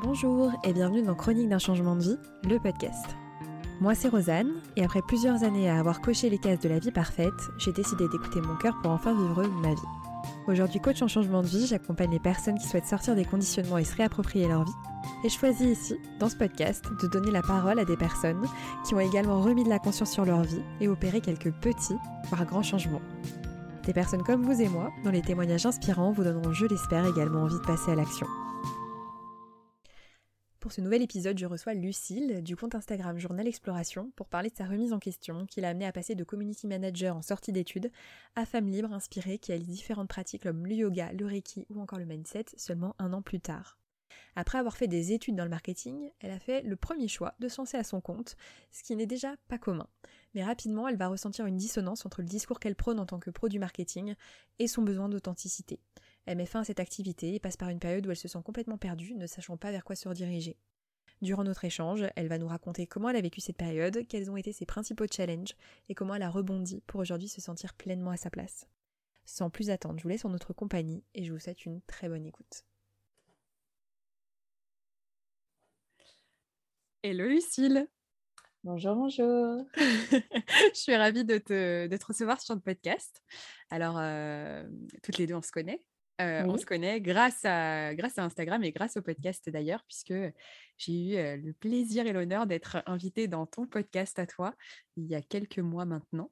Bonjour 0.00 0.52
et 0.62 0.72
bienvenue 0.72 1.02
dans 1.02 1.16
Chronique 1.16 1.48
d'un 1.48 1.58
changement 1.58 1.96
de 1.96 2.02
vie, 2.02 2.18
le 2.48 2.60
podcast. 2.60 3.04
Moi 3.80 3.96
c'est 3.96 4.06
Rosanne 4.06 4.52
et 4.76 4.84
après 4.84 5.02
plusieurs 5.02 5.42
années 5.42 5.68
à 5.68 5.76
avoir 5.76 6.00
coché 6.00 6.30
les 6.30 6.38
cases 6.38 6.60
de 6.60 6.68
la 6.68 6.78
vie 6.78 6.92
parfaite, 6.92 7.34
j'ai 7.58 7.72
décidé 7.72 8.06
d'écouter 8.08 8.40
mon 8.40 8.54
cœur 8.54 8.78
pour 8.80 8.92
enfin 8.92 9.12
vivre 9.12 9.42
ma 9.60 9.74
vie. 9.74 9.80
Aujourd'hui 10.46 10.78
coach 10.78 11.02
en 11.02 11.08
changement 11.08 11.42
de 11.42 11.48
vie, 11.48 11.66
j'accompagne 11.66 12.12
les 12.12 12.20
personnes 12.20 12.58
qui 12.58 12.68
souhaitent 12.68 12.86
sortir 12.86 13.16
des 13.16 13.24
conditionnements 13.24 13.76
et 13.78 13.82
se 13.82 13.96
réapproprier 13.96 14.46
leur 14.46 14.62
vie. 14.62 14.72
Et 15.24 15.28
je 15.28 15.36
choisis 15.36 15.66
ici, 15.66 15.96
dans 16.20 16.28
ce 16.28 16.36
podcast, 16.36 16.84
de 17.02 17.08
donner 17.08 17.32
la 17.32 17.42
parole 17.42 17.80
à 17.80 17.84
des 17.84 17.96
personnes 17.96 18.46
qui 18.86 18.94
ont 18.94 19.00
également 19.00 19.40
remis 19.40 19.64
de 19.64 19.68
la 19.68 19.80
conscience 19.80 20.12
sur 20.12 20.24
leur 20.24 20.42
vie 20.42 20.62
et 20.80 20.86
opéré 20.86 21.20
quelques 21.20 21.50
petits, 21.54 21.98
voire 22.28 22.46
grands 22.46 22.62
changements. 22.62 23.02
Des 23.82 23.92
personnes 23.92 24.22
comme 24.22 24.44
vous 24.44 24.62
et 24.62 24.68
moi, 24.68 24.92
dont 25.02 25.10
les 25.10 25.22
témoignages 25.22 25.66
inspirants 25.66 26.12
vous 26.12 26.22
donneront, 26.22 26.52
je 26.52 26.66
l'espère, 26.66 27.04
également 27.04 27.42
envie 27.42 27.58
de 27.58 27.66
passer 27.66 27.90
à 27.90 27.96
l'action. 27.96 28.28
Pour 30.68 30.74
ce 30.74 30.82
nouvel 30.82 31.00
épisode, 31.00 31.38
je 31.38 31.46
reçois 31.46 31.72
Lucille 31.72 32.42
du 32.42 32.54
compte 32.54 32.74
Instagram 32.74 33.18
Journal 33.18 33.48
Exploration 33.48 34.12
pour 34.16 34.28
parler 34.28 34.50
de 34.50 34.54
sa 34.54 34.66
remise 34.66 34.92
en 34.92 34.98
question 34.98 35.46
qui 35.46 35.62
l'a 35.62 35.70
amené 35.70 35.86
à 35.86 35.92
passer 35.92 36.14
de 36.14 36.24
community 36.24 36.66
manager 36.66 37.16
en 37.16 37.22
sortie 37.22 37.52
d'études 37.52 37.90
à 38.36 38.44
femme 38.44 38.68
libre 38.68 38.92
inspirée 38.92 39.38
qui 39.38 39.50
allie 39.50 39.64
différentes 39.64 40.10
pratiques 40.10 40.42
comme 40.42 40.66
le 40.66 40.74
yoga, 40.74 41.10
le 41.12 41.24
reiki 41.24 41.64
ou 41.70 41.80
encore 41.80 41.98
le 41.98 42.04
mindset 42.04 42.44
seulement 42.58 42.94
un 42.98 43.14
an 43.14 43.22
plus 43.22 43.40
tard. 43.40 43.78
Après 44.36 44.58
avoir 44.58 44.76
fait 44.76 44.88
des 44.88 45.14
études 45.14 45.36
dans 45.36 45.44
le 45.44 45.48
marketing, 45.48 46.10
elle 46.20 46.32
a 46.32 46.38
fait 46.38 46.60
le 46.60 46.76
premier 46.76 47.08
choix 47.08 47.34
de 47.38 47.48
se 47.48 47.62
lancer 47.62 47.78
à 47.78 47.82
son 47.82 48.02
compte, 48.02 48.36
ce 48.70 48.82
qui 48.82 48.94
n'est 48.94 49.06
déjà 49.06 49.36
pas 49.48 49.56
commun. 49.56 49.88
Mais 50.34 50.44
rapidement, 50.44 50.86
elle 50.86 50.98
va 50.98 51.08
ressentir 51.08 51.46
une 51.46 51.56
dissonance 51.56 52.04
entre 52.04 52.20
le 52.20 52.28
discours 52.28 52.60
qu'elle 52.60 52.76
prône 52.76 53.00
en 53.00 53.06
tant 53.06 53.20
que 53.20 53.30
pro 53.30 53.48
du 53.48 53.58
marketing 53.58 54.16
et 54.58 54.68
son 54.68 54.82
besoin 54.82 55.08
d'authenticité. 55.08 55.80
Elle 56.28 56.36
met 56.36 56.44
fin 56.44 56.60
à 56.60 56.64
cette 56.64 56.78
activité 56.78 57.34
et 57.34 57.40
passe 57.40 57.56
par 57.56 57.70
une 57.70 57.78
période 57.78 58.06
où 58.06 58.10
elle 58.10 58.16
se 58.16 58.28
sent 58.28 58.42
complètement 58.44 58.76
perdue, 58.76 59.14
ne 59.14 59.26
sachant 59.26 59.56
pas 59.56 59.70
vers 59.70 59.82
quoi 59.82 59.96
se 59.96 60.10
rediriger. 60.10 60.58
Durant 61.22 61.42
notre 61.42 61.64
échange, 61.64 62.04
elle 62.16 62.28
va 62.28 62.36
nous 62.36 62.48
raconter 62.48 62.86
comment 62.86 63.08
elle 63.08 63.16
a 63.16 63.22
vécu 63.22 63.40
cette 63.40 63.56
période, 63.56 64.06
quels 64.06 64.30
ont 64.30 64.36
été 64.36 64.52
ses 64.52 64.66
principaux 64.66 65.06
challenges 65.10 65.56
et 65.88 65.94
comment 65.94 66.14
elle 66.14 66.22
a 66.22 66.28
rebondi 66.28 66.82
pour 66.86 67.00
aujourd'hui 67.00 67.28
se 67.28 67.40
sentir 67.40 67.72
pleinement 67.72 68.10
à 68.10 68.18
sa 68.18 68.28
place. 68.28 68.68
Sans 69.24 69.48
plus 69.48 69.70
attendre, 69.70 69.96
je 70.00 70.02
vous 70.02 70.10
laisse 70.10 70.26
en 70.26 70.28
notre 70.28 70.52
compagnie 70.52 71.02
et 71.14 71.24
je 71.24 71.32
vous 71.32 71.38
souhaite 71.38 71.64
une 71.64 71.80
très 71.86 72.10
bonne 72.10 72.26
écoute. 72.26 72.66
Hello 77.02 77.26
Lucille 77.26 77.88
Bonjour, 78.64 78.96
bonjour. 78.96 79.64
je 79.76 80.74
suis 80.74 80.94
ravie 80.94 81.24
de 81.24 81.38
te, 81.38 82.04
recevoir 82.04 82.38
sur 82.42 82.54
le 82.54 82.60
podcast. 82.60 83.22
Alors, 83.70 83.96
euh, 83.98 84.68
toutes 85.02 85.16
les 85.16 85.26
deux, 85.26 85.34
on 85.34 85.40
se 85.40 85.52
connaît. 85.52 85.82
Euh, 86.20 86.44
on 86.46 86.56
se 86.56 86.66
connaît 86.66 87.00
grâce 87.00 87.44
à, 87.44 87.94
grâce 87.94 88.18
à 88.18 88.24
Instagram 88.24 88.62
et 88.64 88.72
grâce 88.72 88.96
au 88.96 89.02
podcast 89.02 89.48
d'ailleurs, 89.50 89.84
puisque 89.84 90.14
j'ai 90.76 90.92
eu 90.92 91.36
le 91.36 91.52
plaisir 91.52 92.06
et 92.06 92.12
l'honneur 92.12 92.46
d'être 92.46 92.82
invitée 92.86 93.28
dans 93.28 93.46
ton 93.46 93.66
podcast 93.66 94.18
à 94.18 94.26
toi 94.26 94.54
il 94.96 95.06
y 95.06 95.14
a 95.14 95.22
quelques 95.22 95.60
mois 95.60 95.84
maintenant. 95.84 96.30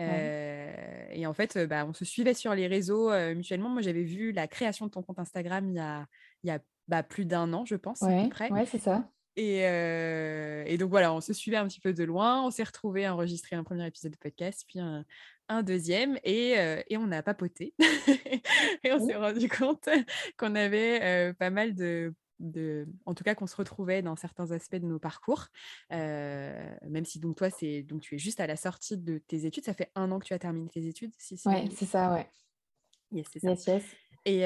Euh, 0.00 1.06
et 1.10 1.26
en 1.26 1.34
fait, 1.34 1.58
bah, 1.58 1.84
on 1.86 1.92
se 1.92 2.04
suivait 2.04 2.34
sur 2.34 2.54
les 2.54 2.66
réseaux 2.66 3.10
mutuellement. 3.34 3.68
Moi, 3.68 3.82
j'avais 3.82 4.02
vu 4.02 4.32
la 4.32 4.48
création 4.48 4.86
de 4.86 4.90
ton 4.90 5.02
compte 5.02 5.18
Instagram 5.18 5.68
il 5.68 5.76
y 5.76 5.80
a, 5.80 6.06
il 6.42 6.48
y 6.48 6.50
a 6.50 6.58
bah, 6.88 7.02
plus 7.02 7.24
d'un 7.24 7.52
an, 7.52 7.64
je 7.64 7.76
pense, 7.76 8.02
à 8.02 8.08
peu 8.08 8.28
près. 8.28 8.50
Ouais, 8.50 8.66
c'est 8.66 8.78
ça. 8.78 9.08
Et, 9.40 9.60
et, 10.66 10.78
donc 10.78 10.90
voilà, 10.90 11.12
on 11.12 11.20
se 11.20 11.32
suivait 11.32 11.56
un 11.56 11.68
petit 11.68 11.80
peu 11.80 11.92
de 11.92 12.02
loin. 12.04 12.44
On 12.44 12.50
s'est 12.50 12.64
retrouvés 12.64 13.04
à 13.04 13.14
enregistrer 13.14 13.54
un 13.54 13.62
premier 13.62 13.86
épisode 13.86 14.12
de 14.12 14.16
podcast, 14.16 14.64
puis 14.66 14.80
un, 14.80 15.04
un 15.48 15.62
deuxième 15.62 16.18
et, 16.24 16.54
et 16.88 16.96
on 16.96 17.12
a 17.12 17.22
papoté. 17.22 17.72
et 18.82 18.92
on 18.92 19.06
s'est 19.06 19.14
rendu 19.14 19.48
compte 19.48 19.88
qu'on 20.36 20.56
avait 20.56 21.32
pas 21.34 21.50
mal 21.50 21.74
de, 21.74 22.12
de, 22.40 22.86
en 23.06 23.14
tout 23.14 23.24
cas 23.24 23.34
qu'on 23.34 23.46
se 23.46 23.56
retrouvait 23.56 24.02
dans 24.02 24.16
certains 24.16 24.50
aspects 24.50 24.76
de 24.76 24.86
nos 24.86 24.98
parcours, 24.98 25.46
même 25.90 27.04
si 27.04 27.20
donc 27.20 27.36
toi 27.36 27.50
c'est 27.50 27.82
donc 27.82 28.02
tu 28.02 28.14
es 28.14 28.18
juste 28.18 28.40
à 28.40 28.46
la 28.46 28.56
sortie 28.56 28.96
de 28.96 29.18
tes 29.18 29.46
études, 29.46 29.64
ça 29.64 29.74
fait 29.74 29.90
un 29.94 30.10
an 30.10 30.18
que 30.18 30.26
tu 30.26 30.34
as 30.34 30.38
terminé 30.38 30.68
tes 30.68 30.86
études, 30.86 31.12
si 31.18 31.40
Ouais, 31.46 31.68
c'est 31.74 31.86
ça, 31.86 32.12
ouais. 32.12 32.28
Yes, 33.10 33.26
c'est 33.32 33.40
ça. 33.40 33.50
Yes, 33.50 33.66
yes. 33.66 33.84
Et, 34.24 34.42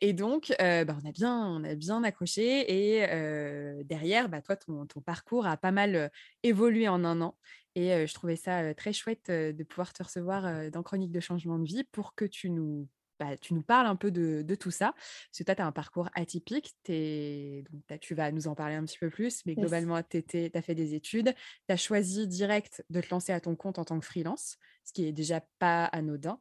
et, 0.00 0.12
donc, 0.12 0.52
bah, 0.58 0.96
on, 1.02 1.08
a 1.08 1.12
bien, 1.12 1.46
on 1.46 1.64
a 1.64 1.74
bien 1.74 2.02
accroché. 2.04 2.64
Et 2.72 3.84
derrière, 3.84 4.28
bah, 4.28 4.40
toi, 4.40 4.56
ton, 4.56 4.86
ton, 4.86 5.00
parcours 5.00 5.46
a 5.46 5.56
pas 5.56 5.72
mal 5.72 6.10
évolué 6.42 6.88
en 6.88 7.04
un 7.04 7.20
an. 7.20 7.36
Et 7.74 8.06
je 8.06 8.14
trouvais 8.14 8.36
ça 8.36 8.74
très 8.74 8.92
chouette 8.92 9.30
de 9.30 9.62
pouvoir 9.64 9.92
te 9.92 10.02
recevoir 10.02 10.70
dans 10.70 10.82
Chronique 10.82 11.12
de 11.12 11.20
changement 11.20 11.58
de 11.58 11.66
vie 11.66 11.84
pour 11.92 12.14
que 12.14 12.24
tu 12.24 12.50
nous, 12.50 12.88
bah, 13.20 13.36
tu 13.36 13.54
nous 13.54 13.62
parles 13.62 13.86
un 13.86 13.96
peu 13.96 14.10
de, 14.10 14.54
tout 14.54 14.70
ça. 14.70 14.92
Parce 14.92 15.38
que 15.38 15.44
toi, 15.44 15.54
tu 15.54 15.62
as 15.62 15.66
un 15.66 15.72
parcours 15.72 16.08
atypique. 16.14 16.74
Donc, 16.88 18.00
tu 18.00 18.14
vas 18.14 18.32
nous 18.32 18.48
en 18.48 18.54
parler 18.54 18.74
un 18.74 18.84
petit 18.84 18.98
peu 18.98 19.10
plus. 19.10 19.44
Mais 19.46 19.54
globalement, 19.54 20.02
tu 20.02 20.22
as 20.52 20.62
fait 20.62 20.74
des 20.74 20.94
études. 20.94 21.34
Tu 21.68 21.72
as 21.72 21.76
choisi 21.76 22.26
direct 22.26 22.84
de 22.90 23.00
te 23.00 23.08
lancer 23.10 23.32
à 23.32 23.40
ton 23.40 23.56
compte 23.56 23.78
en 23.78 23.84
tant 23.84 23.98
que 23.98 24.06
freelance, 24.06 24.56
ce 24.84 24.92
qui 24.92 25.06
est 25.06 25.12
déjà 25.12 25.40
pas 25.58 25.84
anodin 25.86 26.38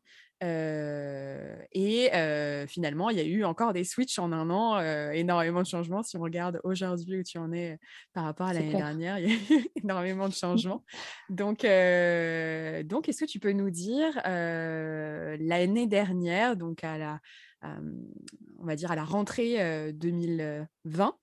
et 1.71 2.09
finalement, 2.67 3.09
il 3.09 3.17
y 3.17 3.21
a 3.21 3.23
eu 3.23 3.43
encore 3.43 3.73
des 3.73 3.83
switches 3.83 4.19
en 4.19 4.31
un 4.31 4.49
an, 4.49 4.79
énormément 5.11 5.61
de 5.61 5.67
changements. 5.67 6.03
Si 6.03 6.17
on 6.17 6.21
regarde 6.21 6.59
aujourd'hui 6.63 7.19
où 7.19 7.23
tu 7.23 7.37
en 7.37 7.51
es 7.51 7.79
par 8.13 8.25
rapport 8.25 8.47
à 8.47 8.53
l'année 8.53 8.73
dernière, 8.73 9.19
il 9.19 9.29
y 9.29 9.31
a 9.31 9.35
eu 9.35 9.65
énormément 9.83 10.27
de 10.27 10.33
changements. 10.33 10.83
Donc, 11.29 11.59
donc 11.61 13.09
est-ce 13.09 13.25
que 13.25 13.29
tu 13.29 13.39
peux 13.39 13.53
nous 13.53 13.69
dire 13.69 14.19
l'année 14.25 15.87
dernière, 15.87 16.55
donc 16.55 16.83
à 16.83 16.97
la, 16.97 17.19
on 17.63 18.65
va 18.65 18.75
dire 18.75 18.91
à 18.91 18.95
la 18.95 19.03
rentrée 19.03 19.93
2020, 19.93 21.15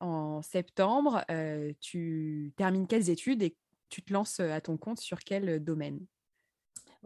en 0.00 0.42
septembre, 0.42 1.24
tu 1.80 2.52
termines 2.56 2.86
quelles 2.86 3.10
études 3.10 3.42
et 3.42 3.56
tu 3.88 4.02
te 4.02 4.12
lances 4.12 4.40
à 4.40 4.60
ton 4.60 4.76
compte 4.76 5.00
sur 5.00 5.20
quel 5.20 5.62
domaine? 5.62 6.00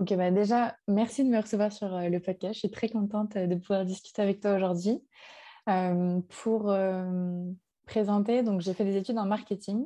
Ok, 0.00 0.14
bah 0.16 0.30
déjà, 0.30 0.74
merci 0.88 1.24
de 1.24 1.28
me 1.28 1.38
recevoir 1.38 1.70
sur 1.70 1.94
euh, 1.94 2.08
le 2.08 2.20
podcast. 2.20 2.54
Je 2.54 2.60
suis 2.60 2.70
très 2.70 2.88
contente 2.88 3.36
euh, 3.36 3.46
de 3.46 3.54
pouvoir 3.54 3.84
discuter 3.84 4.22
avec 4.22 4.40
toi 4.40 4.54
aujourd'hui. 4.54 5.04
Euh, 5.68 6.20
pour 6.40 6.74
présenter, 7.84 8.42
donc 8.42 8.62
j'ai 8.62 8.72
fait 8.72 8.86
des 8.86 8.96
études 8.96 9.18
en 9.18 9.26
marketing. 9.26 9.84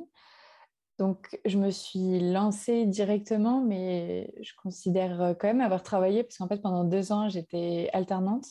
Donc, 0.99 1.37
je 1.43 1.57
me 1.57 1.69
suis 1.69 2.31
lancée 2.31 2.85
directement, 2.85 3.61
mais 3.61 4.33
je 4.41 4.53
considère 4.63 5.35
quand 5.37 5.47
même 5.47 5.59
avoir 5.59 5.83
travaillé, 5.83 6.23
parce 6.23 6.37
qu'en 6.37 6.47
fait, 6.47 6.61
pendant 6.61 6.85
deux 6.85 7.11
ans, 7.11 7.27
j'étais 7.27 7.89
alternante. 7.91 8.45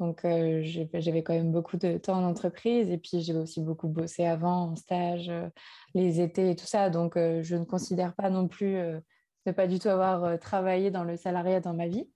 Donc, 0.00 0.22
j'avais 0.24 1.22
quand 1.22 1.34
même 1.34 1.52
beaucoup 1.52 1.76
de 1.76 1.98
temps 1.98 2.18
en 2.18 2.24
entreprise. 2.24 2.90
Et 2.90 2.98
puis, 2.98 3.20
j'ai 3.20 3.32
aussi 3.34 3.60
beaucoup 3.60 3.86
bossé 3.86 4.26
avant, 4.26 4.72
en 4.72 4.76
stage, 4.76 5.30
les 5.94 6.20
étés 6.20 6.50
et 6.50 6.56
tout 6.56 6.66
ça. 6.66 6.90
Donc, 6.90 7.14
je 7.14 7.54
ne 7.54 7.64
considère 7.64 8.12
pas 8.16 8.28
non 8.28 8.48
plus 8.48 8.76
ne 9.46 9.52
pas 9.52 9.66
du 9.66 9.78
tout 9.78 9.88
avoir 9.88 10.24
euh, 10.24 10.36
travaillé 10.36 10.90
dans 10.90 11.04
le 11.04 11.16
salariat 11.16 11.60
dans 11.60 11.74
ma 11.74 11.86
vie. 11.86 12.08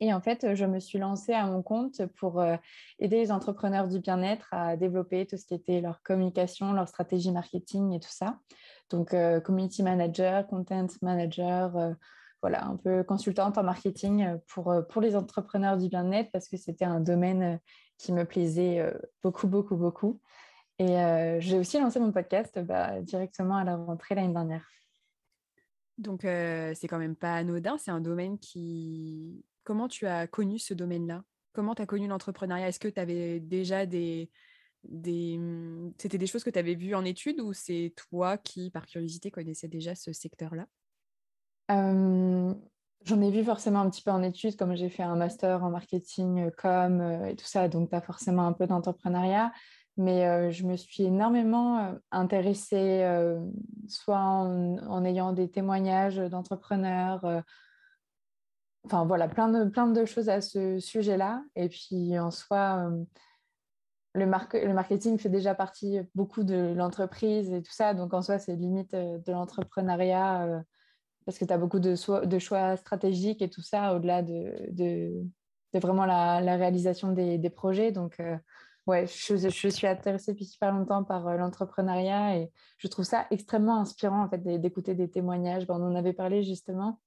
Et 0.00 0.12
en 0.12 0.20
fait, 0.20 0.54
je 0.54 0.64
me 0.64 0.80
suis 0.80 0.98
lancée 0.98 1.32
à 1.32 1.46
mon 1.46 1.62
compte 1.62 2.04
pour 2.16 2.40
euh, 2.40 2.56
aider 2.98 3.16
les 3.16 3.32
entrepreneurs 3.32 3.88
du 3.88 4.00
bien-être 4.00 4.48
à 4.52 4.76
développer 4.76 5.24
tout 5.26 5.36
ce 5.36 5.46
qui 5.46 5.54
était 5.54 5.80
leur 5.80 6.02
communication, 6.02 6.72
leur 6.72 6.88
stratégie 6.88 7.30
marketing 7.30 7.92
et 7.92 8.00
tout 8.00 8.10
ça. 8.10 8.38
Donc, 8.90 9.14
euh, 9.14 9.40
community 9.40 9.82
manager, 9.82 10.46
content 10.46 10.88
manager, 11.00 11.94
voilà, 12.42 12.66
un 12.66 12.76
peu 12.76 13.04
consultante 13.04 13.56
en 13.56 13.62
marketing 13.62 14.36
pour, 14.48 14.74
pour 14.90 15.00
les 15.00 15.16
entrepreneurs 15.16 15.78
du 15.78 15.88
bien-être 15.88 16.30
parce 16.32 16.48
que 16.48 16.56
c'était 16.56 16.84
un 16.84 17.00
domaine 17.00 17.58
qui 17.96 18.12
me 18.12 18.24
plaisait 18.24 18.84
beaucoup, 19.22 19.46
beaucoup, 19.46 19.76
beaucoup. 19.76 20.20
Et 20.78 20.96
j'ai 21.38 21.58
aussi 21.58 21.80
lancé 21.80 22.00
mon 22.00 22.12
podcast 22.12 22.58
bah, 22.58 23.00
directement 23.00 23.56
à 23.56 23.64
la 23.64 23.76
rentrée 23.76 24.14
l'année 24.14 24.34
dernière. 24.34 24.66
Donc, 25.98 26.22
c'est 26.22 26.88
quand 26.88 26.98
même 26.98 27.16
pas 27.16 27.34
anodin. 27.34 27.78
C'est 27.78 27.90
un 27.90 28.00
domaine 28.00 28.38
qui. 28.38 29.44
Comment 29.62 29.88
tu 29.88 30.06
as 30.06 30.26
connu 30.26 30.58
ce 30.58 30.74
domaine-là? 30.74 31.22
Comment 31.52 31.74
tu 31.74 31.82
as 31.82 31.86
connu 31.86 32.08
l'entrepreneuriat? 32.08 32.68
Est-ce 32.68 32.80
que 32.80 32.88
tu 32.88 33.00
avais 33.00 33.40
déjà 33.40 33.86
des. 33.86 34.30
des... 34.82 35.38
Mmh, 35.38 35.94
c'était 35.98 36.18
des 36.18 36.26
choses 36.26 36.44
que 36.44 36.50
tu 36.50 36.58
avais 36.58 36.74
vues 36.74 36.94
en 36.94 37.04
études 37.04 37.40
ou 37.40 37.52
c'est 37.52 37.94
toi 37.96 38.36
qui, 38.38 38.70
par 38.70 38.86
curiosité, 38.86 39.30
connaissais 39.30 39.68
déjà 39.68 39.94
ce 39.94 40.12
secteur-là? 40.12 40.66
J'en 43.06 43.20
ai 43.20 43.30
vu 43.30 43.44
forcément 43.44 43.80
un 43.80 43.90
petit 43.90 44.02
peu 44.02 44.10
en 44.10 44.22
études, 44.22 44.56
comme 44.56 44.74
j'ai 44.76 44.88
fait 44.88 45.02
un 45.02 45.16
master 45.16 45.62
en 45.62 45.70
marketing 45.70 46.50
com 46.56 47.02
et 47.26 47.36
tout 47.36 47.44
ça, 47.44 47.68
donc 47.68 47.90
tu 47.90 47.96
as 47.96 48.00
forcément 48.00 48.46
un 48.46 48.54
peu 48.54 48.66
d'entrepreneuriat 48.66 49.52
mais 49.96 50.50
je 50.52 50.66
me 50.66 50.76
suis 50.76 51.04
énormément 51.04 51.94
intéressée, 52.10 53.04
soit 53.88 54.18
en, 54.18 55.04
ayant 55.04 55.32
des 55.32 55.48
témoignages 55.50 56.16
d'entrepreneurs, 56.16 57.42
enfin 58.84 59.04
voilà, 59.04 59.28
plein 59.28 59.48
de, 59.48 59.68
plein 59.68 59.86
de 59.86 60.04
choses 60.04 60.28
à 60.28 60.40
ce 60.40 60.78
sujet-là. 60.78 61.44
Et 61.54 61.68
puis 61.68 62.18
en 62.18 62.30
soi, 62.30 62.90
le, 64.14 64.24
le, 64.24 64.74
marketing 64.74 65.18
fait 65.18 65.28
déjà 65.28 65.54
partie 65.54 66.00
beaucoup 66.14 66.42
de 66.42 66.74
l'entreprise 66.76 67.52
et 67.52 67.62
tout 67.62 67.72
ça, 67.72 67.94
donc 67.94 68.14
en 68.14 68.22
soi, 68.22 68.38
c'est 68.38 68.56
limite 68.56 68.94
de 68.94 69.32
l'entrepreneuriat 69.32 70.64
parce 71.24 71.38
que 71.38 71.44
tu 71.44 71.52
as 71.52 71.58
beaucoup 71.58 71.78
de, 71.78 71.94
choix 72.38 72.76
stratégiques 72.76 73.42
et 73.42 73.50
tout 73.50 73.62
ça, 73.62 73.94
au-delà 73.94 74.22
de, 74.22 75.12
vraiment 75.72 76.04
la, 76.04 76.40
la, 76.40 76.56
réalisation 76.56 77.12
des, 77.12 77.38
des 77.38 77.50
projets. 77.50 77.92
Donc 77.92 78.20
ouais, 78.86 79.06
je, 79.06 79.48
suis 79.48 79.86
intéressée 79.86 80.32
depuis 80.32 80.44
super 80.44 80.72
longtemps 80.72 81.04
par 81.04 81.26
euh, 81.26 81.36
l'entrepreneuriat 81.36 82.38
et 82.38 82.50
je 82.78 82.88
trouve 82.88 83.04
ça 83.04 83.26
extrêmement 83.30 83.80
inspirant 83.80 84.24
en 84.24 84.28
fait 84.28 84.38
d'écouter 84.60 84.94
des 84.94 85.10
témoignages. 85.10 85.64
on 85.68 85.74
en 85.74 85.94
avait 85.94 86.12
parlé 86.12 86.42
justement. 86.42 87.00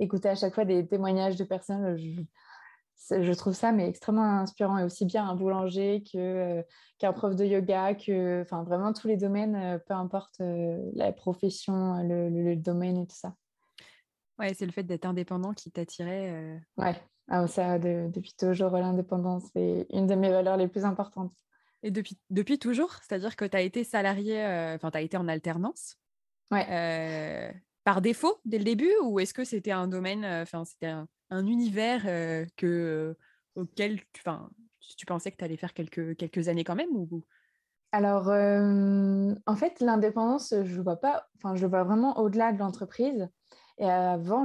Écouter 0.00 0.28
à 0.28 0.34
chaque 0.36 0.54
fois 0.54 0.64
des 0.64 0.86
témoignages 0.86 1.36
de 1.36 1.44
personnes, 1.44 1.96
je, 1.96 3.32
trouve 3.32 3.54
ça 3.54 3.72
mais 3.72 3.88
extrêmement 3.88 4.38
inspirant 4.38 4.78
et 4.78 4.84
aussi 4.84 5.04
bien 5.04 5.28
un 5.28 5.34
boulanger 5.34 6.04
que 6.04 6.18
euh, 6.18 6.62
qu'un 6.98 7.12
prof 7.12 7.34
de 7.34 7.44
yoga, 7.44 7.94
que 7.94 8.42
enfin 8.42 8.62
vraiment 8.62 8.92
tous 8.92 9.08
les 9.08 9.16
domaines, 9.16 9.56
euh, 9.56 9.78
peu 9.78 9.94
importe 9.94 10.40
la 10.40 11.12
profession, 11.12 12.02
le, 12.04 12.54
domaine 12.54 12.98
et 12.98 13.06
tout 13.06 13.16
ça. 13.16 13.34
Ouais, 14.38 14.54
c'est 14.54 14.66
le 14.66 14.72
fait 14.72 14.84
d'être 14.84 15.06
indépendant 15.06 15.52
qui 15.52 15.72
t'attirait. 15.72 16.60
Ouais. 16.76 16.94
Ah, 17.28 17.46
ça, 17.46 17.78
depuis 17.78 18.32
toujours, 18.32 18.70
l'indépendance, 18.70 19.44
c'est 19.52 19.86
une 19.90 20.06
de 20.06 20.14
mes 20.14 20.30
valeurs 20.30 20.56
les 20.56 20.66
plus 20.66 20.84
importantes. 20.84 21.34
Et 21.82 21.90
depuis, 21.90 22.18
depuis 22.30 22.58
toujours 22.58 22.94
C'est-à-dire 22.94 23.36
que 23.36 23.44
tu 23.44 23.56
as 23.56 23.60
été 23.60 23.84
salarié, 23.84 24.44
euh, 24.44 24.74
enfin, 24.74 24.90
tu 24.90 24.96
as 24.96 25.02
été 25.02 25.16
en 25.16 25.28
alternance 25.28 25.96
ouais. 26.50 26.66
Euh, 26.70 27.52
par 27.84 28.00
défaut 28.00 28.40
dès 28.44 28.58
le 28.58 28.64
début 28.64 28.92
Ou 29.02 29.20
est-ce 29.20 29.34
que 29.34 29.44
c'était 29.44 29.70
un 29.70 29.86
domaine, 29.86 30.24
euh, 30.24 30.42
enfin, 30.42 30.64
c'était 30.64 30.86
un, 31.30 31.46
univers 31.46 32.02
que, 32.56 33.14
auquel 33.54 34.00
tu, 34.12 34.22
tu 34.96 35.06
pensais 35.06 35.30
que 35.30 35.36
tu 35.36 35.44
allais 35.44 35.58
faire 35.58 35.74
quelques, 35.74 36.16
quelques 36.16 36.48
années 36.48 36.64
quand 36.64 36.74
même 36.74 36.90
ou... 36.92 37.24
Alors, 37.92 38.28
en 38.28 39.56
fait, 39.56 39.80
l'indépendance, 39.80 40.54
je 40.62 40.80
vois 40.80 40.96
pas, 40.96 41.26
enfin, 41.36 41.54
je 41.54 41.66
vois 41.66 41.84
vraiment 41.84 42.18
au-delà 42.18 42.52
de 42.52 42.58
l'entreprise. 42.58 43.28
Et 43.80 43.88
avant, 43.88 44.42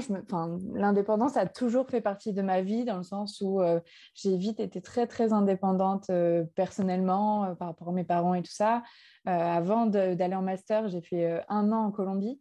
l'indépendance 0.76 1.38
a 1.38 1.48
toujours 1.48 1.88
fait 1.90 2.02
partie 2.02 2.34
de 2.34 2.42
ma 2.44 2.62
vie 2.62 2.86
dans 2.86 2.98
le 2.98 3.04
sens 3.04 3.42
où 3.42 3.62
euh, 3.62 3.80
j'ai 4.14 4.38
vite 4.38 4.60
été 4.60 4.80
très, 4.80 5.08
très 5.08 5.34
indépendante 5.34 6.12
euh, 6.12 6.44
personnellement 6.56 7.46
euh, 7.46 7.56
par 7.56 7.70
rapport 7.70 7.90
à 7.90 7.92
mes 7.94 8.04
parents 8.04 8.36
et 8.36 8.44
tout 8.44 8.54
ça. 8.54 8.84
avant 9.26 9.88
d'aller 9.88 10.36
en 10.36 10.44
master, 10.44 10.88
j'ai 10.88 11.02
fait 11.02 11.44
un 11.50 11.72
an 11.72 11.86
en 11.86 11.92
Colombie 11.92 12.40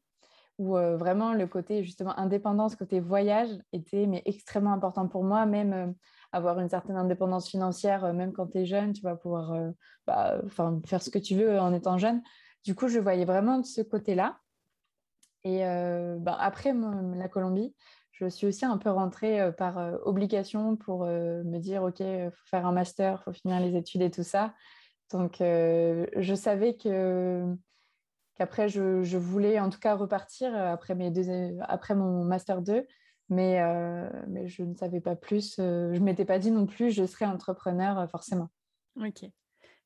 où 0.58 0.74
vraiment 0.74 1.32
le 1.32 1.46
côté 1.46 1.82
justement 1.82 2.16
indépendance, 2.18 2.76
côté 2.76 3.00
voyage 3.00 3.48
était 3.72 4.06
mais 4.06 4.22
extrêmement 4.26 4.72
important 4.72 5.08
pour 5.08 5.24
moi, 5.24 5.46
même 5.46 5.94
avoir 6.30 6.60
une 6.60 6.68
certaine 6.68 6.96
indépendance 6.96 7.48
financière, 7.48 8.12
même 8.12 8.32
quand 8.32 8.48
tu 8.48 8.58
es 8.58 8.66
jeune, 8.66 8.92
tu 8.92 9.02
vas 9.02 9.16
pouvoir 9.16 9.54
bah, 10.06 10.40
faire 10.84 11.02
ce 11.02 11.10
que 11.10 11.18
tu 11.18 11.36
veux 11.36 11.58
en 11.58 11.72
étant 11.72 11.98
jeune. 11.98 12.22
Du 12.64 12.74
coup, 12.74 12.88
je 12.88 12.98
voyais 12.98 13.24
vraiment 13.24 13.58
de 13.58 13.64
ce 13.64 13.80
côté-là. 13.80 14.38
Et 15.44 15.60
ben, 15.60 16.36
après 16.38 16.72
la 16.72 17.28
Colombie, 17.28 17.74
je 18.12 18.28
suis 18.28 18.46
aussi 18.46 18.64
un 18.64 18.78
peu 18.78 18.90
rentrée 18.90 19.40
euh, 19.40 19.52
par 19.52 19.78
euh, 19.78 19.96
obligation 20.04 20.76
pour 20.76 21.04
me 21.04 21.58
dire, 21.58 21.82
OK, 21.82 22.00
il 22.00 22.30
faut 22.30 22.46
faire 22.46 22.66
un 22.66 22.72
master, 22.72 23.18
il 23.20 23.24
faut 23.24 23.32
finir 23.32 23.60
les 23.60 23.76
études 23.76 24.02
et 24.02 24.10
tout 24.10 24.22
ça. 24.22 24.54
Donc, 25.10 25.36
je 25.40 26.34
savais 26.34 26.74
que 26.74 27.44
qu'après, 28.34 28.70
je, 28.70 29.02
je, 29.02 29.18
voulais 29.18 29.60
en 29.60 29.68
tout 29.68 29.78
cas 29.78 29.94
repartir 29.94 30.54
après, 30.56 30.94
mes 30.94 31.10
deux, 31.10 31.28
après 31.60 31.94
mon 31.94 32.24
master 32.24 32.62
2. 32.62 32.86
Mais, 33.28 33.60
mais 34.28 34.48
je 34.48 34.62
ne 34.62 34.74
savais 34.74 35.02
pas 35.02 35.14
plus. 35.14 35.56
je 35.58 35.92
ne 35.92 35.98
m'étais 35.98 36.24
pas 36.24 36.38
dit 36.38 36.50
non 36.50 36.64
plus, 36.64 36.90
je 36.92 37.04
serais 37.04 37.26
entrepreneur 37.26 38.08
forcément. 38.10 38.48
Ok. 38.96 39.26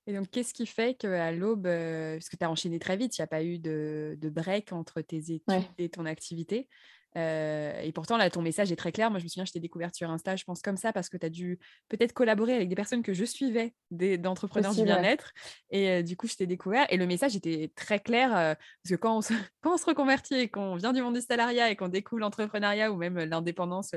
Et 0.06 0.14
donc, 0.14 0.30
qu'est-ce 0.30 0.54
qui 0.54 0.66
fait 0.66 0.94
qu'à 0.94 1.32
l'aube, 1.32 1.64
parce 1.64 2.28
que 2.28 2.36
tu 2.36 2.44
as 2.44 2.50
enchaîné 2.50 2.78
très 2.78 2.96
vite, 2.96 3.18
il 3.18 3.20
n'y 3.20 3.24
a 3.24 3.26
pas 3.26 3.42
eu 3.42 3.58
de, 3.58 4.16
de 4.20 4.30
break 4.30 4.72
entre 4.72 5.00
tes 5.00 5.32
études 5.32 5.72
et 5.78 5.88
ton 5.88 6.06
activité, 6.06 6.68
euh, 7.16 7.80
et 7.80 7.92
pourtant, 7.92 8.16
là, 8.16 8.28
ton 8.30 8.42
message 8.42 8.70
est 8.70 8.76
très 8.76 8.92
clair. 8.92 9.10
Moi, 9.10 9.18
je 9.18 9.24
me 9.24 9.28
souviens, 9.28 9.44
je 9.44 9.52
t'ai 9.52 9.60
découverte 9.60 9.94
sur 9.94 10.10
Insta, 10.10 10.36
je 10.36 10.44
pense 10.44 10.60
comme 10.60 10.76
ça, 10.76 10.92
parce 10.92 11.08
que 11.08 11.16
tu 11.16 11.26
as 11.26 11.30
dû 11.30 11.58
peut-être 11.88 12.12
collaborer 12.12 12.54
avec 12.54 12.68
des 12.68 12.74
personnes 12.74 13.02
que 13.02 13.14
je 13.14 13.24
suivais, 13.24 13.74
d'entrepreneurs 13.90 14.74
du 14.74 14.84
bien-être. 14.84 15.32
Et 15.70 15.88
euh, 15.90 16.02
du 16.02 16.16
coup, 16.16 16.26
je 16.26 16.34
t'ai 16.34 16.46
découvert. 16.46 16.86
Et 16.90 16.96
le 16.96 17.06
message 17.06 17.34
était 17.34 17.72
très 17.74 18.00
clair, 18.00 18.36
euh, 18.36 18.54
parce 18.54 18.90
que 18.90 18.94
quand 18.96 19.16
on, 19.16 19.22
se, 19.22 19.32
quand 19.62 19.74
on 19.74 19.76
se 19.78 19.86
reconvertit 19.86 20.34
et 20.34 20.48
qu'on 20.48 20.76
vient 20.76 20.92
du 20.92 21.02
monde 21.02 21.14
du 21.14 21.22
salariat 21.22 21.70
et 21.70 21.76
qu'on 21.76 21.88
découvre 21.88 22.20
l'entrepreneuriat 22.20 22.92
ou 22.92 22.96
même 22.96 23.18
l'indépendance, 23.18 23.92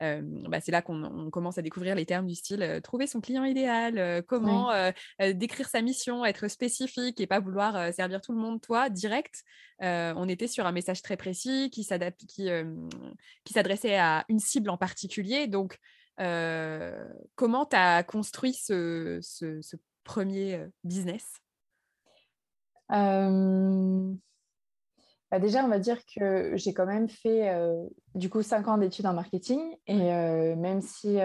bah, 0.00 0.60
c'est 0.60 0.72
là 0.72 0.82
qu'on 0.82 1.30
commence 1.30 1.58
à 1.58 1.62
découvrir 1.62 1.94
les 1.94 2.06
termes 2.06 2.26
du 2.26 2.34
style 2.34 2.80
trouver 2.82 3.06
son 3.06 3.20
client 3.20 3.44
idéal, 3.44 4.22
comment 4.26 4.70
décrire 5.20 5.68
sa 5.68 5.80
mission, 5.80 6.24
être 6.24 6.48
spécifique 6.48 7.20
et 7.20 7.26
pas 7.26 7.40
vouloir 7.40 7.92
servir 7.92 8.20
tout 8.20 8.32
le 8.32 8.38
monde, 8.38 8.60
toi, 8.60 8.88
direct. 8.88 9.44
On 9.82 10.28
était 10.28 10.46
sur 10.46 10.66
un 10.66 10.72
message 10.72 11.02
très 11.02 11.16
précis 11.16 11.70
qui 11.70 11.84
s'adapte, 11.84 12.24
qui 12.26 12.48
qui 13.44 13.52
s'adressait 13.52 13.98
à 13.98 14.24
une 14.28 14.38
cible 14.38 14.70
en 14.70 14.76
particulier. 14.76 15.46
Donc, 15.48 15.78
comment 16.16 17.66
tu 17.66 17.76
as 17.76 18.02
construit 18.04 18.54
ce, 18.54 19.20
premier 20.04 20.66
business? 20.84 21.24
Bah 25.32 25.38
déjà, 25.38 25.64
on 25.64 25.68
va 25.68 25.78
dire 25.78 25.98
que 26.14 26.52
j'ai 26.56 26.74
quand 26.74 26.84
même 26.84 27.08
fait 27.08 27.50
du 28.14 28.28
coup 28.28 28.42
cinq 28.42 28.68
ans 28.68 28.76
d'études 28.76 29.06
en 29.06 29.14
marketing 29.14 29.60
et 29.86 29.96
même 30.56 30.82
si 30.82 31.18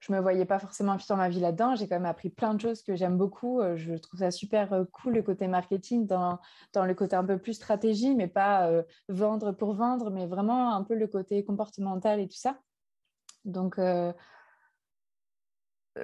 je 0.00 0.12
me 0.12 0.20
voyais 0.20 0.44
pas 0.44 0.58
forcément 0.58 0.96
dans 1.08 1.16
ma 1.16 1.28
vie 1.28 1.40
là-dedans. 1.40 1.74
J'ai 1.74 1.88
quand 1.88 1.96
même 1.96 2.06
appris 2.06 2.30
plein 2.30 2.54
de 2.54 2.60
choses 2.60 2.82
que 2.82 2.94
j'aime 2.94 3.16
beaucoup. 3.16 3.60
Euh, 3.60 3.76
je 3.76 3.94
trouve 3.94 4.20
ça 4.20 4.30
super 4.30 4.72
euh, 4.72 4.84
cool 4.92 5.14
le 5.14 5.22
côté 5.22 5.48
marketing 5.48 6.06
dans, 6.06 6.38
dans 6.72 6.84
le 6.84 6.94
côté 6.94 7.16
un 7.16 7.24
peu 7.24 7.38
plus 7.38 7.54
stratégie, 7.54 8.14
mais 8.14 8.28
pas 8.28 8.68
euh, 8.68 8.82
vendre 9.08 9.52
pour 9.52 9.74
vendre, 9.74 10.10
mais 10.10 10.26
vraiment 10.26 10.74
un 10.74 10.84
peu 10.84 10.94
le 10.94 11.08
côté 11.08 11.44
comportemental 11.44 12.20
et 12.20 12.28
tout 12.28 12.36
ça. 12.36 12.58
Donc, 13.44 13.80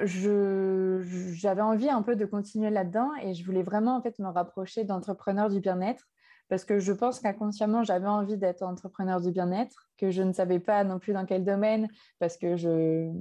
j'avais 0.02 1.62
envie 1.62 1.88
un 1.90 2.02
peu 2.02 2.16
de 2.16 2.24
continuer 2.24 2.70
là-dedans 2.70 3.10
et 3.22 3.34
je 3.34 3.44
voulais 3.44 3.62
vraiment 3.62 3.96
en 3.96 4.02
fait 4.02 4.18
me 4.18 4.28
rapprocher 4.28 4.84
d'entrepreneurs 4.84 5.50
du 5.50 5.60
bien-être 5.60 6.08
parce 6.48 6.64
que 6.64 6.78
je 6.78 6.92
pense 6.92 7.20
qu'inconsciemment 7.20 7.82
j'avais 7.82 8.08
envie 8.08 8.36
d'être 8.36 8.62
entrepreneur 8.62 9.20
du 9.20 9.30
bien-être, 9.30 9.88
que 9.98 10.10
je 10.10 10.22
ne 10.22 10.32
savais 10.32 10.58
pas 10.58 10.84
non 10.84 10.98
plus 10.98 11.12
dans 11.12 11.26
quel 11.26 11.44
domaine 11.44 11.88
parce 12.18 12.36
que 12.36 12.56
je 12.56 13.12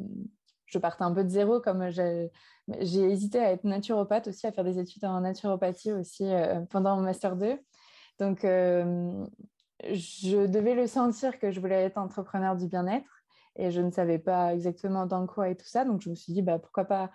je 0.65 0.79
partais 0.79 1.03
un 1.03 1.11
peu 1.13 1.23
de 1.23 1.29
zéro, 1.29 1.59
comme 1.59 1.89
j'ai 1.89 2.31
hésité 2.77 3.39
à 3.39 3.51
être 3.51 3.63
naturopathe 3.63 4.27
aussi, 4.27 4.47
à 4.47 4.51
faire 4.51 4.63
des 4.63 4.79
études 4.79 5.05
en 5.05 5.21
naturopathie 5.21 5.91
aussi 5.91 6.25
euh, 6.25 6.61
pendant 6.69 6.95
mon 6.95 7.03
master 7.03 7.35
2. 7.35 7.59
Donc, 8.19 8.45
euh, 8.45 9.25
je 9.91 10.45
devais 10.45 10.75
le 10.75 10.87
sentir 10.87 11.39
que 11.39 11.51
je 11.51 11.59
voulais 11.59 11.83
être 11.83 11.97
entrepreneur 11.97 12.55
du 12.55 12.67
bien-être 12.67 13.23
et 13.55 13.71
je 13.71 13.81
ne 13.81 13.91
savais 13.91 14.19
pas 14.19 14.53
exactement 14.53 15.05
dans 15.05 15.27
quoi 15.27 15.49
et 15.49 15.55
tout 15.55 15.65
ça. 15.65 15.85
Donc, 15.85 16.01
je 16.01 16.09
me 16.09 16.15
suis 16.15 16.33
dit, 16.33 16.41
bah, 16.41 16.59
pourquoi 16.59 16.85
pas, 16.85 17.11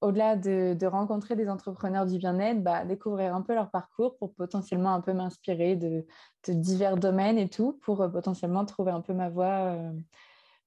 au-delà 0.00 0.36
de, 0.36 0.86
rencontrer 0.86 1.36
des 1.36 1.48
entrepreneurs 1.48 2.06
du 2.06 2.18
bien-être, 2.18 2.62
bah, 2.62 2.84
découvrir 2.84 3.34
un 3.34 3.42
peu 3.42 3.54
leur 3.54 3.70
parcours 3.70 4.16
pour 4.16 4.34
potentiellement 4.34 4.94
un 4.94 5.00
peu 5.00 5.12
m'inspirer 5.12 5.76
de, 5.76 6.06
divers 6.48 6.96
domaines 6.96 7.38
et 7.38 7.48
tout, 7.48 7.78
pour 7.82 8.00
euh, 8.00 8.08
potentiellement 8.08 8.64
trouver 8.64 8.92
un 8.92 9.00
peu 9.00 9.12
ma 9.12 9.28
voie 9.28 9.76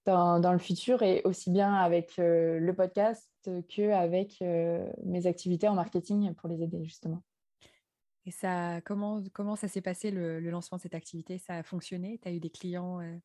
dans, 0.07 0.53
le 0.53 0.59
futur 0.59 1.03
et 1.03 1.21
aussi 1.25 1.51
bien 1.51 1.73
avec 1.73 2.17
euh, 2.19 2.59
le 2.59 2.73
podcast 2.73 3.29
qu'avec 3.69 4.41
euh, 4.41 4.89
mes 5.03 5.27
activités 5.27 5.67
en 5.67 5.75
marketing 5.75 6.33
pour 6.35 6.49
les 6.49 6.63
aider 6.63 6.83
justement. 6.83 7.23
Et 8.25 8.31
ça, 8.31 8.81
comment, 8.81 9.21
comment 9.33 9.55
ça 9.55 9.67
s'est 9.67 9.81
passé 9.81 10.11
le, 10.11 10.39
lancement 10.39 10.77
de 10.77 10.81
cette 10.81 10.95
activité? 10.95 11.37
Ça 11.37 11.55
a 11.55 11.63
fonctionné? 11.63 12.19
Tu 12.21 12.27
as 12.27 12.31
eu 12.31 12.39
des 12.39 12.49
clients 12.49 12.99
euh, 13.01 13.15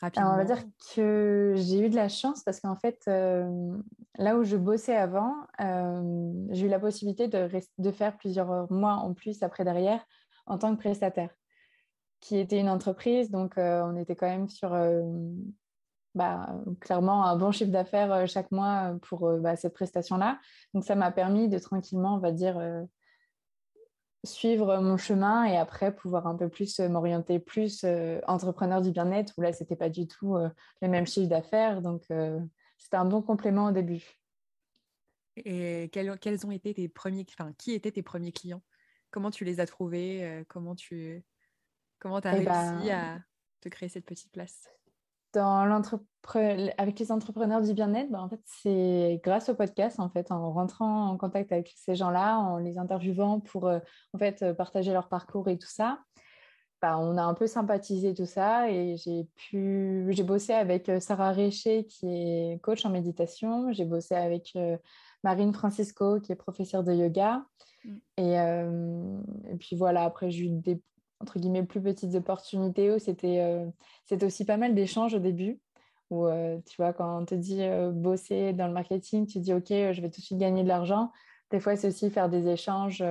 rapidement 0.00 0.32
On 0.32 0.36
va 0.36 0.44
dire 0.44 0.62
que 0.94 1.54
j'ai 1.56 1.80
eu 1.80 1.90
de 1.90 1.96
la 1.96 2.08
chance 2.08 2.42
parce 2.42 2.60
qu'en 2.60 2.76
fait, 2.76 3.04
là 3.06 4.36
où 4.36 4.44
je 4.44 4.56
bossais 4.56 4.96
avant, 4.96 5.34
j'ai 6.50 6.66
eu 6.66 6.70
la 6.70 6.80
possibilité 6.80 7.28
de, 7.28 7.50
de 7.78 7.90
faire 7.90 8.16
plusieurs 8.16 8.70
mois 8.70 8.94
en 8.94 9.12
plus 9.12 9.42
après 9.42 9.64
derrière 9.64 10.04
en 10.46 10.58
tant 10.58 10.74
que 10.74 10.80
prestataire 10.80 11.30
qui 12.20 12.38
était 12.38 12.60
une 12.60 12.70
entreprise. 12.70 13.30
Donc, 13.30 13.54
on 13.58 13.96
était 13.96 14.16
quand 14.16 14.28
même 14.28 14.48
sur 14.48 14.72
bah, 16.14 16.54
clairement 16.80 17.24
un 17.24 17.36
bon 17.36 17.52
chiffre 17.52 17.70
d'affaires 17.70 18.12
euh, 18.12 18.26
chaque 18.26 18.50
mois 18.50 18.92
euh, 18.92 18.98
pour 18.98 19.28
euh, 19.28 19.38
bah, 19.38 19.56
cette 19.56 19.72
prestation-là. 19.72 20.38
Donc 20.74 20.84
ça 20.84 20.94
m'a 20.94 21.10
permis 21.10 21.48
de 21.48 21.58
tranquillement, 21.58 22.16
on 22.16 22.18
va 22.18 22.32
dire, 22.32 22.60
suivre 24.24 24.78
mon 24.78 24.96
chemin 24.96 25.44
et 25.44 25.56
après 25.56 25.94
pouvoir 25.94 26.26
un 26.26 26.36
peu 26.36 26.48
plus 26.48 26.78
m'orienter 26.80 27.40
plus 27.40 27.84
entrepreneur 28.26 28.80
du 28.80 28.92
bien-être 28.92 29.34
où 29.36 29.42
là, 29.42 29.52
ce 29.52 29.62
n'était 29.62 29.74
pas 29.74 29.88
du 29.88 30.06
tout 30.06 30.36
le 30.36 30.88
même 30.88 31.06
chiffre 31.06 31.28
d'affaires. 31.28 31.82
Donc 31.82 32.02
c'était 32.78 32.96
un 32.96 33.04
bon 33.04 33.20
complément 33.20 33.66
au 33.66 33.72
début. 33.72 34.20
Et 35.36 35.88
quels, 35.92 36.18
quels, 36.18 36.46
ont 36.46 36.50
été 36.52 36.74
tes 36.74 36.88
premiers, 36.88 37.26
enfin, 37.36 37.52
qui 37.58 37.72
étaient 37.72 37.90
tes 37.90 38.02
premiers 38.02 38.32
clients? 38.32 38.62
Comment 39.10 39.30
tu 39.30 39.44
les 39.44 39.60
as 39.60 39.66
trouvés? 39.66 40.44
Comment 40.48 40.76
tu 40.76 41.24
comment 41.98 42.18
as 42.18 42.32
eh 42.32 42.44
réussi 42.46 42.88
ben 42.88 42.90
à 42.90 43.18
te 43.60 43.68
créer 43.68 43.88
cette 43.88 44.06
petite 44.06 44.30
place? 44.30 44.68
Dans 45.32 45.64
avec 46.78 46.98
les 46.98 47.12
entrepreneurs 47.12 47.62
du 47.62 47.74
bien-être, 47.74 48.10
bah, 48.10 48.22
en 48.22 48.28
fait, 48.28 48.40
c'est 48.44 49.20
grâce 49.24 49.48
au 49.48 49.54
podcast, 49.54 49.98
en 49.98 50.08
fait, 50.08 50.30
en 50.30 50.52
rentrant 50.52 51.08
en 51.08 51.16
contact 51.16 51.50
avec 51.52 51.72
ces 51.76 51.94
gens-là, 51.94 52.38
en 52.38 52.58
les 52.58 52.78
interviewant 52.78 53.40
pour 53.40 53.66
euh, 53.68 53.80
en 54.12 54.18
fait, 54.18 54.42
euh, 54.42 54.54
partager 54.54 54.92
leur 54.92 55.08
parcours 55.08 55.48
et 55.48 55.58
tout 55.58 55.68
ça. 55.68 55.98
bah, 56.80 56.98
on 56.98 57.16
a 57.16 57.22
un 57.22 57.34
peu 57.34 57.46
sympathisé 57.46 58.14
tout 58.14 58.26
ça 58.26 58.70
et 58.70 58.96
j'ai 58.96 59.26
pu 59.36 60.06
j'ai 60.10 60.22
bossé 60.22 60.52
avec 60.52 60.90
Sarah 61.00 61.32
Réché 61.32 61.86
qui 61.86 62.06
est 62.06 62.60
coach 62.62 62.84
en 62.84 62.90
méditation, 62.90 63.72
j'ai 63.72 63.84
bossé 63.84 64.14
avec 64.14 64.56
Marine 65.22 65.52
Francisco 65.52 66.20
qui 66.20 66.32
est 66.32 66.36
professeure 66.36 66.82
de 66.82 66.92
yoga 66.92 67.44
mm. 67.84 67.96
et, 68.18 69.56
puis 69.58 69.76
voilà 69.76 70.02
après 70.04 70.30
j'ai 70.30 70.46
eu 70.46 70.50
des 70.50 70.80
entre 71.22 71.38
guillemets 71.38 71.62
plus 71.62 71.80
petites 71.80 72.14
opportunités 72.14 72.90
où 72.92 72.98
c'était 72.98 73.64
c'était 74.04 74.26
aussi 74.26 74.44
pas 74.44 74.56
mal 74.56 74.74
d'échanges 74.74 75.14
au 75.14 75.18
début 75.18 75.60
où 76.10 76.26
tu 76.66 76.76
vois 76.76 76.92
quand 76.92 77.22
on 77.22 77.24
te 77.24 77.34
dit 77.34 77.62
bosser 77.92 78.52
dans 78.52 78.66
le 78.66 78.72
marketing 78.72 79.26
tu 79.26 79.38
dis 79.38 79.54
ok 79.54 79.68
je 79.68 80.00
vais 80.00 80.10
tout 80.10 80.20
de 80.20 80.24
suite 80.24 80.38
gagner 80.38 80.62
de 80.62 80.68
l'argent. 80.68 81.10
Des 81.50 81.60
fois 81.60 81.76
c'est 81.76 81.88
aussi 81.88 82.10
faire 82.10 82.28
des 82.28 82.48
échanges 82.48 83.02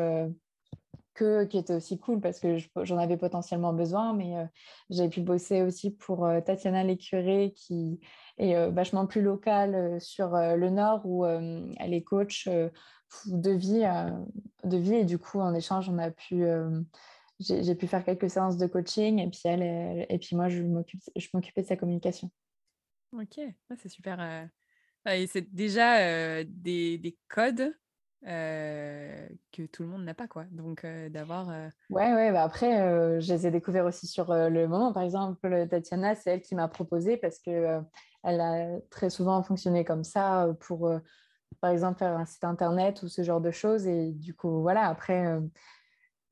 que, 1.14 1.44
qui 1.46 1.58
était 1.58 1.76
aussi 1.76 2.00
cool 2.00 2.20
parce 2.20 2.40
que 2.40 2.58
j'en 2.84 2.98
avais 2.98 3.18
potentiellement 3.18 3.74
besoin, 3.74 4.14
mais 4.14 4.38
euh, 4.38 4.46
j'ai 4.90 5.10
pu 5.10 5.22
bosser 5.22 5.62
aussi 5.62 5.92
pour 5.92 6.26
euh, 6.26 6.42
Tatiana 6.42 6.84
Lécuré 6.84 7.54
qui 7.56 8.00
est 8.38 8.56
euh, 8.56 8.70
vachement 8.70 9.06
plus 9.06 9.22
locale 9.22 10.00
sur 10.00 10.32
le 10.32 10.70
Nord 10.70 11.02
où 11.06 11.26
elle 11.26 11.94
est 11.94 12.04
coach 12.04 12.48
de 12.48 13.52
vie, 13.52 13.86
de 14.64 14.78
vie 14.78 14.96
et 14.96 15.06
du 15.06 15.18
coup 15.18 15.40
en 15.40 15.54
échange 15.54 15.90
on 15.90 15.98
a 15.98 16.12
pu 16.12 16.46
j'ai 17.42 17.76
pu 17.76 17.88
faire 17.88 18.04
quelques 18.04 18.30
séances 18.30 18.58
de 18.58 18.68
coaching 18.68 19.20
et 19.20 19.30
puis 19.30 19.42
elle, 19.46 20.06
et 20.10 20.18
puis 20.20 20.36
moi 20.36 20.50
je 20.50 20.62
m'occupais 20.64 21.62
de 21.62 21.68
sa 21.68 21.76
communication. 21.76 22.30
Ok, 23.14 23.40
c'est 23.78 23.90
super. 23.90 24.50
Et 25.10 25.28
c'est 25.28 25.54
déjà 25.54 26.44
des, 26.44 26.98
des, 26.98 27.18
codes 27.28 27.74
que 28.24 29.66
tout 29.72 29.82
le 29.82 29.90
monde 29.90 30.06
n'a 30.06 30.14
pas 30.14 30.28
quoi 30.28 30.46
donc 30.52 30.86
d'avoir 31.10 31.48
ouais 31.90 32.14
ouais 32.14 32.32
bah 32.32 32.44
après 32.44 33.20
je 33.20 33.34
les 33.34 33.48
ai 33.48 33.52
découverts 33.52 33.86
aussi 33.86 34.06
sur 34.06 34.32
le 34.32 34.68
moment 34.68 34.94
par 34.94 35.02
exemple 35.02 35.68
Tatiana 35.68 36.14
c'est 36.14 36.30
elle 36.30 36.42
qui 36.42 36.54
m'a 36.54 36.68
proposé 36.68 37.18
parce 37.18 37.40
que 37.40 37.80
elle 38.24 38.40
a 38.40 38.80
très 38.92 39.10
souvent 39.10 39.42
fonctionné 39.42 39.84
comme 39.84 40.04
ça 40.04 40.54
pour 40.60 40.94
par 41.62 41.72
exemple 41.72 41.98
faire 41.98 42.16
un 42.16 42.26
site 42.28 42.44
internet 42.44 43.02
ou 43.02 43.08
ce 43.08 43.24
genre 43.24 43.42
de 43.42 43.50
choses 43.50 43.88
et 43.88 44.12
du 44.12 44.36
coup 44.36 44.62
voilà 44.62 44.88
après 44.88 45.40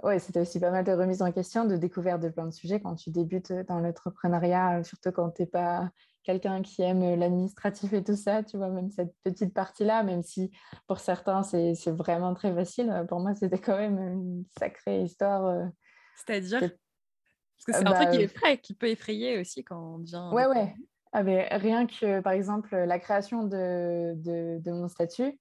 ouais 0.04 0.20
c'était 0.20 0.42
aussi 0.42 0.60
pas 0.60 0.72
mal 0.72 0.84
de 0.84 0.92
remises 0.92 1.22
en 1.22 1.32
question 1.32 1.66
de 1.66 1.76
découverte 1.76 2.22
de 2.22 2.30
plein 2.30 2.46
de 2.46 2.54
sujets 2.54 2.80
quand 2.80 2.96
tu 2.96 3.10
débutes 3.12 3.52
dans 3.68 3.80
l'entrepreneuriat 3.80 4.84
surtout 4.84 5.12
quand 5.12 5.32
tu 5.32 5.44
n'es 5.44 5.48
pas 5.48 5.90
quelqu'un 6.30 6.62
qui 6.62 6.82
aime 6.84 7.16
l'administratif 7.16 7.92
et 7.94 8.04
tout 8.04 8.16
ça, 8.16 8.44
tu 8.44 8.58
vois, 8.58 8.70
même 8.70 8.92
cette 8.92 9.16
petite 9.24 9.52
partie-là, 9.52 10.04
même 10.04 10.22
si 10.22 10.52
pour 10.88 11.00
certains 11.00 11.42
c'est 11.42 11.74
vraiment 11.88 12.36
très 12.36 12.54
facile, 12.54 13.06
pour 13.08 13.20
moi 13.20 13.34
c'était 13.34 13.58
quand 13.58 13.78
même 13.78 13.98
une 13.98 14.46
sacrée 14.60 15.02
histoire. 15.02 15.46
Euh, 15.46 15.66
C'est-à-dire 16.16 16.60
Parce 16.60 17.66
que 17.66 17.74
c'est 17.74 17.88
un 17.88 17.94
truc 17.94 18.12
qui 18.12 18.18
euh, 18.18 18.24
effraie, 18.26 18.58
qui 18.60 18.76
peut 18.76 18.90
effrayer 18.90 19.40
aussi 19.40 19.64
quand 19.64 19.96
on 19.96 19.98
vient. 19.98 20.32
Ouais, 20.32 20.46
ouais. 20.46 20.76
Ah, 21.14 21.24
rien 21.24 21.88
que 21.88 22.20
par 22.22 22.34
exemple 22.34 22.76
la 22.76 23.00
création 23.00 23.44
de, 23.46 24.14
de, 24.16 24.72
mon 24.72 24.88
statut, 24.88 25.40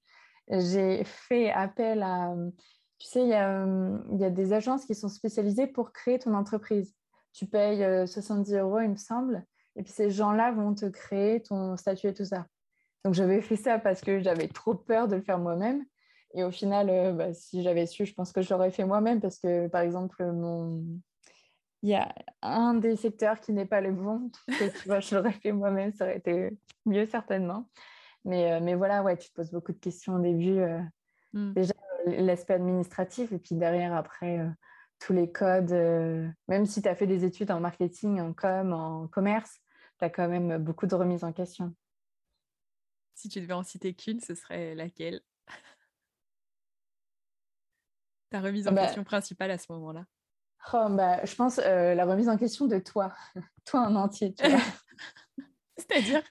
j'ai 0.49 1.05
fait 1.05 1.51
appel 1.51 2.03
à. 2.03 2.35
Tu 2.99 3.07
sais, 3.07 3.23
il 3.23 3.29
y, 3.29 3.35
a, 3.35 3.65
il 4.13 4.19
y 4.19 4.25
a 4.25 4.31
des 4.31 4.53
agences 4.53 4.85
qui 4.85 4.95
sont 4.95 5.09
spécialisées 5.09 5.67
pour 5.67 5.93
créer 5.93 6.19
ton 6.19 6.35
entreprise. 6.35 6.95
Tu 7.33 7.47
payes 7.47 8.09
70 8.09 8.55
euh, 8.55 8.63
euros, 8.63 8.81
il 8.81 8.91
me 8.91 8.97
semble. 8.97 9.45
Et 9.77 9.83
puis 9.83 9.93
ces 9.93 10.11
gens-là 10.11 10.51
vont 10.51 10.75
te 10.75 10.87
créer 10.87 11.41
ton 11.41 11.77
statut 11.77 12.09
et 12.09 12.15
tout 12.15 12.25
ça. 12.25 12.47
Donc 13.05 13.15
j'avais 13.15 13.41
fait 13.41 13.57
ça 13.57 13.79
parce 13.79 14.01
que 14.01 14.19
j'avais 14.19 14.49
trop 14.49 14.75
peur 14.75 15.07
de 15.07 15.17
le 15.17 15.23
faire 15.23 15.39
moi-même. 15.39 15.85
Et 16.35 16.45
au 16.45 16.51
final, 16.51 16.91
euh, 16.91 17.13
bah, 17.13 17.33
si 17.33 17.63
j'avais 17.63 17.87
su, 17.87 18.05
je 18.05 18.15
pense 18.15 18.33
que 18.33 18.43
je 18.43 18.53
l'aurais 18.53 18.71
fait 18.71 18.85
moi-même 18.85 19.21
parce 19.21 19.39
que, 19.39 19.69
par 19.69 19.81
exemple, 19.81 20.25
mon... 20.27 20.85
il 21.83 21.91
y 21.91 21.95
a 21.95 22.13
un 22.43 22.75
des 22.75 22.97
secteurs 22.97 23.41
qui 23.41 23.53
n'est 23.53 23.67
pas 23.67 23.81
le 23.81 23.93
bon. 23.93 24.31
tu 24.49 24.89
vois, 24.89 25.01
je 25.01 25.15
l'aurais 25.15 25.33
fait 25.33 25.53
moi-même, 25.53 25.93
ça 25.93 26.05
aurait 26.05 26.19
été 26.19 26.51
mieux 26.85 27.07
certainement. 27.07 27.69
Mais, 28.25 28.53
euh, 28.53 28.61
mais 28.61 28.75
voilà, 28.75 29.03
ouais, 29.03 29.17
tu 29.17 29.31
te 29.31 29.35
poses 29.35 29.51
beaucoup 29.51 29.73
de 29.73 29.79
questions 29.79 30.17
au 30.17 30.21
début. 30.21 30.59
Euh, 30.59 30.81
hmm. 31.33 31.53
Déjà, 31.55 31.75
l'aspect 32.11 32.55
administratif 32.55 33.33
et 33.33 33.39
puis 33.39 33.55
derrière, 33.55 33.95
après, 33.95 34.41
tous 34.99 35.13
les 35.13 35.31
codes. 35.31 35.73
même 36.49 36.67
si 36.67 36.83
tu 36.83 36.89
as 36.89 36.95
fait 36.95 37.07
des 37.07 37.25
études 37.25 37.51
en 37.51 37.61
marketing, 37.61 38.21
en 38.21 38.33
com, 38.33 38.73
en 38.73 39.09
commerce, 39.09 39.61
tu 39.99 40.05
as 40.05 40.11
quand 40.11 40.29
même 40.29 40.59
beaucoup 40.59 40.87
de 40.87 40.95
remises 40.95 41.25
en 41.25 41.33
question. 41.33 41.75
Si 43.19 43.29
tu 43.29 43.41
devais 43.41 43.55
en 43.55 43.65
citer 43.65 43.95
qu'une, 43.95 44.21
ce 44.21 44.37
serait 44.37 44.77
laquelle? 44.77 45.21
Ta 48.31 48.41
remise 48.41 48.69
en 48.69 48.73
bah 48.73 48.85
question 48.85 49.03
principale 49.03 49.51
à 49.51 49.59
ce 49.59 49.73
moment-là 49.73 50.05
oh, 50.73 50.87
bah, 50.91 51.25
Je 51.25 51.35
pense 51.35 51.59
euh, 51.59 51.95
la 51.95 52.05
remise 52.05 52.29
en 52.29 52.37
question 52.37 52.67
de 52.67 52.79
toi, 52.79 53.13
toi 53.65 53.81
en 53.81 53.97
entier. 53.97 54.37
C'est-à-dire? 55.77 56.23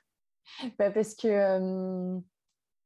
Bah, 0.78 0.92
Parce 0.92 1.14
que 1.16 1.28
euh, 1.28 2.20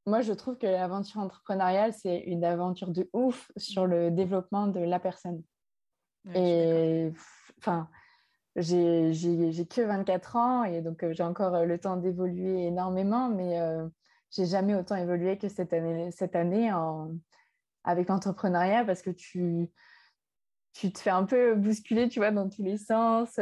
moi, 0.06 0.22
je 0.22 0.34
trouve 0.34 0.58
que 0.58 0.66
l'aventure 0.66 1.22
entrepreneuriale, 1.22 1.94
c'est 1.94 2.18
une 2.20 2.44
aventure 2.44 2.90
de 2.90 3.10
ouf 3.14 3.52
sur 3.58 3.86
le 3.86 4.12
développement 4.12 4.68
de 4.68 4.80
la 4.80 5.00
personne. 5.00 5.44
Et 6.36 7.12
enfin, 7.58 7.90
j'ai 8.56 9.12
que 9.70 9.82
24 9.82 10.36
ans 10.36 10.64
et 10.64 10.82
donc 10.82 11.04
euh, 11.04 11.14
j'ai 11.14 11.24
encore 11.24 11.56
euh, 11.56 11.66
le 11.66 11.80
temps 11.80 11.98
d'évoluer 11.98 12.68
énormément, 12.68 13.30
mais 13.30 13.60
euh, 13.60 13.88
j'ai 14.30 14.46
jamais 14.46 14.76
autant 14.76 14.96
évolué 14.96 15.38
que 15.38 15.50
cette 15.50 15.74
année, 15.74 16.12
cette 16.12 16.36
année 16.36 16.72
en, 16.72 17.12
avec 17.84 18.08
l'entrepreneuriat 18.10 18.86
parce 18.86 19.02
que 19.02 19.10
tu, 19.10 19.70
tu 20.74 20.92
te 20.92 21.00
fais 21.00 21.10
un 21.10 21.26
peu 21.26 21.56
bousculer, 21.56 22.08
tu 22.08 22.20
vois, 22.20 22.32
dans 22.32 22.50
tous 22.50 22.64
les 22.64 22.78
sens. 22.78 23.40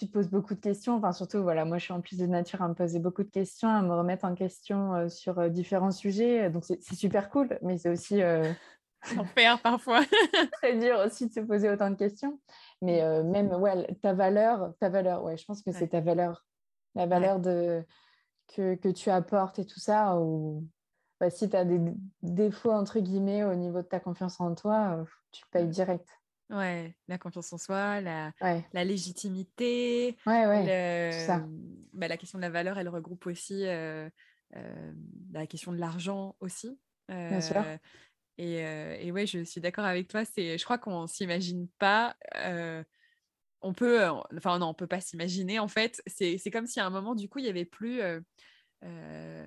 Tu 0.00 0.08
te 0.08 0.12
poses 0.12 0.28
beaucoup 0.28 0.54
de 0.54 0.60
questions. 0.60 0.96
Enfin, 0.96 1.12
surtout, 1.12 1.42
voilà, 1.42 1.64
moi, 1.64 1.78
je 1.78 1.84
suis 1.84 1.92
en 1.92 2.00
plus 2.00 2.18
de 2.18 2.26
nature 2.26 2.62
à 2.62 2.68
me 2.68 2.74
poser 2.74 2.98
beaucoup 2.98 3.22
de 3.22 3.30
questions, 3.30 3.68
à 3.68 3.82
me 3.82 3.94
remettre 3.94 4.24
en 4.24 4.34
question 4.34 5.08
sur 5.08 5.48
différents 5.50 5.92
sujets. 5.92 6.50
Donc, 6.50 6.64
c'est 6.64 6.94
super 6.94 7.30
cool, 7.30 7.58
mais 7.62 7.78
c'est 7.78 7.90
aussi... 7.90 8.20
L'enfer 9.16 9.60
parfois. 9.62 10.02
très 10.52 10.78
dur 10.78 10.98
aussi 11.04 11.28
de 11.28 11.32
se 11.32 11.40
poser 11.40 11.70
autant 11.70 11.90
de 11.90 11.96
questions. 11.96 12.38
Mais 12.82 13.02
euh, 13.02 13.22
même, 13.22 13.52
ouais, 13.52 13.86
ta 14.02 14.12
valeur, 14.12 14.74
ta 14.78 14.88
valeur, 14.88 15.24
ouais, 15.24 15.36
je 15.36 15.44
pense 15.44 15.62
que 15.62 15.72
c'est 15.72 15.88
ta 15.88 16.00
valeur, 16.00 16.44
la 16.94 17.06
valeur 17.06 17.40
de, 17.40 17.84
que, 18.48 18.74
que, 18.74 18.88
tu 18.88 19.10
apportes 19.10 19.58
et 19.58 19.64
tout 19.64 19.80
ça. 19.80 20.18
Ou 20.18 20.66
bah, 21.18 21.30
si 21.30 21.48
tu 21.48 21.56
as 21.56 21.64
des 21.64 21.80
défauts, 22.22 22.72
entre 22.72 23.00
guillemets, 23.00 23.44
au 23.44 23.54
niveau 23.54 23.78
de 23.78 23.86
ta 23.86 24.00
confiance 24.00 24.40
en 24.40 24.54
toi, 24.54 24.98
euh, 24.98 25.04
tu 25.32 25.44
payes 25.50 25.68
direct. 25.68 26.08
Ouais, 26.50 26.96
la 27.08 27.18
confiance 27.18 27.52
en 27.52 27.58
soi, 27.58 28.00
la, 28.00 28.32
la 28.72 28.84
légitimité. 28.84 30.16
Ouais, 30.26 30.46
ouais, 30.46 31.12
ça. 31.26 31.46
Bah, 31.92 32.08
la 32.08 32.16
question 32.16 32.38
de 32.38 32.42
la 32.42 32.50
valeur, 32.50 32.78
elle 32.78 32.88
regroupe 32.88 33.26
aussi 33.26 33.66
euh, 33.66 34.10
la 35.32 35.46
question 35.46 35.72
de 35.72 35.78
l'argent 35.78 36.36
aussi. 36.40 36.80
Bien 37.08 37.40
sûr. 37.40 37.64
Et, 38.38 38.56
et 38.56 39.12
ouais, 39.12 39.26
je 39.26 39.44
suis 39.44 39.60
d'accord 39.60 39.84
avec 39.84 40.08
toi. 40.08 40.24
C'est, 40.24 40.58
je 40.58 40.64
crois 40.64 40.78
qu'on 40.78 41.06
s'imagine 41.06 41.68
pas. 41.78 42.16
On 43.62 43.74
peut, 43.74 44.06
enfin 44.36 44.58
non, 44.58 44.68
on 44.68 44.74
peut 44.74 44.86
pas 44.86 45.00
s'imaginer. 45.00 45.58
En 45.58 45.68
fait, 45.68 46.02
c'est, 46.06 46.38
c'est 46.38 46.50
comme 46.50 46.66
si 46.66 46.80
à 46.80 46.86
un 46.86 46.90
moment, 46.90 47.14
du 47.14 47.28
coup, 47.28 47.38
il 47.38 47.44
y 47.44 47.48
avait 47.48 47.66
plus. 47.66 48.00
Euh, 48.84 49.46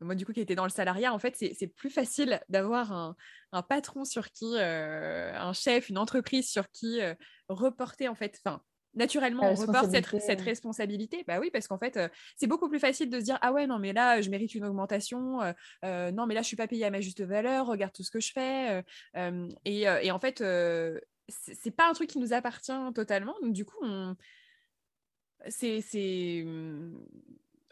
moi, 0.00 0.14
du 0.14 0.26
coup, 0.26 0.32
qui 0.32 0.40
était 0.40 0.54
dans 0.54 0.64
le 0.64 0.70
salariat, 0.70 1.14
en 1.14 1.18
fait, 1.18 1.36
c'est, 1.36 1.66
plus 1.66 1.90
facile 1.90 2.40
d'avoir 2.48 2.92
un, 2.92 3.16
un, 3.52 3.62
patron 3.62 4.04
sur 4.04 4.30
qui, 4.30 4.58
un 4.58 5.52
chef, 5.52 5.88
une 5.88 5.98
entreprise 5.98 6.50
sur 6.50 6.70
qui 6.70 7.00
reporter, 7.48 8.08
en 8.08 8.14
fait, 8.14 8.40
enfin, 8.44 8.62
naturellement, 8.94 9.50
on 9.50 9.54
reporte 9.54 9.90
cette, 9.90 10.40
responsabilité. 10.40 11.24
Bah 11.26 11.38
oui, 11.40 11.50
parce 11.50 11.68
qu'en 11.68 11.78
fait, 11.78 11.96
euh, 11.96 12.08
c'est 12.36 12.46
beaucoup 12.46 12.68
plus 12.68 12.78
facile 12.78 13.10
de 13.10 13.18
se 13.18 13.24
dire 13.24 13.38
Ah 13.42 13.52
ouais, 13.52 13.66
non, 13.66 13.78
mais 13.78 13.92
là, 13.92 14.20
je 14.20 14.30
mérite 14.30 14.54
une 14.54 14.64
augmentation. 14.64 15.42
Euh, 15.42 15.52
euh, 15.84 16.10
non, 16.10 16.26
mais 16.26 16.34
là, 16.34 16.42
je 16.42 16.46
suis 16.46 16.56
pas 16.56 16.66
payée 16.66 16.84
à 16.84 16.90
ma 16.90 17.00
juste 17.00 17.22
valeur. 17.22 17.66
Regarde 17.66 17.92
tout 17.92 18.02
ce 18.02 18.10
que 18.10 18.20
je 18.20 18.32
fais. 18.32 18.82
Et, 19.64 19.82
et, 19.82 20.10
en 20.10 20.18
fait, 20.18 20.42
c'est 21.28 21.70
pas 21.76 21.88
un 21.88 21.92
truc 21.92 22.10
qui 22.10 22.18
nous 22.18 22.32
appartient 22.32 22.72
totalement. 22.94 23.34
Donc, 23.42 23.52
du 23.52 23.64
coup, 23.64 23.78
on... 23.82 24.16
c'est 25.48 26.44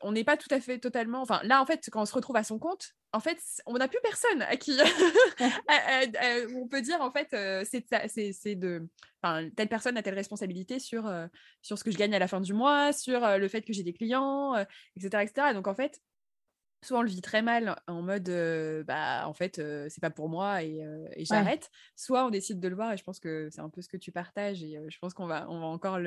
on 0.02 0.12
n'est 0.12 0.24
pas 0.24 0.36
tout 0.36 0.52
à 0.52 0.60
fait 0.60 0.78
totalement. 0.78 1.22
Enfin, 1.22 1.40
là, 1.44 1.62
en 1.62 1.66
fait, 1.66 1.88
quand 1.90 2.02
on 2.02 2.06
se 2.06 2.14
retrouve 2.14 2.36
à 2.36 2.44
son 2.44 2.58
compte, 2.58 2.92
en 3.12 3.20
fait, 3.20 3.38
on 3.66 3.74
n'a 3.74 3.88
plus 3.88 4.00
personne 4.02 4.42
à 4.42 4.56
qui 4.56 4.76
on 6.56 6.68
peut 6.68 6.82
dire, 6.82 7.00
en 7.00 7.12
fait, 7.12 7.32
euh, 7.34 7.64
c'est 7.64 8.54
de. 8.54 8.88
Enfin, 9.22 9.48
telle 9.56 9.68
personne 9.68 9.96
a 9.96 10.02
telle 10.02 10.14
responsabilité 10.14 10.78
sur, 10.78 11.06
euh, 11.06 11.26
sur 11.62 11.78
ce 11.78 11.84
que 11.84 11.90
je 11.90 11.96
gagne 11.96 12.14
à 12.14 12.18
la 12.18 12.28
fin 12.28 12.40
du 12.40 12.52
mois, 12.52 12.92
sur 12.92 13.24
euh, 13.24 13.38
le 13.38 13.48
fait 13.48 13.62
que 13.62 13.72
j'ai 13.72 13.84
des 13.84 13.92
clients, 13.92 14.54
etc., 14.96 15.22
etc. 15.22 15.54
Donc, 15.54 15.68
en 15.68 15.74
fait, 15.74 16.00
soit 16.82 16.98
on 16.98 17.02
le 17.02 17.08
vit 17.08 17.20
très 17.20 17.42
mal 17.42 17.76
en 17.86 18.02
mode 18.02 18.30
bah 18.86 19.26
en 19.26 19.34
fait 19.34 19.60
c'est 19.88 20.00
pas 20.00 20.10
pour 20.10 20.28
moi 20.28 20.62
et, 20.62 20.82
j'arrête 21.18 21.70
soit 21.96 22.26
on 22.26 22.30
décide 22.30 22.60
de 22.60 22.68
le 22.68 22.74
voir 22.74 22.92
et 22.92 22.96
je 22.96 23.04
pense 23.04 23.20
que 23.20 23.48
c'est 23.50 23.60
un 23.60 23.68
peu 23.68 23.82
ce 23.82 23.88
que 23.88 23.96
tu 23.96 24.12
partages 24.12 24.62
et 24.62 24.78
je 24.88 24.98
pense 24.98 25.14
qu'on 25.14 25.26
va 25.26 25.46
on 25.48 25.60
va 25.60 25.66
encore 25.66 25.98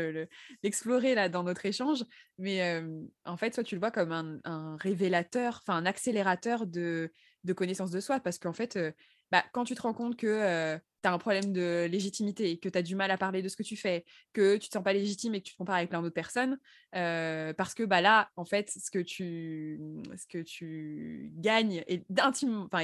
l'explorer 0.63 1.10
le, 1.10 1.15
là 1.15 1.29
dans 1.29 1.44
notre 1.44 1.65
échange. 1.65 2.03
Mais 2.38 2.84
en 3.25 3.38
fait 3.38 3.53
soit 3.53 3.63
tu 3.63 3.75
le 3.75 3.79
vois 3.79 3.91
comme 3.91 4.12
un, 4.12 4.77
révélateur 4.77 5.60
enfin 5.62 5.75
un 5.75 5.86
accélérateur 5.86 6.67
de, 6.67 7.12
de 7.44 7.53
connaissance 7.53 7.91
de 7.91 8.00
soi 8.00 8.20
parce 8.20 8.38
qu'en 8.38 8.53
fait 8.53 8.77
bah, 9.32 9.44
quand 9.53 9.63
tu 9.63 9.75
te 9.75 9.82
rends 9.82 9.94
compte 9.94 10.17
que 10.17 10.79
tu 11.05 11.09
as 11.09 11.13
un 11.13 11.19
problème 11.19 11.53
de 11.53 11.85
légitimité, 11.85 12.57
que 12.57 12.67
tu 12.67 12.77
as 12.77 12.81
du 12.81 12.95
mal 12.95 13.12
à 13.12 13.17
parler 13.17 13.43
de 13.43 13.47
ce 13.47 13.55
que 13.55 13.62
tu 13.62 13.77
fais, 13.77 14.05
que 14.33 14.57
tu 14.57 14.69
te 14.69 14.74
sens 14.74 14.83
pas 14.83 14.91
légitime 14.91 15.35
et 15.35 15.41
que 15.41 15.45
tu 15.45 15.53
te 15.53 15.57
compares 15.57 15.75
avec 15.75 15.89
plein 15.89 16.01
d'autres 16.01 16.15
personnes, 16.15 16.57
parce 16.91 17.75
que 17.75 17.83
bah, 17.83 18.01
là, 18.01 18.31
en 18.35 18.45
fait, 18.45 18.71
ce 18.71 18.89
que 18.89 19.00
tu, 19.00 19.79
ce 20.17 20.25
que 20.27 20.41
tu 20.41 21.31
gagnes 21.35 21.83
est, 21.88 22.03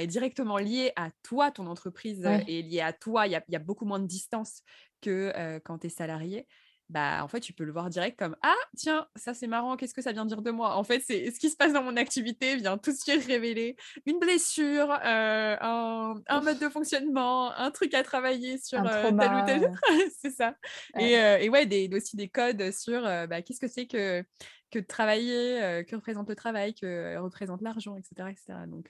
directement 0.06 0.58
lié 0.58 0.92
à 0.94 1.10
toi, 1.24 1.50
ton 1.50 1.66
entreprise 1.66 2.24
est 2.24 2.62
liée 2.62 2.80
à 2.80 2.92
toi. 2.92 3.26
Il 3.26 3.32
y 3.32 3.36
a, 3.36 3.42
y 3.48 3.56
a, 3.56 3.58
beaucoup 3.58 3.86
moins 3.86 3.98
de 3.98 4.06
distance 4.06 4.62
que 5.00 5.58
quand 5.64 5.78
tu 5.78 5.88
es 5.88 5.90
salarié 5.90 6.46
bah 6.92 7.24
en 7.24 7.28
fait 7.28 7.40
tu 7.40 7.54
peux 7.54 7.64
le 7.64 7.72
voir 7.72 7.88
direct 7.88 8.18
comme 8.18 8.36
ah 8.42 8.54
tiens 8.76 9.06
ça 9.16 9.32
c'est 9.32 9.46
marrant 9.46 9.76
qu'est-ce 9.76 9.94
que 9.94 10.02
ça 10.02 10.12
vient 10.12 10.26
dire 10.26 10.42
de 10.42 10.50
moi? 10.50 10.76
En 10.76 10.84
fait 10.84 11.02
c'est 11.04 11.30
ce 11.30 11.40
qui 11.40 11.48
se 11.48 11.56
passe 11.56 11.72
dans 11.72 11.82
mon 11.82 11.96
activité 11.96 12.56
vient 12.56 12.76
tout 12.76 12.92
de 12.92 12.96
suite 12.96 13.24
révéler 13.24 13.76
une 14.04 14.18
blessure 14.18 14.90
euh, 14.90 15.56
un, 15.60 16.40
mode 16.42 16.58
de 16.58 16.68
fonctionnement 16.68 17.50
un 17.52 17.70
truc 17.70 17.94
à 17.94 18.02
travailler 18.02 18.58
sur 18.58 18.84
euh, 18.84 19.10
tel 19.10 19.32
ou 19.32 19.46
tel 19.46 19.72
c'est 20.20 20.30
ça 20.30 20.54
Et, 20.98 21.18
euh, 21.18 21.38
et, 21.38 21.48
ouais 21.48 21.64
des, 21.64 21.88
aussi 21.94 22.16
des 22.16 22.28
codes 22.28 22.70
sur 22.72 23.02
bah, 23.02 23.40
qu'est-ce 23.40 23.60
que 23.60 23.68
c'est 23.68 23.86
que 23.86 24.22
que 24.70 24.78
de 24.78 24.86
travailler, 24.86 25.84
que 25.86 25.96
représente 25.96 26.30
le 26.30 26.34
travail, 26.34 26.72
que 26.72 27.18
représente 27.18 27.60
l'argent, 27.60 27.94
etc., 27.98 28.30
etc. 28.30 28.54
Donc, 28.66 28.88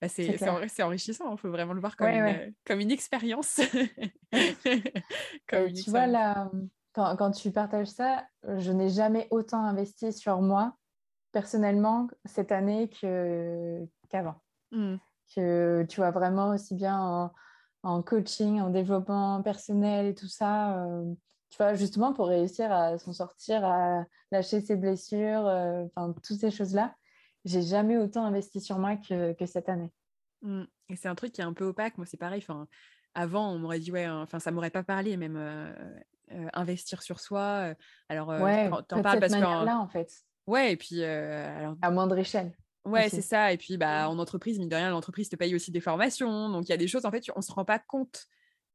bah, 0.00 0.08
c'est 0.08 0.82
enrichissant. 0.82 1.32
Il 1.32 1.38
faut 1.38 1.52
vraiment 1.52 1.72
le 1.72 1.78
voir 1.78 1.96
comme, 1.96 2.08
une, 2.08 2.52
comme 2.66 2.80
une 2.80 2.90
expérience. 2.90 3.60
comme 5.46 5.72
tu 5.72 5.88
vois, 5.88 6.08
là, 6.08 6.50
quand, 6.92 7.30
tu 7.30 7.50
partages 7.52 7.88
ça, 7.88 8.24
je 8.42 8.72
n'ai 8.72 8.88
jamais 8.88 9.28
autant 9.30 9.64
investi 9.64 10.12
sur 10.12 10.40
moi 10.40 10.74
personnellement 11.32 12.08
cette 12.24 12.52
année 12.52 12.88
qu'avant. 14.08 14.42
Mmh. 14.72 14.96
Que 15.34 15.86
tu 15.88 16.00
vois 16.00 16.10
vraiment 16.10 16.50
aussi 16.50 16.74
bien 16.74 17.32
en, 17.82 18.02
coaching, 18.02 18.60
en 18.60 18.70
développement 18.70 19.42
personnel 19.42 20.06
et 20.06 20.14
tout 20.14 20.28
ça. 20.28 20.78
Euh, 20.78 21.14
tu 21.50 21.56
vois, 21.56 21.74
justement 21.74 22.12
pour 22.12 22.28
réussir 22.28 22.72
à 22.72 22.98
s'en 22.98 23.12
sortir, 23.12 23.64
à 23.64 24.04
lâcher 24.32 24.60
ses 24.60 24.76
blessures, 24.76 25.46
euh, 25.46 25.84
enfin, 25.86 26.12
toutes 26.22 26.38
ces 26.38 26.50
choses-là, 26.50 26.94
j'ai 27.44 27.62
jamais 27.62 27.96
autant 27.96 28.24
investi 28.24 28.60
sur 28.60 28.78
moi 28.78 28.96
que, 28.96 29.46
cette 29.46 29.68
année. 29.68 29.90
Mmh. 30.42 30.64
Et 30.88 30.96
c'est 30.96 31.08
un 31.08 31.14
truc 31.14 31.32
qui 31.32 31.40
est 31.40 31.44
un 31.44 31.52
peu 31.52 31.66
opaque. 31.66 31.96
Moi, 31.96 32.06
c'est 32.06 32.16
pareil. 32.16 32.42
Enfin, 32.42 32.66
avant, 33.14 33.52
on 33.52 33.58
m'aurait 33.58 33.80
dit, 33.80 33.92
ouais, 33.92 34.08
enfin, 34.08 34.38
ça 34.38 34.50
m'aurait 34.50 34.70
pas 34.70 34.82
parlé, 34.82 35.16
même 35.16 35.36
euh, 35.36 35.72
euh, 36.32 36.48
investir 36.52 37.02
sur 37.02 37.20
soi. 37.20 37.74
alors, 38.08 38.28
ouais, 38.28 38.70
t'en 38.88 39.02
parles 39.02 39.20
parce 39.20 39.34
que. 39.34 39.40
là 39.40 39.78
en 39.78 39.88
fait. 39.88 40.12
Ouais, 40.46 40.72
et 40.72 40.76
puis. 40.76 41.02
alors... 41.02 41.76
À 41.82 41.90
moindre 41.90 42.18
échelle. 42.18 42.52
Ouais, 42.84 43.08
c'est 43.08 43.20
ça. 43.20 43.52
Et 43.52 43.58
puis, 43.58 43.76
bah, 43.76 44.08
en 44.08 44.18
entreprise, 44.18 44.58
mine 44.58 44.68
de 44.68 44.76
rien, 44.76 44.90
l'entreprise 44.90 45.28
te 45.28 45.36
paye 45.36 45.54
aussi 45.54 45.70
des 45.70 45.80
formations. 45.80 46.48
Donc, 46.48 46.66
il 46.68 46.70
y 46.70 46.72
a 46.72 46.78
des 46.78 46.88
choses, 46.88 47.04
en 47.04 47.10
fait, 47.10 47.24
on 47.34 47.40
ne 47.40 47.44
se 47.44 47.52
rend 47.52 47.64
pas 47.64 47.78
compte 47.78 48.26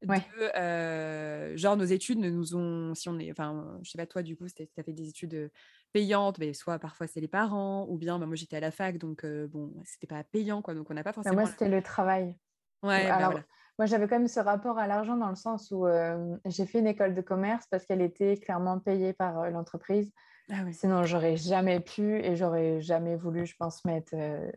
de. 0.04 1.56
genre, 1.56 1.76
nos 1.76 1.86
études 1.86 2.20
nous 2.20 2.56
ont. 2.56 2.94
Si 2.94 3.10
on 3.10 3.18
est. 3.20 3.32
Enfin, 3.32 3.80
je 3.82 3.92
sais 3.92 3.98
pas, 3.98 4.06
toi, 4.06 4.22
du 4.22 4.38
coup, 4.38 4.46
tu 4.48 4.64
as 4.64 4.84
fait 4.84 4.94
des 4.94 5.10
études 5.10 5.52
payantes, 5.92 6.38
mais 6.40 6.54
soit 6.54 6.78
parfois 6.78 7.08
c'est 7.08 7.22
les 7.22 7.28
parents, 7.28 7.88
ou 7.90 7.98
bien 7.98 8.20
bah, 8.20 8.26
moi, 8.26 8.36
j'étais 8.36 8.58
à 8.58 8.60
la 8.60 8.72
fac, 8.72 8.98
donc 8.98 9.26
bon, 9.26 9.74
c'était 9.86 10.08
pas 10.08 10.24
payant, 10.24 10.62
quoi. 10.62 10.76
Donc, 10.76 10.92
on 10.92 10.94
n'a 10.94 11.04
pas 11.04 11.10
bah, 11.10 11.16
forcément. 11.16 11.42
moi, 11.42 11.46
c'était 11.50 11.70
le 11.70 11.82
travail. 11.82 12.38
Ouais, 12.84 13.08
bah, 13.08 13.16
alors, 13.16 13.40
moi, 13.78 13.86
j'avais 13.88 14.08
quand 14.08 14.18
même 14.18 14.28
ce 14.28 14.40
rapport 14.40 14.78
à 14.78 14.88
l'argent 14.88 15.18
dans 15.18 15.30
le 15.30 15.36
sens 15.36 15.72
où 15.72 15.86
euh, 15.86 16.38
j'ai 16.46 16.66
fait 16.66 16.80
une 16.80 16.88
école 16.88 17.14
de 17.14 17.22
commerce 17.22 17.66
parce 17.70 17.86
qu'elle 17.86 18.02
était 18.02 18.38
clairement 18.38 18.80
payée 18.80 19.14
par 19.14 19.40
euh, 19.40 19.50
l'entreprise. 19.50 20.12
Ah 20.50 20.72
Sinon, 20.72 21.04
j'aurais 21.04 21.36
jamais 21.36 21.80
pu 21.80 22.20
et 22.20 22.36
j'aurais 22.36 22.80
jamais 22.80 23.16
voulu, 23.16 23.46
je 23.46 23.56
pense, 23.58 23.84
mettre 23.84 24.14
euh, 24.14 24.50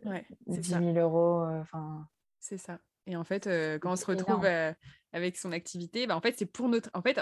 10 0.47 0.69
000 0.69 0.83
euros. 0.97 1.43
Euh, 1.43 1.59
enfin. 1.61 2.07
c'est 2.39 2.59
ça. 2.59 2.79
Et 3.07 3.15
en 3.15 3.23
fait, 3.23 3.49
quand 3.79 3.91
on 3.91 3.95
se 3.95 4.05
retrouve 4.05 4.45
avec 5.13 5.35
son 5.35 5.51
activité, 5.51 6.05
bah, 6.05 6.15
en 6.15 6.21
fait, 6.21 6.37
c'est 6.37 6.45
pour 6.45 6.69
notre. 6.69 6.91
En 6.93 7.01
fait, 7.01 7.19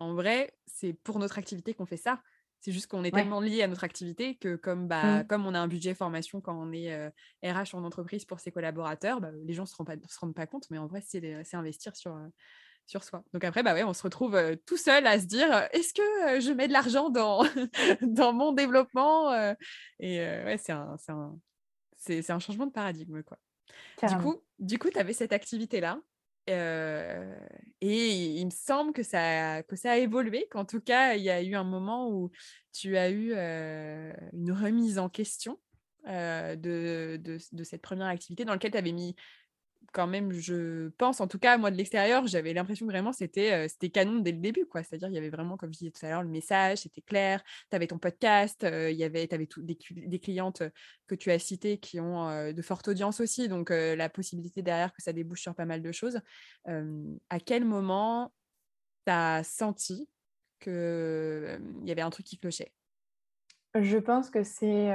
en 0.00 0.14
vrai, 0.14 0.52
c'est 0.66 0.92
pour 0.92 1.20
notre 1.20 1.38
activité 1.38 1.72
qu'on 1.72 1.86
fait 1.86 1.96
ça. 1.96 2.20
C'est 2.60 2.72
juste 2.72 2.88
qu'on 2.88 3.04
est 3.04 3.10
tellement 3.10 3.40
lié 3.40 3.62
à 3.62 3.68
notre 3.68 3.84
activité 3.84 4.36
que 4.36 4.56
comme, 4.56 4.86
bah, 4.86 5.22
mmh. 5.22 5.26
comme 5.28 5.46
on 5.46 5.54
a 5.54 5.58
un 5.58 5.68
budget 5.68 5.94
formation 5.94 6.40
quand 6.40 6.54
on 6.54 6.72
est 6.72 6.94
RH 7.42 7.74
en 7.74 7.84
entreprise 7.84 8.24
pour 8.24 8.40
ses 8.40 8.52
collaborateurs, 8.52 9.20
bah, 9.20 9.30
les 9.44 9.54
gens 9.54 9.62
ne 9.62 9.66
se, 9.66 9.74
se, 9.74 10.18
rendent 10.20 10.34
pas 10.34 10.46
compte, 10.46 10.68
mais 10.70 10.78
en 10.78 10.86
vrai, 10.86 11.02
c'est 11.04 11.54
investir 11.54 11.96
sur, 11.96 12.18
sur 12.86 13.02
soi. 13.02 13.24
Donc 13.32 13.44
après, 13.44 13.62
bah 13.62 13.72
ouais, 13.72 13.84
on 13.84 13.94
se 13.94 14.02
retrouve 14.02 14.38
tout 14.66 14.76
seul 14.76 15.06
à 15.06 15.18
se 15.18 15.24
dire, 15.24 15.68
est-ce 15.72 15.94
que 15.94 16.40
je 16.40 16.52
mets 16.52 16.68
de 16.68 16.72
l'argent 16.72 17.08
dans, 17.08 17.44
dans 18.02 18.32
mon 18.34 18.52
développement 18.52 19.32
Et 19.98 20.18
ouais, 20.18 20.58
c'est 20.58 20.72
un, 20.72 20.96
un, 21.08 21.38
un, 22.08 22.38
changement 22.38 22.66
de 22.66 22.72
paradigme. 22.72 23.22
Quoi. 23.22 23.38
Du 24.08 24.16
coup, 24.16 24.42
du 24.58 24.78
coup, 24.78 24.90
tu 24.90 24.98
avais 24.98 25.12
cette 25.12 25.32
activité-là 25.32 26.00
et 26.46 28.38
il 28.40 28.44
me 28.44 28.50
semble 28.50 28.92
que 28.92 29.02
ça, 29.02 29.62
que 29.62 29.76
ça 29.76 29.92
a 29.92 29.96
évolué, 29.96 30.46
qu'en 30.50 30.64
tout 30.64 30.80
cas, 30.80 31.14
il 31.14 31.22
y 31.22 31.30
a 31.30 31.42
eu 31.42 31.54
un 31.54 31.64
moment 31.64 32.10
où 32.10 32.30
tu 32.72 32.96
as 32.96 33.10
eu 33.10 33.32
une 33.32 34.52
remise 34.52 34.98
en 34.98 35.08
question 35.08 35.58
de, 36.06 37.16
de, 37.16 37.38
de, 37.52 37.64
cette 37.64 37.82
première 37.82 38.06
activité 38.06 38.44
dans 38.44 38.52
laquelle 38.52 38.72
tu 38.72 38.78
avais 38.78 38.92
mis 38.92 39.14
quand 39.92 40.06
même, 40.06 40.32
je 40.32 40.88
pense, 40.90 41.20
en 41.20 41.26
tout 41.26 41.38
cas, 41.38 41.58
moi 41.58 41.70
de 41.70 41.76
l'extérieur, 41.76 42.26
j'avais 42.26 42.52
l'impression 42.52 42.86
que 42.86 42.92
vraiment 42.92 43.12
c'était 43.12 43.68
c'était 43.68 43.90
canon 43.90 44.20
dès 44.20 44.32
le 44.32 44.38
début, 44.38 44.66
quoi. 44.66 44.82
C'est-à-dire, 44.82 45.08
il 45.08 45.14
y 45.14 45.18
avait 45.18 45.30
vraiment, 45.30 45.56
comme 45.56 45.72
je 45.72 45.78
disais 45.78 45.90
tout 45.90 46.04
à 46.06 46.10
l'heure, 46.10 46.22
le 46.22 46.28
message, 46.28 46.78
c'était 46.78 47.00
clair. 47.00 47.42
Tu 47.70 47.76
avais 47.76 47.86
ton 47.86 47.98
podcast, 47.98 48.64
il 48.64 48.96
y 48.96 49.04
avait, 49.04 49.26
tu 49.26 49.34
avais 49.34 49.48
des, 49.58 50.18
clientes 50.20 50.62
que 51.06 51.14
tu 51.14 51.30
as 51.30 51.38
citées 51.38 51.78
qui 51.78 51.98
ont 51.98 52.52
de 52.52 52.62
fortes 52.62 52.88
audiences 52.88 53.20
aussi, 53.20 53.48
donc 53.48 53.70
la 53.70 54.08
possibilité 54.08 54.62
derrière 54.62 54.92
que 54.92 55.02
ça 55.02 55.12
débouche 55.12 55.42
sur 55.42 55.54
pas 55.54 55.66
mal 55.66 55.82
de 55.82 55.92
choses. 55.92 56.20
à 56.66 57.40
quel 57.40 57.64
moment 57.64 58.32
tu 59.06 59.12
as 59.12 59.42
senti 59.42 60.08
qu'il 60.60 61.82
y 61.84 61.90
avait 61.90 62.02
un 62.02 62.10
truc 62.10 62.26
qui 62.26 62.38
clochait? 62.38 62.72
Je 63.74 63.98
pense 63.98 64.30
que 64.30 64.42
c'est 64.42 64.92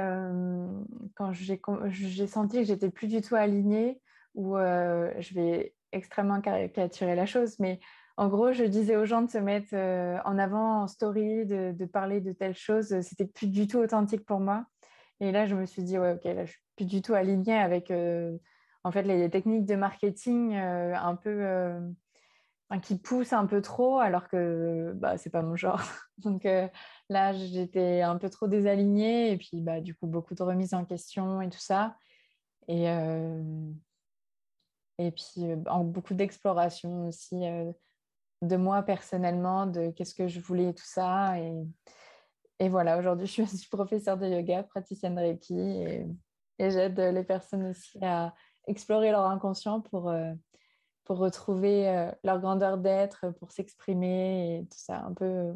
quand 1.14 1.32
j'ai 1.32 2.26
senti 2.26 2.58
que 2.58 2.64
j'étais 2.64 2.90
plus 2.90 3.08
du 3.08 3.20
tout 3.20 3.34
alignée 3.34 4.00
où 4.36 4.56
euh, 4.56 5.12
je 5.18 5.34
vais 5.34 5.74
extrêmement 5.92 6.40
caricaturer 6.40 7.16
la 7.16 7.26
chose, 7.26 7.58
mais 7.58 7.80
en 8.18 8.28
gros, 8.28 8.52
je 8.52 8.64
disais 8.64 8.96
aux 8.96 9.04
gens 9.04 9.22
de 9.22 9.30
se 9.30 9.38
mettre 9.38 9.70
euh, 9.72 10.18
en 10.24 10.38
avant 10.38 10.82
en 10.82 10.86
story, 10.86 11.44
de, 11.46 11.84
parler 11.86 12.20
de 12.20 12.32
telle 12.32 12.54
chose. 12.54 13.00
C'était 13.00 13.26
plus 13.26 13.48
du 13.48 13.66
tout 13.66 13.78
authentique 13.78 14.24
pour 14.24 14.40
moi. 14.40 14.64
Et 15.20 15.32
là, 15.32 15.46
je 15.46 15.54
me 15.54 15.66
suis 15.66 15.82
dit, 15.82 15.98
ouais, 15.98 16.12
ok, 16.12 16.24
là, 16.24 16.44
je 16.44 16.52
suis 16.52 16.60
plus 16.76 16.86
du 16.86 17.02
tout 17.02 17.14
alignée 17.14 17.56
avec 17.56 17.90
euh, 17.90 18.36
en 18.84 18.92
fait 18.92 19.02
les, 19.02 19.28
techniques 19.30 19.66
de 19.66 19.74
marketing 19.74 20.54
un 20.54 21.16
peu 21.16 21.78
qui 22.82 22.98
poussent 22.98 23.32
un 23.32 23.46
peu 23.46 23.62
trop, 23.62 23.98
alors 23.98 24.28
que 24.28 24.92
bah, 24.96 25.16
c'est 25.18 25.30
pas 25.30 25.42
mon 25.42 25.56
genre. 25.56 25.82
Donc 26.18 26.46
là, 27.08 27.32
j'étais 27.32 28.02
un 28.02 28.16
peu 28.16 28.28
trop 28.28 28.48
désalignée 28.48 29.32
et 29.32 29.36
puis 29.38 29.62
bah, 29.62 29.80
du 29.80 29.94
coup, 29.94 30.06
beaucoup 30.06 30.34
de 30.34 30.42
remises 30.42 30.74
en 30.74 30.84
question 30.84 31.40
et 31.40 31.48
tout 31.48 31.60
ça. 31.60 31.96
Et, 32.68 32.88
et 34.98 35.10
puis 35.10 35.46
en 35.66 35.84
beaucoup 35.84 36.14
d'exploration 36.14 37.08
aussi 37.08 37.44
de 38.42 38.56
moi 38.56 38.82
personnellement, 38.82 39.66
de 39.66 39.90
qu'est-ce 39.90 40.14
que 40.14 40.28
je 40.28 40.40
voulais, 40.40 40.72
tout 40.72 40.84
ça. 40.84 41.38
Et, 41.38 41.54
et 42.58 42.68
voilà, 42.68 42.98
aujourd'hui, 42.98 43.26
je 43.26 43.42
suis 43.44 43.68
professeure 43.70 44.16
de 44.16 44.26
yoga, 44.26 44.62
praticienne 44.62 45.14
de 45.14 45.20
Reiki 45.20 45.58
et, 45.58 46.06
et 46.58 46.70
j'aide 46.70 46.98
les 46.98 47.24
personnes 47.24 47.66
aussi 47.66 47.98
à 48.02 48.34
explorer 48.66 49.10
leur 49.10 49.26
inconscient 49.26 49.80
pour, 49.80 50.12
pour 51.04 51.18
retrouver 51.18 52.10
leur 52.24 52.40
grandeur 52.40 52.78
d'être, 52.78 53.30
pour 53.38 53.52
s'exprimer 53.52 54.58
et 54.58 54.62
tout 54.66 54.78
ça. 54.78 55.00
Un 55.00 55.12
peu, 55.12 55.52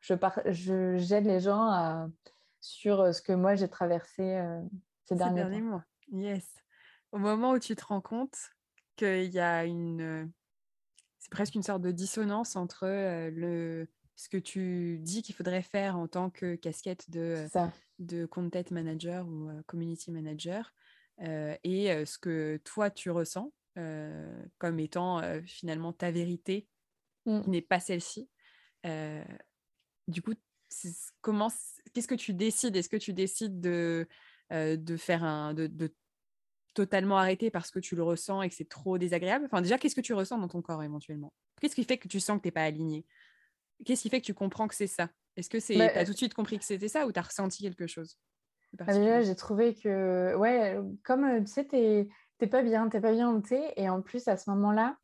je 0.00 0.96
j'aide 0.96 1.26
les 1.26 1.40
gens 1.40 1.68
à, 1.68 2.08
sur 2.60 3.14
ce 3.14 3.20
que 3.20 3.32
moi 3.32 3.54
j'ai 3.56 3.68
traversé 3.68 4.40
ces 5.04 5.16
derniers, 5.16 5.60
mois. 5.60 5.84
Yes. 6.08 6.46
Au 7.12 7.18
moment 7.18 7.52
où 7.52 7.58
tu 7.58 7.76
te 7.76 7.84
rends 7.84 8.00
compte 8.00 8.36
qu'il 8.96 9.32
y 9.32 9.40
a 9.40 9.64
une. 9.64 10.30
C'est 11.18 11.30
presque 11.30 11.54
une 11.54 11.62
sorte 11.62 11.82
de 11.82 11.90
dissonance 11.90 12.56
entre 12.56 12.86
le, 12.86 13.88
ce 14.16 14.28
que 14.28 14.36
tu 14.36 14.98
dis 15.00 15.22
qu'il 15.22 15.34
faudrait 15.34 15.62
faire 15.62 15.96
en 15.96 16.06
tant 16.06 16.30
que 16.30 16.54
casquette 16.54 17.10
de, 17.10 17.46
de 17.98 18.26
content 18.26 18.62
manager 18.70 19.26
ou 19.26 19.50
community 19.66 20.10
manager 20.10 20.72
et 21.18 22.04
ce 22.04 22.18
que 22.18 22.60
toi 22.64 22.90
tu 22.90 23.10
ressens 23.10 23.52
comme 24.58 24.78
étant 24.78 25.22
finalement 25.44 25.92
ta 25.92 26.10
vérité 26.10 26.68
mmh. 27.26 27.40
qui 27.42 27.50
n'est 27.50 27.62
pas 27.62 27.80
celle-ci. 27.80 28.28
du 28.84 30.22
coup, 30.22 30.34
comment, 31.20 31.50
qu'est-ce 31.92 32.08
que 32.08 32.14
tu 32.14 32.34
décides? 32.34 32.76
Est-ce 32.76 32.88
que 32.88 32.96
tu 32.96 33.12
décides 33.12 33.60
de, 33.60 34.06
de 34.50 34.96
faire 34.96 35.24
un, 35.24 35.54
de, 35.54 35.66
de 35.66 35.92
totalement 36.74 37.18
arrêté 37.18 37.50
parce 37.50 37.70
que 37.70 37.78
tu 37.78 37.96
le 37.96 38.02
ressens 38.02 38.42
et 38.42 38.48
que 38.48 38.54
c'est 38.54 38.68
trop 38.68 38.98
désagréable? 38.98 39.46
Enfin, 39.46 39.62
déjà, 39.62 39.78
qu'est-ce 39.78 39.94
que 39.94 40.00
tu 40.00 40.12
ressens 40.12 40.38
dans 40.38 40.48
ton 40.48 40.62
corps 40.62 40.82
éventuellement? 40.82 41.32
Qu'est-ce 41.60 41.74
qui 41.74 41.84
fait 41.84 41.98
que 41.98 42.08
tu 42.08 42.20
sens 42.20 42.38
que 42.38 42.42
tu 42.42 42.48
n'es 42.48 42.52
pas 42.52 42.64
aligné 42.64 43.06
Qu'est-ce 43.84 44.02
qui 44.02 44.10
fait 44.10 44.20
que 44.20 44.26
tu 44.26 44.34
comprends 44.34 44.68
que 44.68 44.74
c'est 44.74 44.86
ça? 44.86 45.08
Est-ce 45.36 45.50
que 45.50 45.60
c'est 45.60 45.76
bah, 45.76 45.90
as 45.94 46.04
tout 46.04 46.12
de 46.12 46.16
suite 46.16 46.34
compris 46.34 46.58
que 46.58 46.64
c'était 46.64 46.88
ça 46.88 47.06
ou 47.06 47.12
tu 47.12 47.18
as 47.18 47.22
ressenti 47.22 47.62
quelque 47.62 47.86
chose 47.86 48.18
bah, 48.72 48.84
Déjà, 48.86 49.22
j'ai 49.22 49.34
trouvé 49.34 49.74
que, 49.74 50.34
ouais, 50.36 50.78
comme 51.02 51.44
tu 51.44 51.52
sais, 51.52 51.66
tu 51.66 51.76
n'es 51.76 52.48
pas 52.48 52.62
bien, 52.62 52.88
tu 52.88 53.00
pas 53.00 53.12
bien 53.12 53.40
thé. 53.40 53.72
Et 53.76 53.88
en 53.88 54.02
plus, 54.02 54.28
à 54.28 54.36
ce 54.36 54.50
moment-là, 54.50 54.96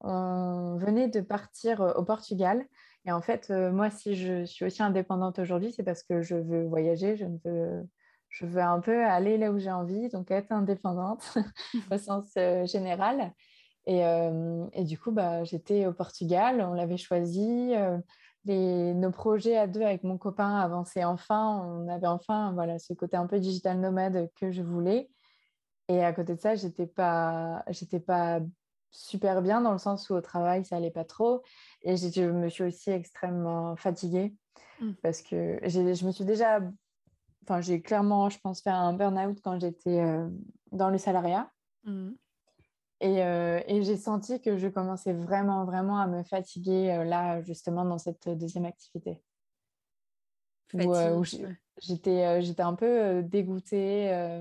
on 0.00 0.76
venait 0.78 1.08
de 1.08 1.20
partir 1.20 1.80
au 1.96 2.04
Portugal. 2.04 2.64
Et 3.04 3.12
en 3.12 3.20
fait, 3.20 3.50
moi, 3.50 3.90
si 3.90 4.14
je 4.14 4.44
suis 4.44 4.64
aussi 4.64 4.82
indépendante 4.82 5.38
aujourd'hui, 5.38 5.72
c'est 5.72 5.82
parce 5.82 6.02
que 6.02 6.22
je 6.22 6.36
veux 6.36 6.64
voyager, 6.64 7.16
je 7.16 7.26
veux, 7.44 7.88
je 8.32 8.46
veux 8.46 8.60
un 8.60 8.80
peu 8.80 9.04
aller 9.04 9.38
là 9.38 9.52
où 9.52 9.58
j'ai 9.58 9.70
envie, 9.70 10.08
donc 10.08 10.30
être 10.30 10.50
indépendante 10.50 11.36
au 11.92 11.98
sens 11.98 12.32
général. 12.64 13.32
Et, 13.86 14.00
et, 14.72 14.84
du 14.84 14.98
coup, 14.98 15.10
bah, 15.10 15.44
j'étais 15.44 15.86
au 15.86 15.92
Portugal, 15.92 16.64
on 16.68 16.72
l'avait 16.72 16.96
choisi. 16.96 17.72
Les, 18.44 18.94
nos 18.94 19.12
projets 19.12 19.56
à 19.56 19.68
deux 19.68 19.82
avec 19.82 20.02
mon 20.02 20.18
copain 20.18 20.56
avançaient 20.56 21.04
enfin. 21.04 21.62
On 21.64 21.88
avait 21.88 22.08
enfin 22.08 22.52
voilà, 22.52 22.78
ce 22.78 22.92
côté 22.92 23.16
un 23.16 23.26
peu 23.26 23.38
digital 23.38 23.78
nomade 23.78 24.30
que 24.36 24.50
je 24.50 24.62
voulais. 24.62 25.10
Et 25.88 26.02
à 26.02 26.12
côté 26.12 26.34
de 26.34 26.40
ça, 26.40 26.54
j'étais 26.54 26.86
pas, 26.86 27.64
j'étais 27.68 28.00
pas 28.00 28.40
super 28.90 29.42
bien 29.42 29.60
dans 29.60 29.72
le 29.72 29.78
sens 29.78 30.10
où 30.10 30.14
au 30.14 30.20
travail, 30.20 30.64
ça 30.64 30.76
allait 30.76 30.90
pas 30.90 31.04
trop. 31.04 31.42
Et 31.82 31.96
je 31.96 32.30
me 32.30 32.48
suis 32.48 32.64
aussi 32.64 32.90
extrêmement 32.90 33.76
fatiguée 33.76 34.34
mmh. 34.80 34.92
parce 35.02 35.22
que 35.22 35.58
je 35.64 36.06
me 36.06 36.12
suis 36.12 36.24
déjà, 36.24 36.60
enfin, 37.42 37.60
j'ai 37.60 37.80
clairement, 37.82 38.28
je 38.30 38.38
pense, 38.40 38.60
fait 38.60 38.70
un 38.70 38.92
burn-out 38.92 39.38
quand 39.42 39.60
j'étais 39.60 40.04
dans 40.72 40.90
le 40.90 40.98
salariat. 40.98 41.50
Mmh. 41.84 42.12
Euh, 43.02 43.60
et, 43.66 43.82
j'ai 43.82 43.96
senti 43.96 44.40
que 44.40 44.56
je 44.56 44.68
commençais 44.68 45.12
vraiment, 45.12 45.64
vraiment 45.64 45.98
à 45.98 46.06
me 46.06 46.22
fatiguer 46.22 46.92
euh, 46.92 47.04
là, 47.04 47.42
justement, 47.42 47.84
dans 47.84 47.98
cette 47.98 48.28
deuxième 48.28 48.64
activité. 48.64 49.20
Où, 50.74 50.94
euh, 50.94 51.22
j'étais, 51.78 52.40
j'étais 52.42 52.62
un 52.62 52.74
peu 52.74 53.22
dégoûtée. 53.22 54.40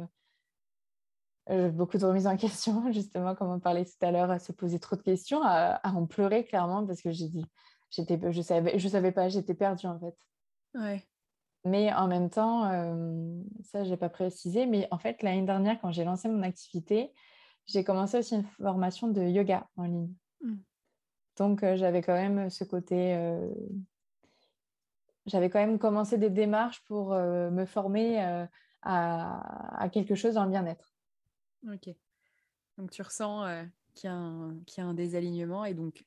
beaucoup 1.50 1.98
de 1.98 2.06
remises 2.06 2.28
en 2.28 2.38
question, 2.38 2.92
justement, 2.92 3.36
comme 3.36 3.50
on 3.50 3.60
parlait 3.60 3.86
tout 3.86 4.06
à 4.06 4.12
l'heure, 4.12 4.30
à 4.30 4.40
se 4.40 4.52
poser 4.52 4.80
trop 4.80 4.96
de 4.96 5.02
questions, 5.02 5.42
à, 5.44 5.82
en 5.84 6.06
pleurer 6.06 6.46
clairement, 6.46 6.86
parce 6.86 7.02
que 7.02 7.12
j'ai 7.12 7.30
dit, 7.30 7.46
j'étais, 7.90 8.20
je 8.32 8.42
savais, 8.42 8.78
je 8.78 8.88
savais 8.88 9.12
pas, 9.12 9.28
j'étais 9.28 9.56
perdue 9.56 9.88
en 9.88 10.00
fait. 10.00 10.16
Ouais. 10.76 11.04
Mais 11.64 11.94
en 11.94 12.08
même 12.08 12.30
temps, 12.30 12.64
ça, 13.64 13.84
je 13.84 13.90
n'ai 13.90 13.98
pas 13.98 14.10
précisé, 14.10 14.66
mais 14.66 14.88
en 14.90 14.98
fait, 14.98 15.22
l'année 15.22 15.46
dernière, 15.46 15.80
quand 15.80 15.92
j'ai 15.92 16.04
lancé 16.04 16.28
mon 16.28 16.42
activité, 16.42 17.14
j'ai 17.68 17.84
commencé 17.84 18.18
aussi 18.18 18.36
une 18.36 18.44
formation 18.44 19.08
de 19.08 19.22
yoga 19.22 19.68
en 19.78 19.84
ligne. 19.84 20.14
Mmh. 20.42 20.56
Donc, 21.38 21.64
euh, 21.64 21.76
j'avais 21.76 22.02
quand 22.02 22.14
même 22.14 22.50
ce 22.50 22.64
côté. 22.64 23.16
Euh, 23.16 23.50
j'avais 25.26 25.50
quand 25.50 25.60
même 25.60 25.80
commencé 25.80 26.18
des 26.18 26.30
démarches 26.30 26.84
pour 26.86 27.14
euh, 27.14 27.50
me 27.52 27.66
former 27.66 28.48
à, 28.82 29.90
quelque 29.92 30.16
chose 30.16 30.34
dans 30.34 30.46
le 30.46 30.50
bien-être. 30.50 30.94
Ok. 31.72 31.90
Donc, 32.78 32.92
tu 32.92 33.02
ressens 33.02 33.46
qu'il 33.94 34.10
y, 34.10 34.14
y, 34.14 34.82
a 34.82 34.86
un 34.86 34.94
désalignement. 34.94 35.64
Et 35.66 35.76
donc, 35.76 36.06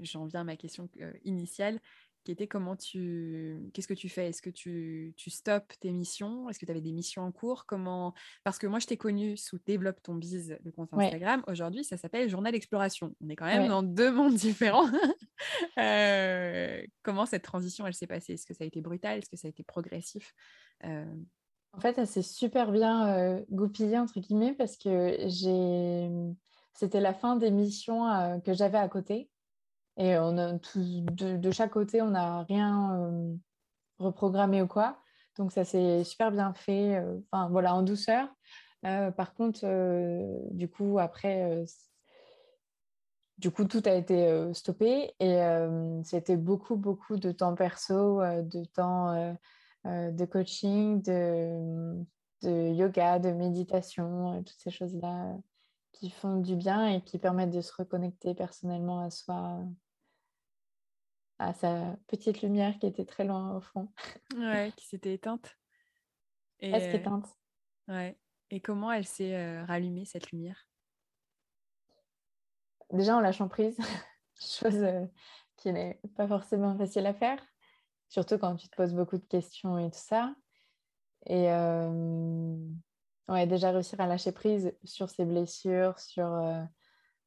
j'en 0.00 0.26
viens 0.26 0.40
à 0.40 0.44
ma 0.44 0.56
question 0.56 0.88
initiale 1.24 1.80
qui 2.28 2.32
était 2.32 2.46
comment 2.46 2.76
tu 2.76 3.70
qu'est-ce 3.72 3.88
que 3.88 3.94
tu 3.94 4.10
fais? 4.10 4.28
Est-ce 4.28 4.42
que 4.42 4.50
tu, 4.50 5.14
tu 5.16 5.30
stoppes 5.30 5.72
tes 5.80 5.90
missions? 5.92 6.50
Est-ce 6.50 6.58
que 6.58 6.66
tu 6.66 6.70
avais 6.70 6.82
des 6.82 6.92
missions 6.92 7.22
en 7.22 7.32
cours? 7.32 7.64
Comment 7.64 8.12
Parce 8.44 8.58
que 8.58 8.66
moi 8.66 8.80
je 8.80 8.86
t'ai 8.86 8.98
connu 8.98 9.38
sous 9.38 9.58
développe 9.64 10.02
ton 10.02 10.14
bise 10.14 10.58
le 10.62 10.70
compte 10.70 10.92
Instagram. 10.92 11.42
Aujourd'hui, 11.46 11.84
ça 11.84 11.96
s'appelle 11.96 12.28
Journal 12.28 12.54
Exploration. 12.54 13.14
On 13.24 13.30
est 13.30 13.36
quand 13.36 13.46
même 13.46 13.66
dans 13.68 13.82
deux 13.82 14.12
mondes 14.12 14.34
différents. 14.34 14.90
Euh, 15.78 16.82
comment 17.02 17.24
cette 17.24 17.44
transition 17.44 17.86
elle 17.86 17.94
s'est 17.94 18.06
passée? 18.06 18.34
Est-ce 18.34 18.44
que 18.44 18.52
ça 18.52 18.64
a 18.64 18.66
été 18.66 18.82
brutal? 18.82 19.18
Est-ce 19.18 19.30
que 19.30 19.36
ça 19.36 19.46
a 19.46 19.50
été 19.50 19.62
progressif? 19.62 20.34
Euh, 20.84 21.06
En 21.72 21.80
fait, 21.80 21.96
elle 21.96 22.06
s'est 22.06 22.20
super 22.20 22.72
bien 22.72 23.08
euh, 23.08 23.42
goupillée 23.50 23.98
entre 23.98 24.20
guillemets 24.20 24.52
parce 24.52 24.76
que 24.76 25.16
j'ai 25.28 26.10
c'était 26.74 27.00
la 27.00 27.14
fin 27.14 27.36
des 27.36 27.50
missions 27.50 28.40
que 28.44 28.52
j'avais 28.52 28.78
à 28.78 28.88
côté. 28.88 29.30
Et 29.98 30.16
on 30.16 30.38
a 30.38 30.52
de, 30.52 31.50
chaque 31.50 31.72
côté, 31.72 32.00
on 32.02 32.10
n'a 32.10 32.42
rien 32.44 32.94
euh, 33.00 33.34
reprogrammé 33.98 34.62
ou 34.62 34.68
quoi. 34.68 34.98
Donc 35.36 35.52
ça 35.52 35.64
s'est 35.64 36.04
super 36.04 36.30
bien 36.30 36.54
fait, 36.54 36.96
euh, 36.96 37.18
enfin 37.30 37.48
voilà, 37.48 37.74
en 37.74 37.82
douceur. 37.82 38.28
Euh, 38.86 39.10
par 39.10 39.34
contre, 39.34 39.66
du 40.52 40.68
coup, 40.68 41.00
après, 41.00 41.64
du 43.38 43.50
coup, 43.50 43.64
tout 43.64 43.82
a 43.86 43.92
été 43.92 44.52
stoppé 44.54 45.14
et 45.18 45.40
c'était 46.04 46.36
beaucoup, 46.36 46.76
beaucoup 46.76 47.16
de 47.16 47.32
temps 47.32 47.56
perso, 47.56 48.20
de 48.22 48.64
temps 48.66 49.36
de 49.84 50.24
coaching, 50.26 51.02
de, 51.02 52.04
de, 52.42 52.72
yoga, 52.72 53.18
de 53.18 53.30
méditation, 53.32 54.44
toutes 54.44 54.60
ces 54.60 54.70
choses-là 54.70 55.36
qui 55.90 56.10
font 56.10 56.36
du 56.36 56.54
bien 56.54 56.86
et 56.86 57.00
qui 57.00 57.18
permettent 57.18 57.50
de 57.50 57.60
se 57.60 57.72
reconnecter 57.76 58.34
personnellement 58.34 59.00
à 59.00 59.10
soi 59.10 59.58
à 61.38 61.52
sa 61.52 61.96
petite 62.08 62.42
lumière 62.42 62.78
qui 62.78 62.86
était 62.86 63.04
très 63.04 63.24
loin 63.24 63.56
au 63.56 63.60
fond. 63.60 63.88
Ouais, 64.36 64.72
qui 64.76 64.86
s'était 64.86 65.14
éteinte. 65.14 65.56
Et, 66.60 66.70
Presque 66.70 66.88
euh, 66.88 66.98
éteinte. 66.98 67.26
Ouais. 67.86 68.18
Et 68.50 68.60
comment 68.60 68.92
elle 68.92 69.06
s'est 69.06 69.34
euh, 69.34 69.64
rallumée, 69.64 70.04
cette 70.04 70.30
lumière? 70.32 70.66
Déjà 72.92 73.16
en 73.16 73.20
lâchant 73.20 73.48
prise, 73.48 73.76
chose 74.40 74.82
euh, 74.82 75.04
qui 75.56 75.72
n'est 75.72 76.00
pas 76.16 76.26
forcément 76.26 76.76
facile 76.76 77.06
à 77.06 77.14
faire, 77.14 77.40
surtout 78.08 78.38
quand 78.38 78.56
tu 78.56 78.68
te 78.68 78.76
poses 78.76 78.94
beaucoup 78.94 79.18
de 79.18 79.26
questions 79.26 79.78
et 79.78 79.90
tout 79.90 79.98
ça. 79.98 80.34
Et 81.26 81.48
ouais, 83.28 83.46
déjà 83.46 83.70
réussir 83.70 84.00
à 84.00 84.06
lâcher 84.06 84.32
prise 84.32 84.72
sur 84.84 85.10
ses 85.10 85.26
blessures, 85.26 85.98
sur... 85.98 86.26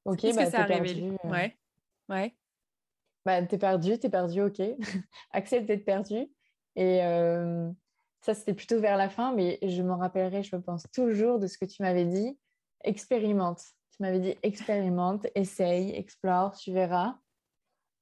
ok, 0.05 0.21
bah, 0.35 0.45
que 0.45 0.51
ça 0.51 0.63
perdu. 0.65 1.11
Ouais. 1.23 1.57
Ouais 2.09 2.35
bah, 3.25 3.41
t'es 3.43 3.57
perdu, 3.57 3.99
t'es 3.99 4.09
perdu, 4.09 4.41
ok. 4.41 4.61
Accepte 5.31 5.67
d'être 5.67 5.85
perdu. 5.85 6.27
Et 6.75 7.03
euh, 7.03 7.69
ça, 8.21 8.33
c'était 8.33 8.53
plutôt 8.53 8.79
vers 8.79 8.97
la 8.97 9.09
fin, 9.09 9.33
mais 9.33 9.59
je 9.61 9.81
m'en 9.81 9.97
rappellerai, 9.97 10.43
je 10.43 10.55
pense 10.55 10.85
toujours 10.93 11.39
de 11.39 11.47
ce 11.47 11.57
que 11.57 11.65
tu 11.65 11.81
m'avais 11.83 12.05
dit. 12.05 12.37
Expérimente. 12.83 13.61
Tu 13.95 14.01
m'avais 14.01 14.19
dit 14.19 14.35
expérimente, 14.41 15.27
essaye, 15.35 15.91
explore, 15.91 16.55
tu 16.55 16.71
verras. 16.71 17.17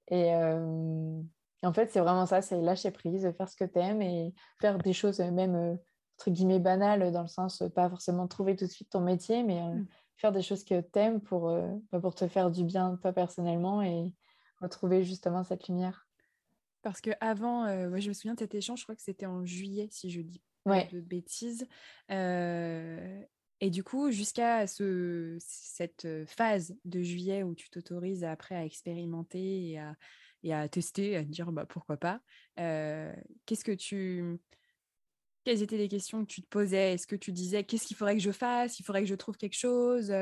Et 0.10 0.34
euh, 0.34 1.22
en 1.64 1.74
fait, 1.74 1.92
c'est 1.92 2.00
vraiment 2.00 2.26
ça, 2.26 2.42
c'est 2.42 2.62
lâcher 2.62 2.92
prise, 2.92 3.30
faire 3.38 3.50
ce 3.50 3.56
que 3.56 3.66
tu 3.66 3.80
aimes 3.80 4.02
et 4.02 4.34
faire 4.62 4.78
des 4.78 4.94
choses 4.94 5.20
même, 5.20 5.56
euh, 5.56 5.76
entre 6.18 6.32
guillemets, 6.32 6.60
banales, 6.60 7.12
dans 7.12 7.24
le 7.24 7.28
sens, 7.28 7.64
pas 7.76 7.90
forcément 7.90 8.28
trouver 8.28 8.56
tout 8.56 8.66
de 8.66 8.72
suite 8.72 8.90
ton 8.90 9.02
métier, 9.02 9.44
mais 9.44 9.62
mmh. 9.62 9.88
faire 10.16 10.32
des 10.32 10.42
choses 10.42 10.64
que 10.64 10.80
tu 10.80 11.00
aimes 11.00 11.22
pour, 11.22 11.52
bah, 11.92 12.00
pour 12.00 12.16
te 12.16 12.28
faire 12.28 12.52
du 12.52 12.64
bien, 12.64 12.98
toi 13.02 13.14
personnellement, 13.14 13.82
et, 13.82 14.14
retrouver 14.62 15.04
justement 15.04 15.44
cette 15.44 15.68
lumière. 15.68 16.08
Parce 16.82 17.02
que 17.02 17.12
avant, 17.20 17.66
euh, 17.66 17.98
je 17.98 18.08
me 18.08 18.14
souviens 18.14 18.36
de 18.36 18.40
cet 18.40 18.56
échange, 18.56 18.80
je 18.80 18.84
crois 18.86 18.96
que 18.96 19.02
c'était 19.02 19.26
en 19.26 19.46
juillet, 19.46 19.88
si 19.92 20.10
je 20.10 20.22
dis 20.22 20.42
pas 20.64 20.84
de 20.86 21.02
bêtises. 21.02 21.68
Euh, 22.12 23.22
et 23.60 23.70
du 23.70 23.84
coup, 23.84 24.12
jusqu'à 24.12 24.66
ce, 24.68 25.36
cette 25.40 26.08
phase 26.26 26.76
de 26.86 27.02
juillet 27.02 27.44
où 27.44 27.54
tu 27.54 27.70
t'autorises 27.70 28.24
après 28.24 28.56
à 28.56 28.64
expérimenter 28.64 29.72
et 29.72 29.80
à, 29.80 29.96
et 30.44 30.54
à 30.54 30.70
tester, 30.70 31.18
à 31.18 31.24
te 31.24 31.30
dire 31.30 31.52
bah, 31.52 31.66
pourquoi 31.66 31.98
pas, 31.98 32.22
euh, 32.60 33.14
qu'est-ce 33.46 33.66
que 33.66 33.74
tu. 33.74 34.40
Quelles 35.46 35.64
étaient 35.64 35.78
les 35.78 35.88
questions 35.88 36.22
que 36.22 36.32
tu 36.32 36.42
te 36.42 36.48
posais? 36.48 36.94
Est-ce 36.94 37.08
que 37.08 37.16
tu 37.16 37.32
disais 37.32 37.64
qu'est-ce 37.64 37.88
qu'il 37.88 37.98
faudrait 37.98 38.16
que 38.16 38.22
je 38.22 38.32
fasse? 38.32 38.80
Il 38.80 38.84
faudrait 38.84 39.02
que 39.02 39.08
je 39.08 39.16
trouve 39.16 39.36
quelque 39.36 39.58
chose? 39.58 40.14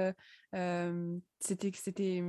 C'était 1.40 1.72
c'était 1.74 2.24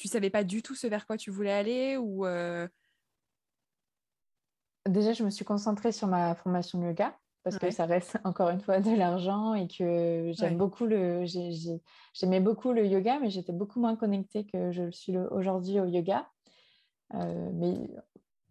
tu 0.00 0.08
savais 0.08 0.30
pas 0.30 0.44
du 0.44 0.62
tout 0.62 0.74
ce 0.74 0.86
vers 0.86 1.06
quoi 1.06 1.18
tu 1.18 1.30
voulais 1.30 1.52
aller 1.52 1.96
ou 1.98 2.24
euh? 2.24 2.66
Déjà, 4.88 5.12
je 5.12 5.22
me 5.22 5.28
suis 5.28 5.44
concentrée 5.44 5.92
sur 5.92 6.08
ma 6.08 6.34
formation 6.34 6.78
de 6.78 6.86
yoga 6.86 7.14
parce 7.42 7.58
que 7.58 7.70
ça 7.70 7.84
reste 7.84 8.16
encore 8.24 8.48
une 8.48 8.60
fois 8.60 8.80
de 8.80 8.96
l'argent 8.96 9.52
et 9.52 9.68
que 9.68 10.32
j'aime 10.32 10.56
beaucoup 10.56 10.86
le 10.86 11.26
j'aimais 12.14 12.40
beaucoup 12.40 12.72
le 12.72 12.86
yoga 12.86 13.18
mais 13.20 13.28
j'étais 13.28 13.52
beaucoup 13.52 13.78
moins 13.78 13.94
connectée 13.94 14.46
que 14.46 14.72
je 14.72 14.84
le 14.84 14.92
suis 14.92 15.18
aujourd'hui 15.18 15.80
au 15.80 15.84
yoga. 15.84 16.26
Euh, 17.14 17.50
mais 17.52 17.74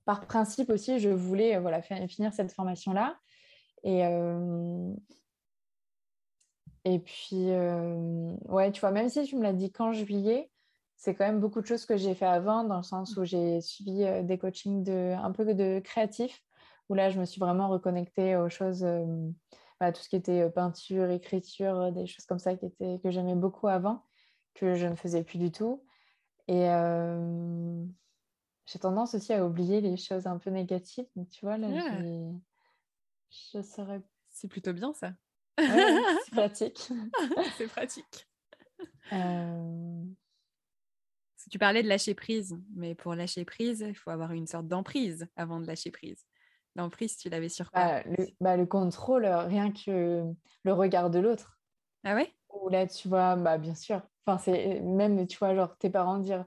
par 0.06 0.28
principe 0.28 0.70
aussi 0.70 1.00
je 1.00 1.10
voulais 1.10 1.56
euh, 1.56 1.62
voilà 1.62 1.82
finir 1.82 2.34
cette 2.34 2.52
formation 2.52 2.94
là 2.94 3.18
et 3.84 4.02
et 6.84 7.00
puis 7.00 7.48
ouais 8.50 8.72
tu 8.72 8.82
vois 8.82 8.92
même 8.92 9.10
si 9.10 9.24
tu 9.24 9.36
me 9.36 9.44
l'as 9.44 9.54
dit 9.54 9.72
qu'en 9.72 9.94
juillet 9.94 10.52
c'est 11.00 11.16
quand 11.16 11.26
même 11.26 11.40
beaucoup 11.40 11.62
de 11.62 11.66
choses 11.66 11.86
que 11.86 11.96
j'ai 11.96 12.14
fait 12.14 12.26
avant, 12.26 12.66
dans 12.66 12.76
le 12.76 12.84
sens 12.84 13.16
où 13.16 13.24
j'ai 13.24 13.62
suivi 13.62 14.04
euh, 14.04 14.22
des 14.22 14.38
coachings 14.38 14.84
de, 14.84 15.14
un 15.16 15.32
peu 15.32 15.46
de 15.54 15.80
créatif, 15.80 16.44
où 16.90 16.94
là, 16.94 17.10
je 17.10 17.18
me 17.18 17.24
suis 17.24 17.40
vraiment 17.40 17.70
reconnectée 17.70 18.36
aux 18.36 18.50
choses, 18.50 18.84
euh, 18.84 19.06
bah, 19.80 19.94
tout 19.94 20.02
ce 20.02 20.10
qui 20.10 20.18
était 20.18 20.42
euh, 20.42 20.50
peinture, 20.50 21.10
écriture, 21.10 21.94
des 21.94 22.06
choses 22.06 22.26
comme 22.26 22.38
ça 22.38 22.54
qui 22.56 22.66
étaient, 22.66 23.00
que 23.02 23.12
j'aimais 23.12 23.36
beaucoup 23.36 23.70
avant, 23.70 24.04
que 24.56 24.76
je 24.76 24.88
ne 24.88 24.96
faisais 24.96 25.24
plus 25.24 25.40
du 25.40 25.54
tout. 25.54 25.86
Et 26.50 26.68
j'ai 28.66 28.80
tendance 28.80 29.14
aussi 29.14 29.32
à 29.34 29.46
oublier 29.46 29.82
les 29.82 29.96
choses 29.98 30.26
un 30.26 30.38
peu 30.38 30.50
négatives. 30.50 31.06
Donc, 31.16 31.30
tu 31.30 31.46
vois, 31.46 31.58
là, 31.58 31.70
je 33.30 33.62
serais... 33.62 34.02
C'est 34.32 34.48
plutôt 34.48 34.74
bien, 34.74 34.92
ça. 34.94 35.14
c'est 35.60 36.32
pratique. 36.32 36.90
c'est 37.58 37.68
pratique. 37.68 38.28
Tu 41.50 41.58
parlais 41.58 41.84
de 41.84 41.88
lâcher 41.88 42.14
prise, 42.14 42.58
mais 42.76 42.96
pour 42.96 43.16
lâcher 43.16 43.46
prise, 43.46 43.86
il 43.88 43.96
faut 43.96 44.10
avoir 44.10 44.32
une 44.32 44.48
sorte 44.48 44.68
d'emprise 44.68 45.28
avant 45.36 45.60
de 45.60 45.66
lâcher 45.66 45.92
prise. 45.92 46.26
L'emprise, 46.76 47.18
tu 47.18 47.30
l'avais 47.30 47.50
sur 47.50 47.72
quoi? 47.72 47.86
Bah, 47.86 48.04
le, 48.06 48.28
bah, 48.40 48.58
le, 48.58 48.66
contrôle, 48.66 49.26
rien 49.26 49.72
que 49.72 50.24
le 50.64 50.74
regard 50.74 51.10
de 51.10 51.20
l'autre. 51.20 51.60
Ah 52.04 52.16
ouais? 52.16 52.34
Ou 52.50 52.70
là, 52.70 52.88
tu 52.88 53.08
vois, 53.08 53.36
bah, 53.36 53.58
bien 53.58 53.76
sûr. 53.76 54.02
Enfin, 54.26 54.38
c'est 54.38 54.80
même, 54.82 55.26
tu 55.28 55.38
vois, 55.38 55.56
genre 55.56 55.78
tes 55.78 55.90
parents 55.90 56.20
dire 56.20 56.46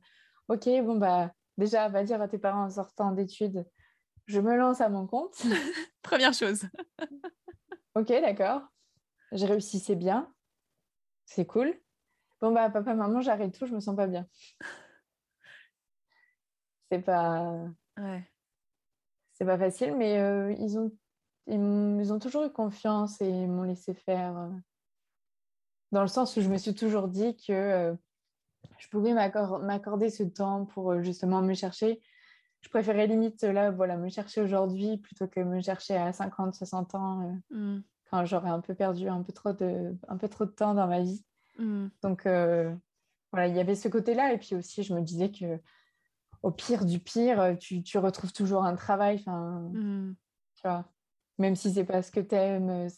Ok, 0.48 0.68
bon, 0.84 0.96
bah, 0.96 1.32
déjà, 1.56 1.88
va 1.88 2.04
dire 2.04 2.20
à 2.20 2.28
tes 2.28 2.38
parents 2.38 2.64
en 2.64 2.70
sortant 2.70 3.12
d'études 3.12 3.66
Je 4.26 4.40
me 4.40 4.56
lance 4.56 4.80
à 4.80 4.88
mon 4.88 5.06
compte. 5.06 5.34
Première 6.02 6.34
chose. 6.34 6.64
ok, 7.94 8.08
d'accord. 8.08 8.62
J'ai 9.32 9.46
réussi, 9.46 9.80
c'est 9.80 9.96
bien. 9.96 10.32
C'est 11.24 11.46
cool. 11.46 11.74
Bon, 12.42 12.50
bah, 12.50 12.68
papa, 12.70 12.94
maman, 12.94 13.20
j'arrête 13.20 13.56
tout, 13.56 13.66
je 13.66 13.74
me 13.74 13.78
sens 13.78 13.94
pas 13.94 14.08
bien. 14.08 14.26
c'est 16.90 16.98
pas. 16.98 17.54
Ouais. 17.96 18.28
C'est 19.34 19.44
pas 19.44 19.56
facile, 19.56 19.96
mais 19.96 20.18
euh, 20.18 20.52
ils, 20.58 20.76
ont, 20.76 20.90
ils, 21.46 22.12
ont 22.12 22.18
toujours 22.18 22.42
eu 22.42 22.50
confiance 22.50 23.20
et 23.20 23.28
ils 23.28 23.48
m'ont 23.48 23.62
laissé 23.62 23.94
faire. 23.94 24.36
Euh, 24.36 24.48
dans 25.92 26.02
le 26.02 26.08
sens 26.08 26.36
où 26.36 26.40
je 26.40 26.48
me 26.48 26.58
suis 26.58 26.74
toujours 26.74 27.06
dit 27.06 27.36
que 27.36 27.52
euh, 27.52 27.94
je 28.78 28.88
pouvais 28.88 29.14
m'accorder 29.14 30.10
ce 30.10 30.24
temps 30.24 30.66
pour 30.66 31.00
justement 31.00 31.42
me 31.42 31.54
chercher. 31.54 32.02
Je 32.60 32.68
préférais 32.70 33.06
limite 33.06 33.44
là, 33.44 33.70
voilà, 33.70 33.96
me 33.96 34.08
chercher 34.08 34.40
aujourd'hui 34.40 34.98
plutôt 34.98 35.28
que 35.28 35.38
me 35.38 35.60
chercher 35.60 35.96
à 35.96 36.12
50, 36.12 36.54
60 36.54 36.94
ans 36.96 37.40
mmh. 37.50 37.80
quand 38.10 38.24
j'aurais 38.24 38.50
un 38.50 38.60
peu 38.60 38.74
perdu 38.74 39.08
un 39.08 39.22
peu 39.22 39.32
trop 39.32 39.52
de, 39.52 39.96
un 40.08 40.16
peu 40.16 40.28
trop 40.28 40.44
de 40.44 40.50
temps 40.50 40.74
dans 40.74 40.88
ma 40.88 41.02
vie. 41.02 41.24
Mmh. 41.58 41.88
Donc 42.02 42.22
voilà, 42.24 43.46
il 43.48 43.56
y 43.56 43.60
avait 43.60 43.74
ce 43.74 43.88
côté-là 43.88 44.32
et 44.32 44.38
puis 44.38 44.54
aussi 44.54 44.82
je 44.82 44.94
me 44.94 45.00
disais 45.00 45.30
que 45.30 45.60
au 46.42 46.50
pire 46.50 46.84
du 46.84 46.98
pire, 46.98 47.56
tu, 47.60 47.82
tu 47.82 47.98
retrouves 47.98 48.32
toujours 48.32 48.64
un 48.64 48.74
travail. 48.74 49.16
Enfin, 49.20 49.70
mmh. 49.72 50.16
tu 50.56 50.62
vois, 50.62 50.92
même 51.38 51.54
si 51.54 51.72
c'est 51.72 51.84
pas 51.84 52.02
ce 52.02 52.10
que 52.10 52.20
tu 52.20 52.34
aimes, 52.34 52.88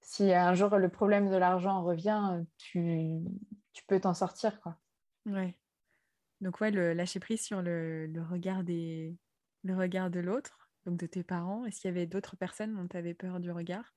si 0.00 0.32
un 0.32 0.54
jour 0.54 0.76
le 0.76 0.88
problème 0.88 1.30
de 1.30 1.36
l'argent 1.36 1.82
revient, 1.82 2.42
tu, 2.56 3.20
tu 3.72 3.84
peux 3.86 4.00
t'en 4.00 4.14
sortir, 4.14 4.60
quoi. 4.60 4.78
Ouais. 5.26 5.58
Donc 6.40 6.60
ouais, 6.60 6.70
le 6.70 6.92
lâcher 6.92 7.20
prise 7.20 7.42
sur 7.42 7.62
le, 7.62 8.06
le 8.06 8.22
regard 8.22 8.64
des, 8.64 9.16
le 9.62 9.76
regard 9.76 10.10
de 10.10 10.20
l'autre, 10.20 10.70
donc 10.84 10.98
de 10.98 11.06
tes 11.06 11.22
parents. 11.22 11.64
Est-ce 11.64 11.80
qu'il 11.80 11.88
y 11.88 11.94
avait 11.94 12.06
d'autres 12.06 12.36
personnes 12.36 12.74
dont 12.74 12.86
tu 12.86 12.96
avais 12.96 13.14
peur 13.14 13.40
du 13.40 13.50
regard? 13.50 13.94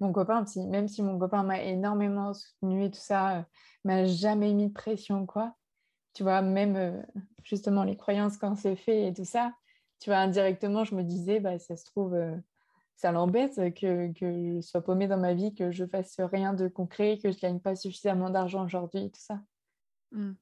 Mon 0.00 0.12
copain, 0.12 0.44
même 0.68 0.88
si 0.88 1.02
mon 1.02 1.18
copain 1.18 1.42
m'a 1.42 1.62
énormément 1.62 2.32
soutenu 2.34 2.84
et 2.84 2.90
tout 2.90 3.00
ça, 3.00 3.46
m'a 3.84 4.04
jamais 4.04 4.52
mis 4.54 4.68
de 4.68 4.72
pression, 4.72 5.26
quoi 5.26 5.54
tu 6.14 6.22
vois, 6.22 6.42
même 6.42 6.76
euh, 6.76 7.02
justement 7.44 7.84
les 7.84 7.96
croyances 7.96 8.36
quand 8.36 8.56
c'est 8.56 8.76
fait 8.76 9.08
et 9.08 9.14
tout 9.14 9.24
ça, 9.24 9.54
tu 10.00 10.10
vois, 10.10 10.18
indirectement, 10.18 10.84
je 10.84 10.94
me 10.94 11.02
disais, 11.02 11.40
bah, 11.40 11.58
ça 11.58 11.76
se 11.76 11.84
trouve, 11.84 12.14
euh, 12.14 12.36
ça 12.96 13.12
l'embête 13.12 13.56
que, 13.74 14.12
que 14.12 14.56
je 14.56 14.60
sois 14.60 14.82
paumée 14.82 15.08
dans 15.08 15.18
ma 15.18 15.34
vie, 15.34 15.54
que 15.54 15.70
je 15.70 15.84
fasse 15.86 16.20
rien 16.20 16.54
de 16.54 16.68
concret, 16.68 17.18
que 17.22 17.30
je 17.30 17.38
gagne 17.38 17.60
pas 17.60 17.76
suffisamment 17.76 18.30
d'argent 18.30 18.64
aujourd'hui 18.64 19.04
et 19.04 19.10
tout 19.10 19.20
ça. 19.20 19.40
Mmh. 20.12 20.32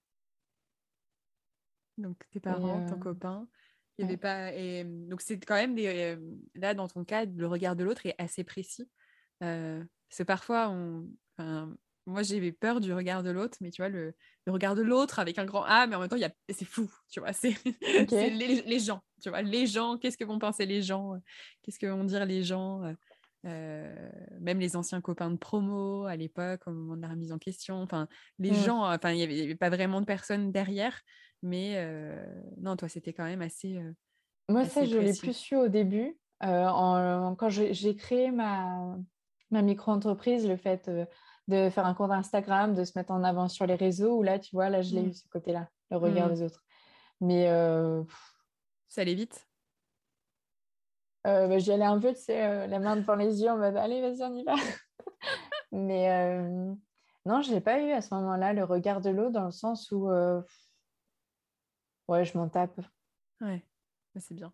Donc 1.98 2.16
tes 2.30 2.40
parents, 2.40 2.86
ton 2.86 2.94
euh, 2.94 2.98
copain, 2.98 3.48
il 3.98 4.02
y 4.02 4.04
avait 4.04 4.16
pas. 4.16 4.54
Et, 4.54 4.84
donc 4.84 5.20
c'est 5.20 5.38
quand 5.44 5.56
même 5.56 5.74
des. 5.74 6.16
Là, 6.54 6.72
dans 6.72 6.86
ton 6.86 7.04
cas, 7.04 7.24
le 7.24 7.46
regard 7.48 7.74
de 7.74 7.82
l'autre 7.82 8.06
est 8.06 8.14
assez 8.18 8.44
précis. 8.44 8.88
C'est 9.40 10.24
parfois, 10.24 10.70
on, 10.70 11.06
moi, 12.08 12.22
j'avais 12.22 12.52
peur 12.52 12.80
du 12.80 12.92
regard 12.92 13.22
de 13.22 13.30
l'autre, 13.30 13.58
mais 13.60 13.70
tu 13.70 13.82
vois, 13.82 13.90
le, 13.90 14.14
le 14.46 14.52
regard 14.52 14.74
de 14.74 14.82
l'autre 14.82 15.18
avec 15.18 15.38
un 15.38 15.44
grand 15.44 15.64
A, 15.64 15.86
mais 15.86 15.94
en 15.94 16.00
même 16.00 16.08
temps, 16.08 16.16
c'est 16.48 16.64
fou, 16.64 16.90
tu 17.10 17.20
vois. 17.20 17.32
C'est 17.32 17.54
les, 18.30 18.62
les, 18.62 18.78
gens, 18.80 19.02
tu 19.22 19.28
vois. 19.28 19.42
Les 19.42 19.66
gens, 19.66 19.98
qu'est-ce 19.98 20.16
que 20.16 20.24
vont 20.24 20.38
penser 20.38 20.64
les 20.64 20.80
gens 20.80 21.20
Qu'est-ce 21.62 21.78
que 21.78 21.86
vont 21.86 22.04
dire 22.04 22.24
les 22.24 22.42
gens 22.42 22.82
euh, 23.44 24.08
Même 24.40 24.58
les 24.58 24.74
anciens 24.74 25.02
copains 25.02 25.30
de 25.30 25.36
promo 25.36 26.06
à 26.06 26.16
l'époque, 26.16 26.62
au 26.66 26.72
moment 26.72 26.96
de 26.96 27.02
la 27.02 27.08
remise 27.08 27.30
en 27.30 27.38
question. 27.38 27.82
Enfin, 27.82 28.08
les 28.38 28.54
gens, 28.54 28.90
enfin, 28.90 29.12
il 29.12 29.28
n'y 29.28 29.42
avait, 29.42 29.54
pas 29.54 29.68
vraiment 29.68 30.00
de 30.00 30.06
personnes 30.06 30.50
derrière, 30.50 31.02
mais 31.42 31.74
euh, 31.76 32.24
non, 32.56 32.76
toi, 32.76 32.88
c'était 32.88 33.12
quand 33.12 33.24
même 33.24 33.42
assez. 33.42 33.76
Euh, 33.76 33.92
moi, 34.48 34.64
ça, 34.64 34.86
je 34.86 34.96
l'ai 34.96 35.12
plus 35.12 35.36
su 35.36 35.56
au 35.56 35.68
début. 35.68 36.16
En, 36.40 37.34
quand 37.36 37.50
j'ai 37.50 37.96
créé 37.96 38.30
ma, 38.30 38.96
ma 39.50 39.62
micro-entreprise, 39.62 40.46
le 40.46 40.56
fait 40.56 40.90
de 41.48 41.70
faire 41.70 41.86
un 41.86 41.94
compte 41.94 42.10
Instagram, 42.10 42.74
de 42.74 42.84
se 42.84 42.96
mettre 42.96 43.10
en 43.10 43.24
avant 43.24 43.48
sur 43.48 43.66
les 43.66 43.74
réseaux, 43.74 44.18
où 44.18 44.22
là, 44.22 44.38
tu 44.38 44.54
vois, 44.54 44.68
là, 44.68 44.82
je 44.82 44.94
l'ai 44.94 45.02
mmh. 45.02 45.08
eu 45.08 45.14
ce 45.14 45.28
côté-là, 45.28 45.68
le 45.90 45.96
regard 45.96 46.28
mmh. 46.28 46.34
des 46.34 46.42
autres. 46.42 46.64
Mais. 47.20 47.48
Euh, 47.48 48.02
ça 48.88 49.00
allait 49.00 49.14
vite? 49.14 49.46
Euh, 51.26 51.48
bah, 51.48 51.58
J'y 51.58 51.72
allais 51.72 51.84
un 51.84 51.98
peu, 51.98 52.14
tu 52.14 52.20
sais, 52.20 52.44
euh, 52.44 52.66
la 52.66 52.78
main 52.78 52.96
devant 52.96 53.16
les 53.16 53.42
yeux 53.42 53.50
en 53.50 53.58
mode 53.58 53.76
allez, 53.76 54.00
vas-y, 54.00 54.22
on 54.22 54.34
y 54.34 54.44
va. 54.44 54.54
Mais 55.72 56.10
euh, 56.10 56.74
non, 57.26 57.42
je 57.42 57.52
n'ai 57.52 57.60
pas 57.60 57.80
eu 57.80 57.90
à 57.90 58.00
ce 58.00 58.14
moment-là 58.14 58.52
le 58.52 58.64
regard 58.64 59.00
de 59.00 59.10
l'eau 59.10 59.30
dans 59.30 59.44
le 59.44 59.50
sens 59.50 59.90
où. 59.90 60.08
Ouais, 62.08 62.24
je 62.24 62.38
m'en 62.38 62.48
tape. 62.48 62.80
Ouais, 63.40 63.62
bah, 64.14 64.20
c'est 64.20 64.34
bien. 64.34 64.52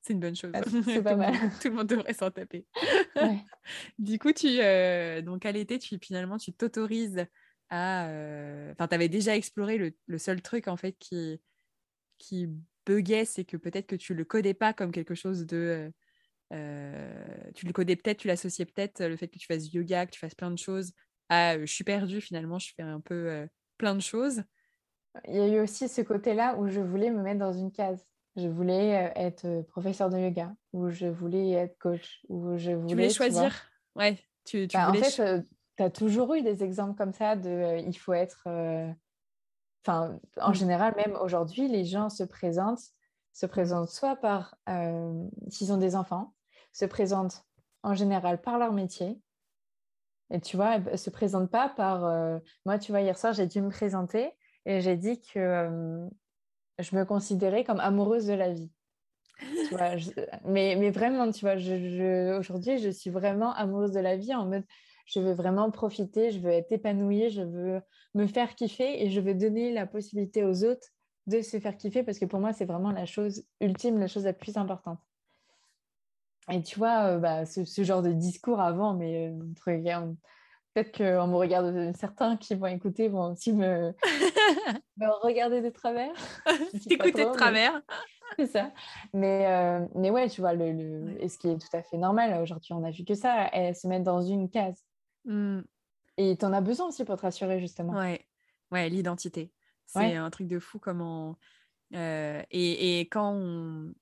C'est 0.00 0.12
une, 0.12 0.20
bonne 0.20 0.34
chose. 0.34 0.50
Ah, 0.52 0.62
c'est 0.84 1.02
pas 1.02 1.14
mal. 1.14 1.34
tout 1.60 1.68
le 1.68 1.74
monde 1.74 1.86
devrait 1.86 2.14
s'en 2.14 2.30
taper. 2.30 2.66
du 3.98 4.18
coup, 4.18 4.32
tu, 4.32 4.48
euh, 4.60 5.22
donc 5.22 5.46
à 5.46 5.52
l'été, 5.52 5.78
tu, 5.78 5.98
finalement, 6.02 6.38
tu 6.38 6.52
t'autorises 6.52 7.24
à. 7.70 8.08
Euh, 8.08 8.72
enfin, 8.72 8.88
tu 8.88 8.94
avais 8.94 9.08
déjà 9.08 9.36
exploré 9.36 9.78
le, 9.78 9.92
le, 10.06 10.18
seul 10.18 10.42
truc 10.42 10.66
en 10.66 10.76
fait 10.76 10.96
qui, 10.98 11.40
qui 12.18 12.48
buguait, 12.86 13.24
c'est 13.24 13.44
que 13.44 13.56
peut-être 13.56 13.86
que 13.86 13.96
tu 13.96 14.14
le 14.14 14.24
codais 14.24 14.54
pas 14.54 14.72
comme 14.72 14.90
quelque 14.90 15.14
chose 15.14 15.46
de. 15.46 15.92
Euh, 16.52 17.24
tu 17.54 17.66
le 17.66 17.72
codais 17.72 17.96
peut-être, 17.96 18.18
tu 18.18 18.28
l'associais 18.28 18.66
peut-être, 18.66 19.04
le 19.04 19.16
fait 19.16 19.28
que 19.28 19.38
tu 19.38 19.46
fasses 19.46 19.72
yoga, 19.72 20.06
que 20.06 20.12
tu 20.12 20.20
fasses 20.20 20.34
plein 20.34 20.50
de 20.50 20.58
choses. 20.58 20.92
Ah, 21.28 21.58
je 21.58 21.72
suis 21.72 21.84
perdue 21.84 22.20
finalement, 22.20 22.58
je 22.58 22.72
fais 22.76 22.82
un 22.82 23.00
peu 23.00 23.46
plein 23.78 23.94
de 23.94 24.00
choses. 24.00 24.42
Il 25.28 25.36
y 25.36 25.40
a 25.40 25.46
eu 25.46 25.60
aussi 25.60 25.88
ce 25.88 26.02
côté-là 26.02 26.56
où 26.58 26.68
je 26.68 26.80
voulais 26.80 27.10
me 27.10 27.22
mettre 27.22 27.38
dans 27.38 27.52
une 27.52 27.70
case 27.70 28.04
je 28.36 28.48
voulais 28.48 29.12
être 29.14 29.62
professeur 29.68 30.10
de 30.10 30.18
yoga 30.18 30.54
ou 30.72 30.90
je 30.90 31.06
voulais 31.06 31.50
être 31.52 31.78
coach 31.78 32.20
ou 32.28 32.56
je 32.56 32.72
voulais. 32.72 32.88
Tu 32.88 32.94
voulais 32.94 33.10
choisir? 33.10 33.70
Ouais, 33.94 34.18
tu, 34.44 34.66
bah, 34.72 34.90
En 34.90 34.94
fait, 34.94 35.44
tu 35.76 35.82
as 35.82 35.90
toujours 35.90 36.34
eu 36.34 36.42
des 36.42 36.64
exemples 36.64 36.96
comme 36.96 37.12
ça 37.12 37.36
de 37.36 37.78
il 37.86 37.94
faut 37.94 38.12
être. 38.12 38.48
Enfin, 39.86 40.18
en 40.40 40.50
mmh. 40.50 40.54
général, 40.54 40.94
même 40.96 41.16
aujourd'hui, 41.20 41.68
les 41.68 41.84
gens 41.84 42.08
se 42.08 42.24
présentent, 42.24 42.82
se 43.32 43.46
présentent 43.46 43.90
soit 43.90 44.16
par 44.16 44.56
s'ils 45.48 45.72
ont 45.72 45.76
des 45.76 45.94
enfants, 45.94 46.34
se 46.72 46.84
présentent 46.86 47.44
en 47.82 47.94
général 47.94 48.40
par 48.40 48.58
leur 48.58 48.72
métier. 48.72 49.20
Et 50.30 50.40
tu 50.40 50.56
vois, 50.56 50.78
ne 50.78 50.96
se 50.96 51.10
présentent 51.10 51.50
pas 51.50 51.68
par. 51.68 52.00
moi, 52.64 52.78
tu 52.78 52.90
vois, 52.90 53.02
hier 53.02 53.16
soir, 53.16 53.32
j'ai 53.32 53.46
dû 53.46 53.60
me 53.60 53.70
présenter 53.70 54.32
et 54.66 54.80
j'ai 54.80 54.96
dit 54.96 55.20
que 55.20 56.08
je 56.78 56.96
me 56.96 57.04
considérais 57.04 57.64
comme 57.64 57.80
amoureuse 57.80 58.26
de 58.26 58.34
la 58.34 58.52
vie. 58.52 58.70
mais, 60.44 60.76
mais 60.76 60.90
vraiment, 60.90 61.30
tu 61.30 61.44
vois, 61.44 61.54
aujourd'hui, 62.38 62.78
je 62.78 62.90
suis 62.90 63.10
vraiment 63.10 63.52
amoureuse 63.54 63.92
de 63.92 64.00
la 64.00 64.16
vie 64.16 64.34
en 64.34 64.46
mode, 64.46 64.64
je 65.06 65.20
veux 65.20 65.32
vraiment 65.32 65.70
profiter, 65.70 66.30
je 66.30 66.38
veux 66.38 66.50
être 66.50 66.72
épanouie, 66.72 67.30
je 67.30 67.42
veux 67.42 67.80
me 68.14 68.26
faire 68.26 68.54
kiffer 68.54 69.04
et 69.04 69.10
je 69.10 69.20
veux 69.20 69.34
donner 69.34 69.72
la 69.72 69.86
possibilité 69.86 70.44
aux 70.44 70.64
autres 70.64 70.88
de 71.26 71.40
se 71.40 71.58
faire 71.58 71.76
kiffer 71.76 72.02
parce 72.02 72.18
que 72.18 72.26
pour 72.26 72.40
moi, 72.40 72.52
c'est 72.52 72.64
vraiment 72.64 72.92
la 72.92 73.06
chose 73.06 73.44
ultime, 73.60 73.98
la 73.98 74.08
chose 74.08 74.24
la 74.24 74.32
plus 74.32 74.56
importante. 74.56 75.00
Et 76.50 76.62
tu 76.62 76.78
vois, 76.78 77.06
euh, 77.06 77.18
bah, 77.18 77.46
ce, 77.46 77.82
genre 77.82 78.02
de 78.02 78.12
discours 78.12 78.60
avant, 78.60 78.94
mais 78.94 79.28
euh, 79.28 79.38
Peut-être 80.74 80.96
qu'en 80.96 81.28
me 81.28 81.36
regardant, 81.36 81.92
certains 81.94 82.36
qui 82.36 82.56
vont 82.56 82.66
écouter 82.66 83.06
vont 83.08 83.32
aussi 83.32 83.52
me, 83.52 83.94
regarder 85.22 85.62
de 85.62 85.70
travers. 85.70 86.12
T'écouter 86.88 87.24
de 87.24 87.32
travers. 87.32 87.80
C'est 88.36 88.46
ça. 88.46 88.72
Mais, 89.12 89.46
euh, 89.46 89.86
mais 89.94 90.10
ouais, 90.10 90.28
tu 90.28 90.40
vois, 90.40 90.52
le, 90.54 91.14
et 91.20 91.28
ce 91.28 91.38
qui 91.38 91.48
est 91.48 91.58
tout 91.58 91.76
à 91.76 91.82
fait 91.82 91.96
normal, 91.96 92.42
aujourd'hui, 92.42 92.72
on 92.72 92.82
a 92.82 92.90
vu 92.90 93.04
que 93.04 93.14
ça, 93.14 93.48
elle 93.52 93.76
se 93.76 93.86
met 93.86 94.00
dans 94.00 94.22
une 94.22 94.50
case. 94.50 94.84
Mmh. 95.26 95.60
Et 96.16 96.36
tu 96.36 96.44
en 96.44 96.52
as 96.52 96.60
besoin 96.60 96.88
aussi 96.88 97.04
pour 97.04 97.16
te 97.16 97.22
rassurer, 97.22 97.60
justement. 97.60 97.92
Ouais, 97.92 98.26
ouais 98.72 98.88
l'identité. 98.88 99.52
C'est 99.86 100.16
un 100.16 100.30
truc 100.30 100.48
de 100.48 100.58
fou 100.58 100.80
comment. 100.80 101.38
Euh, 101.94 102.42
et, 102.50 102.98
et, 102.98 103.00
quand 103.02 103.32
on. 103.32 103.94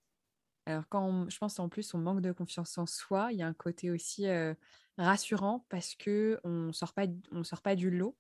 Alors, 0.65 0.85
quand 0.89 1.29
je 1.29 1.37
pense 1.39 1.59
en 1.59 1.69
plus, 1.69 1.93
on 1.93 1.99
manque 1.99 2.21
de 2.21 2.33
confiance 2.33 2.79
en 2.79 2.87
soi, 2.87 3.29
il 3.33 3.39
y 3.39 3.43
a 3.43 3.47
un 3.47 3.53
côté 3.53 3.91
aussi. 3.91 4.27
Euh, 4.27 4.55
rassurant 4.99 5.65
parce 5.69 5.95
que 5.95 6.41
on 6.45 6.73
sort 6.73 6.93
pas 6.93 7.07
on 7.31 7.45
sort 7.45 7.63
pas 7.63 7.77
du 7.77 7.91
lot. 7.91 8.17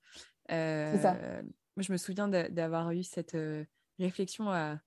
Euh, 0.51 1.43
moi, 1.77 1.83
je 1.83 1.93
me 1.93 1.97
souviens 1.97 2.29
d'avoir 2.29 2.91
eu 2.93 3.03
cette 3.03 3.37
réflexion 3.99 4.51
à, 4.51 4.79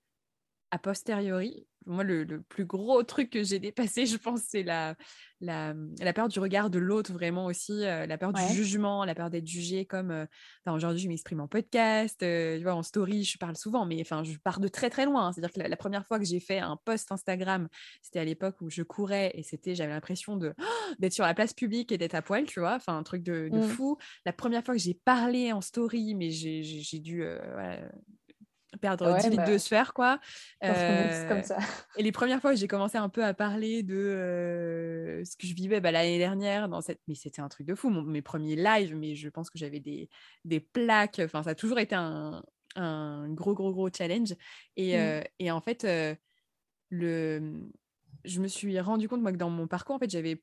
a 0.75 0.79
posteriori, 0.79 1.65
moi, 1.85 2.03
le, 2.03 2.41
plus 2.41 2.65
gros 2.65 3.03
truc 3.03 3.29
que 3.29 3.43
j'ai 3.43 3.59
dépassé, 3.59 4.05
je 4.05 4.17
pense, 4.17 4.41
c'est 4.41 4.63
la, 4.63 4.95
la, 5.39 5.73
la, 5.99 6.13
peur 6.13 6.27
du 6.27 6.39
regard 6.39 6.69
de 6.69 6.79
l'autre, 6.79 7.13
vraiment 7.13 7.45
aussi, 7.45 7.81
la 7.81 8.17
peur 8.17 8.33
du 8.33 8.41
jugement, 8.53 9.05
la 9.05 9.15
peur 9.15 9.29
d'être 9.29 9.47
jugé 9.47 9.85
comme. 9.85 10.27
Aujourd'hui, 10.67 11.01
je 11.01 11.07
m'exprime 11.07 11.41
en 11.41 11.47
podcast, 11.47 12.19
tu 12.19 12.63
vois, 12.63 12.73
en 12.73 12.83
story, 12.83 13.23
je 13.23 13.37
parle 13.37 13.55
souvent, 13.55 13.85
mais 13.85 14.01
enfin, 14.01 14.23
je 14.23 14.35
pars 14.37 14.59
de 14.59 14.67
très 14.67 14.89
très 14.89 15.05
loin. 15.05 15.27
Hein. 15.27 15.31
C'est-à-dire 15.31 15.53
que 15.53 15.69
la, 15.69 15.77
première 15.77 16.05
fois 16.05 16.17
que 16.17 16.25
j'ai 16.25 16.39
fait 16.39 16.59
un 16.59 16.77
post 16.83 17.11
Instagram, 17.11 17.67
c'était 18.01 18.19
à 18.19 18.25
l'époque 18.25 18.55
où 18.61 18.69
je 18.69 18.81
courais 18.81 19.31
et 19.35 19.43
c'était, 19.43 19.75
j'avais 19.75 19.93
l'impression 19.93 20.37
de 20.37 20.53
d'être 20.99 21.13
sur 21.13 21.25
la 21.25 21.35
place 21.35 21.53
publique 21.53 21.91
et 21.91 21.97
d'être 21.99 22.15
à 22.15 22.23
poil, 22.23 22.45
tu 22.45 22.59
vois, 22.59 22.75
enfin, 22.75 22.97
un 22.97 23.03
truc 23.03 23.21
de, 23.21 23.49
mmh. 23.51 23.63
fou. 23.63 23.97
La 24.25 24.33
première 24.33 24.63
fois 24.65 24.73
que 24.73 24.81
j'ai 24.81 24.95
parlé 24.95 25.51
en 25.51 25.61
story, 25.61 26.15
mais 26.15 26.31
j'ai 26.31 26.99
dû 26.99 27.23
perdre 28.77 29.17
10 29.17 29.29
litres 29.29 29.45
de 29.45 29.51
bah, 29.51 29.59
sphère, 29.59 29.93
quoi. 29.93 30.19
comme 30.61 30.71
euh, 30.71 31.41
ça. 31.43 31.57
Et 31.97 32.03
les 32.03 32.11
premières 32.11 32.41
fois, 32.41 32.55
j'ai 32.55 32.67
commencé 32.67 32.97
un 32.97 33.09
peu 33.09 33.23
à 33.23 33.33
parler 33.33 33.83
de 33.83 33.95
euh, 33.95 35.23
ce 35.23 35.35
que 35.37 35.47
je 35.47 35.53
vivais 35.53 35.81
bah, 35.81 35.91
l'année 35.91 36.17
dernière 36.17 36.69
dans 36.69 36.81
cette. 36.81 37.01
Mais 37.07 37.15
c'était 37.15 37.41
un 37.41 37.49
truc 37.49 37.67
de 37.67 37.75
fou. 37.75 37.89
mes 37.89 38.21
premiers 38.21 38.55
lives, 38.55 38.95
mais 38.95 39.15
je 39.15 39.29
pense 39.29 39.49
que 39.49 39.57
j'avais 39.57 39.79
des, 39.79 40.09
des 40.43 40.59
plaques. 40.59 41.21
Enfin, 41.23 41.43
ça 41.43 41.51
a 41.51 41.55
toujours 41.55 41.79
été 41.79 41.95
un, 41.95 42.43
un 42.75 43.29
gros, 43.29 43.53
gros, 43.53 43.73
gros 43.73 43.89
challenge. 43.95 44.33
Et, 44.75 44.95
mmh. 44.95 44.99
euh, 44.99 45.21
et 45.39 45.51
en 45.51 45.61
fait, 45.61 45.85
le... 46.89 47.69
je 48.23 48.39
me 48.39 48.47
suis 48.47 48.79
rendu 48.79 49.07
compte, 49.07 49.21
moi, 49.21 49.31
que 49.31 49.37
dans 49.37 49.49
mon 49.49 49.67
parcours, 49.67 49.95
en 49.95 49.99
fait, 49.99 50.09
j'avais 50.09 50.41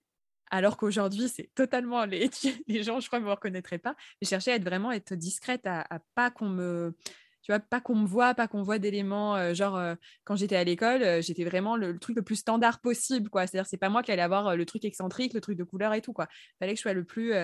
alors 0.53 0.77
qu'aujourd'hui, 0.77 1.31
c'est 1.31 1.51
totalement 1.55 2.05
les, 2.05 2.31
les 2.69 2.83
gens, 2.83 3.01
je 3.01 3.07
crois, 3.07 3.19
ne 3.19 3.25
me 3.25 3.31
reconnaîtraient 3.31 3.79
pas. 3.79 3.97
Je 4.21 4.29
cherchais 4.29 4.53
à 4.53 4.57
être 4.57 4.65
vraiment 4.65 4.93
être 4.93 5.15
discrète, 5.15 5.67
à, 5.67 5.81
à 5.89 5.99
pas 6.15 6.31
qu'on 6.31 6.51
me 6.51 6.95
tu 7.43 7.51
vois, 7.51 7.59
pas 7.59 7.81
qu'on 7.81 7.97
me 7.97 8.07
voit, 8.07 8.35
pas 8.35 8.47
qu'on 8.47 8.63
voit 8.63 8.79
d'éléments, 8.79 9.35
euh, 9.35 9.53
genre 9.53 9.77
euh, 9.77 9.97
quand 10.25 10.37
j'étais 10.37 10.55
à 10.55 10.63
l'école, 10.63 11.03
euh, 11.03 11.21
j'étais 11.21 11.45
vraiment 11.45 11.77
le, 11.77 11.99
truc 11.99 12.15
le 12.15 12.23
plus 12.23 12.37
standard 12.37 12.81
possible, 12.81 13.31
quoi. 13.31 13.47
C'est-à-dire, 13.47 13.69
c'est 13.69 13.77
pas 13.77 13.89
moi 13.89 14.05
qui 14.05 14.13
allais 14.13 14.23
avoir 14.23 14.55
le 14.55 14.65
truc 14.65 14.85
excentrique, 14.85 15.35
le 15.35 15.41
truc 15.41 15.59
de 15.59 15.65
couleur 15.65 15.93
et 15.93 16.01
tout, 16.01 16.13
quoi. 16.13 16.29
Fallait 16.61 16.73
que 16.73 16.77
je 16.77 16.83
sois 16.83 16.93
le 16.93 17.03
plus, 17.03 17.35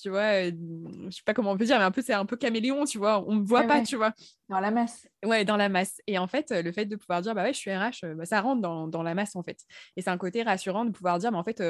tu 0.00 0.08
vois, 0.08 0.44
je 0.44 1.10
sais 1.10 1.22
pas 1.26 1.34
comment 1.34 1.52
on 1.52 1.58
peut 1.58 1.66
dire, 1.66 1.76
mais 1.78 1.84
un 1.84 1.90
peu, 1.90 2.00
c'est 2.00 2.14
un 2.14 2.24
peu 2.24 2.36
caméléon, 2.36 2.84
tu 2.86 2.96
vois, 2.96 3.22
on 3.28 3.34
me 3.34 3.44
voit 3.44 3.64
pas, 3.64 3.82
tu 3.82 3.96
vois. 3.96 4.14
Dans 4.48 4.60
la 4.60 4.70
masse. 4.70 5.06
Ouais, 5.24 5.44
dans 5.44 5.58
la 5.58 5.68
masse. 5.68 6.00
Et 6.06 6.18
en 6.18 6.26
fait, 6.26 6.50
le 6.50 6.72
fait 6.72 6.86
de 6.86 6.96
pouvoir 6.96 7.20
dire, 7.20 7.34
bah 7.34 7.42
ouais, 7.42 7.52
je 7.52 7.58
suis 7.58 7.70
RH, 7.70 8.14
bah, 8.16 8.24
ça 8.24 8.40
rentre 8.40 8.62
dans, 8.62 8.88
dans, 8.88 9.02
la 9.02 9.14
masse, 9.14 9.36
en 9.36 9.42
fait. 9.42 9.58
Et 9.96 10.02
c'est 10.02 10.10
un 10.10 10.18
côté 10.18 10.42
rassurant 10.42 10.86
de 10.86 10.90
pouvoir 10.90 11.18
dire, 11.18 11.30
mais 11.30 11.38
en 11.38 11.44
fait, 11.44 11.62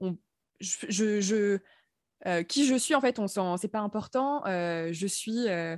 on, 0.00 0.18
je, 0.60 1.20
je, 1.20 2.42
qui 2.42 2.66
je 2.66 2.74
suis, 2.74 2.94
en 2.94 3.00
fait, 3.00 3.18
on 3.18 3.26
sent, 3.26 3.40
c'est 3.58 3.68
pas 3.68 3.80
important, 3.80 4.42
je 4.44 5.06
suis 5.06 5.48
euh, 5.48 5.76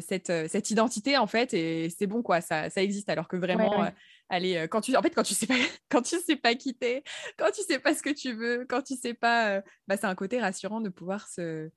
cette, 0.00 0.30
euh, 0.30 0.48
cette 0.48 0.70
identité 0.70 1.16
en 1.16 1.26
fait 1.26 1.54
et 1.54 1.90
c'est 1.90 2.06
bon 2.06 2.22
quoi 2.22 2.40
ça, 2.40 2.70
ça 2.70 2.82
existe. 2.82 3.08
Alors 3.08 3.28
que 3.28 3.36
vraiment 3.36 3.84
euh, 3.84 3.90
allez 4.28 4.66
quand 4.70 4.80
tu 4.80 4.96
en 4.96 5.02
fait 5.02 5.14
quand 5.14 5.22
tu 5.22 5.34
sais 5.34 5.46
pas 5.46 5.54
quand 5.88 6.02
tu 6.02 6.18
sais 6.18 6.36
pas 6.36 6.54
quitter 6.54 7.04
quand 7.38 7.50
tu 7.52 7.62
sais 7.62 7.78
pas 7.78 7.94
ce 7.94 8.02
que 8.02 8.10
tu 8.10 8.32
veux 8.32 8.66
quand 8.68 8.82
tu 8.82 8.96
sais 8.96 9.14
pas 9.14 9.62
bah, 9.86 9.96
c'est 9.96 10.06
un 10.06 10.14
côté 10.14 10.40
rassurant 10.40 10.80
de 10.80 10.88
pouvoir 10.88 11.28
se, 11.28 11.70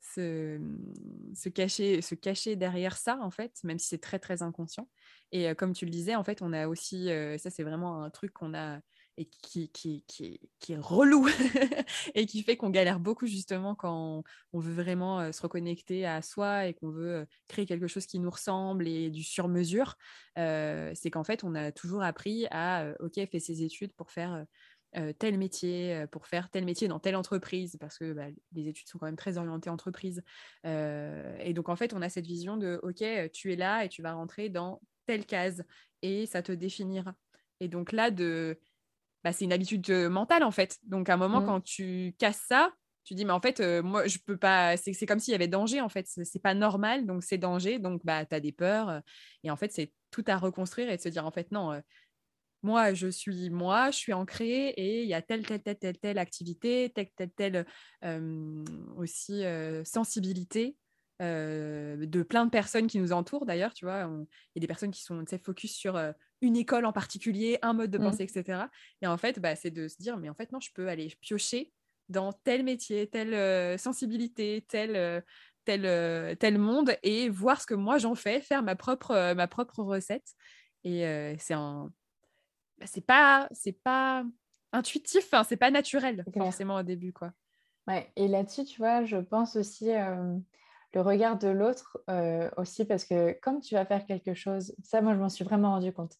se, 0.00 0.58
se, 1.34 1.48
cacher 1.48 2.00
se 2.00 2.14
cacher 2.14 2.56
derrière 2.56 2.96
ça 2.96 3.18
en 3.20 3.30
fait 3.30 3.52
même 3.64 3.78
si 3.78 3.88
c'est 3.88 4.00
très 4.00 4.18
très 4.18 4.42
inconscient. 4.42 4.88
Et 5.32 5.54
comme 5.54 5.74
tu 5.74 5.84
le 5.84 5.90
disais 5.90 6.14
en 6.14 6.24
fait 6.24 6.42
on 6.42 6.52
a 6.52 6.66
aussi 6.66 7.10
ça 7.38 7.50
c'est 7.50 7.62
vraiment 7.62 8.02
un 8.02 8.10
truc 8.10 8.32
qu'on 8.32 8.54
a 8.54 8.80
et 9.16 9.26
qui, 9.42 9.70
qui, 9.70 10.04
qui, 10.06 10.40
qui 10.60 10.72
est 10.72 10.78
relou 10.78 11.28
et 12.14 12.26
qui 12.26 12.42
fait 12.42 12.56
qu'on 12.56 12.70
galère 12.70 13.00
beaucoup 13.00 13.26
justement 13.26 13.74
quand 13.74 14.22
on, 14.52 14.58
veut 14.58 14.72
vraiment 14.72 15.32
se 15.32 15.42
reconnecter 15.42 16.06
à 16.06 16.22
soi 16.22 16.66
et 16.66 16.74
qu'on 16.74 16.90
veut 16.90 17.26
créer 17.48 17.66
quelque 17.66 17.86
chose 17.86 18.06
qui 18.06 18.18
nous 18.18 18.30
ressemble 18.30 18.86
et 18.86 19.10
du 19.10 19.22
sur-mesure, 19.22 19.96
c'est 20.36 21.10
qu'en 21.10 21.24
fait 21.24 21.44
on 21.44 21.54
a 21.54 21.72
toujours 21.72 22.02
appris 22.02 22.46
à, 22.50 22.92
ok, 23.00 23.14
fait 23.30 23.40
ses 23.40 23.62
études 23.62 23.92
pour 23.94 24.10
faire... 24.10 24.44
tel 25.18 25.38
métier, 25.38 26.04
pour 26.10 26.26
faire 26.26 26.50
tel 26.50 26.64
métier 26.64 26.88
dans 26.88 26.98
telle 26.98 27.16
entreprise, 27.16 27.76
parce 27.78 27.98
que 27.98 28.12
bah, 28.12 28.26
les 28.52 28.68
études 28.68 28.88
sont 28.88 28.98
quand 28.98 29.06
même 29.06 29.16
très 29.16 29.38
orientées 29.38 29.70
entreprise. 29.70 30.22
et 30.64 31.52
donc, 31.54 31.68
en 31.68 31.76
fait, 31.76 31.94
on 31.94 32.02
a 32.02 32.08
cette 32.08 32.26
vision 32.26 32.56
de, 32.56 32.80
OK, 32.82 33.04
tu 33.32 33.52
es 33.52 33.56
là 33.56 33.84
et 33.84 33.88
tu 33.88 34.02
vas 34.02 34.14
rentrer 34.14 34.48
dans 34.48 34.80
telle 35.06 35.26
case 35.26 35.64
et 36.02 36.26
ça 36.26 36.42
te 36.42 36.52
définira. 36.52 37.14
Et 37.60 37.68
donc 37.68 37.92
là, 37.92 38.10
de 38.10 38.58
bah, 39.24 39.32
c'est 39.32 39.44
une 39.44 39.52
habitude 39.52 39.90
mentale 39.90 40.44
en 40.44 40.50
fait. 40.50 40.78
Donc 40.84 41.08
à 41.08 41.14
un 41.14 41.16
moment, 41.16 41.40
mmh. 41.40 41.46
quand 41.46 41.60
tu 41.60 42.14
casses 42.18 42.44
ça, 42.48 42.72
tu 43.04 43.14
dis 43.14 43.24
mais 43.24 43.32
en 43.32 43.40
fait 43.40 43.60
moi 43.82 44.06
je 44.06 44.18
peux 44.24 44.36
pas 44.36 44.76
c'est 44.76 45.06
comme 45.06 45.18
s'il 45.18 45.32
y 45.32 45.34
avait 45.34 45.48
danger 45.48 45.80
en 45.80 45.88
fait 45.88 46.06
c'est 46.06 46.42
pas 46.42 46.54
normal 46.54 47.06
donc 47.06 47.24
c'est 47.24 47.38
danger 47.38 47.78
donc 47.78 48.04
bah 48.04 48.24
tu 48.26 48.34
as 48.34 48.40
des 48.40 48.52
peurs 48.52 49.02
et 49.42 49.50
en 49.50 49.56
fait 49.56 49.72
c'est 49.72 49.92
tout 50.10 50.24
à 50.26 50.36
reconstruire 50.36 50.90
et 50.90 50.96
de 50.96 51.02
se 51.02 51.08
dire 51.08 51.26
en 51.26 51.30
fait 51.30 51.50
non 51.50 51.80
moi 52.62 52.92
je 52.94 53.08
suis 53.08 53.50
moi 53.50 53.90
je 53.90 53.96
suis 53.96 54.12
ancrée 54.12 54.68
et 54.68 55.02
il 55.02 55.08
y 55.08 55.14
a 55.14 55.22
telle 55.22 55.46
telle 55.46 55.62
telle 55.62 55.78
telle 55.78 55.98
telle 55.98 56.18
activité 56.18 56.92
telle 56.94 57.10
telle 57.16 57.30
telle 57.32 57.66
aussi 58.96 59.42
sensibilité 59.84 60.76
de 61.20 62.22
plein 62.22 62.46
de 62.46 62.50
personnes 62.50 62.86
qui 62.86 62.98
nous 62.98 63.12
entourent 63.12 63.44
d'ailleurs 63.44 63.74
tu 63.74 63.84
vois 63.84 64.08
il 64.08 64.56
y 64.56 64.58
a 64.58 64.60
des 64.60 64.66
personnes 64.66 64.90
qui 64.90 65.02
sont 65.02 65.22
focus 65.44 65.72
sur 65.72 65.96
une 66.42 66.56
école 66.56 66.86
en 66.86 66.92
particulier, 66.92 67.58
un 67.62 67.72
mode 67.72 67.90
de 67.90 67.98
mmh. 67.98 68.02
pensée, 68.02 68.22
etc. 68.22 68.62
Et 69.02 69.06
en 69.06 69.16
fait, 69.16 69.38
bah, 69.38 69.56
c'est 69.56 69.70
de 69.70 69.88
se 69.88 69.96
dire, 69.98 70.16
mais 70.16 70.28
en 70.28 70.34
fait, 70.34 70.52
non, 70.52 70.60
je 70.60 70.70
peux 70.72 70.88
aller 70.88 71.12
piocher 71.20 71.72
dans 72.08 72.32
tel 72.32 72.64
métier, 72.64 73.08
telle 73.08 73.34
euh, 73.34 73.78
sensibilité, 73.78 74.64
tel, 74.68 74.96
euh, 74.96 75.20
tel, 75.64 75.86
euh, 75.86 76.34
tel 76.34 76.58
monde 76.58 76.96
et 77.02 77.28
voir 77.28 77.60
ce 77.60 77.66
que 77.66 77.74
moi 77.74 77.98
j'en 77.98 78.14
fais, 78.14 78.40
faire 78.40 78.62
ma 78.62 78.74
propre, 78.74 79.34
ma 79.34 79.46
propre 79.46 79.82
recette. 79.82 80.34
Et 80.82 81.04
c'est 81.38 81.54
un. 81.54 81.92
Bah, 82.78 82.86
c'est 82.86 83.04
pas, 83.06 83.48
c'est 83.52 83.78
pas 83.82 84.24
intuitif, 84.72 85.34
hein, 85.34 85.44
c'est 85.44 85.58
pas 85.58 85.70
naturel, 85.70 86.24
forcément, 86.34 86.76
au 86.76 86.82
début. 86.82 87.12
quoi. 87.12 87.32
Ouais, 87.86 88.10
et 88.16 88.28
là-dessus, 88.28 88.64
tu 88.64 88.78
vois, 88.78 89.04
je 89.04 89.18
pense 89.18 89.56
aussi 89.56 89.90
le 90.92 91.02
regard 91.02 91.38
de 91.38 91.48
l'autre 91.48 91.98
euh, 92.10 92.50
aussi, 92.56 92.84
parce 92.84 93.04
que 93.04 93.32
comme 93.40 93.60
tu 93.60 93.74
vas 93.74 93.86
faire 93.86 94.04
quelque 94.06 94.34
chose, 94.34 94.74
ça, 94.82 95.00
moi, 95.00 95.14
je 95.14 95.20
m'en 95.20 95.28
suis 95.28 95.44
vraiment 95.44 95.70
rendu 95.70 95.92
compte. 95.92 96.16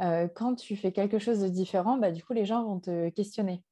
Euh, 0.00 0.28
quand 0.28 0.54
tu 0.54 0.76
fais 0.76 0.92
quelque 0.92 1.18
chose 1.18 1.40
de 1.40 1.48
différent, 1.48 1.98
bah, 1.98 2.10
du 2.10 2.24
coup, 2.24 2.32
les 2.32 2.46
gens 2.46 2.64
vont 2.64 2.80
te 2.80 3.10
questionner. 3.10 3.62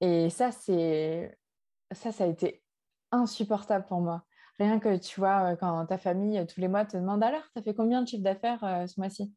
Et 0.00 0.30
ça, 0.30 0.52
c'est 0.52 1.38
ça, 1.92 2.12
ça 2.12 2.24
a 2.24 2.26
été 2.26 2.62
insupportable 3.10 3.86
pour 3.86 4.00
moi. 4.00 4.24
Rien 4.58 4.78
que, 4.78 4.98
tu 4.98 5.20
vois, 5.20 5.52
euh, 5.52 5.56
quand 5.56 5.86
ta 5.86 5.98
famille, 5.98 6.44
tous 6.46 6.60
les 6.60 6.68
mois, 6.68 6.84
te 6.84 6.96
demande 6.96 7.22
alors, 7.22 7.42
tu 7.52 7.60
as 7.60 7.62
fait 7.62 7.74
combien 7.74 8.02
de 8.02 8.08
chiffre 8.08 8.22
d'affaires 8.22 8.88
ce 8.88 9.00
mois-ci? 9.00 9.34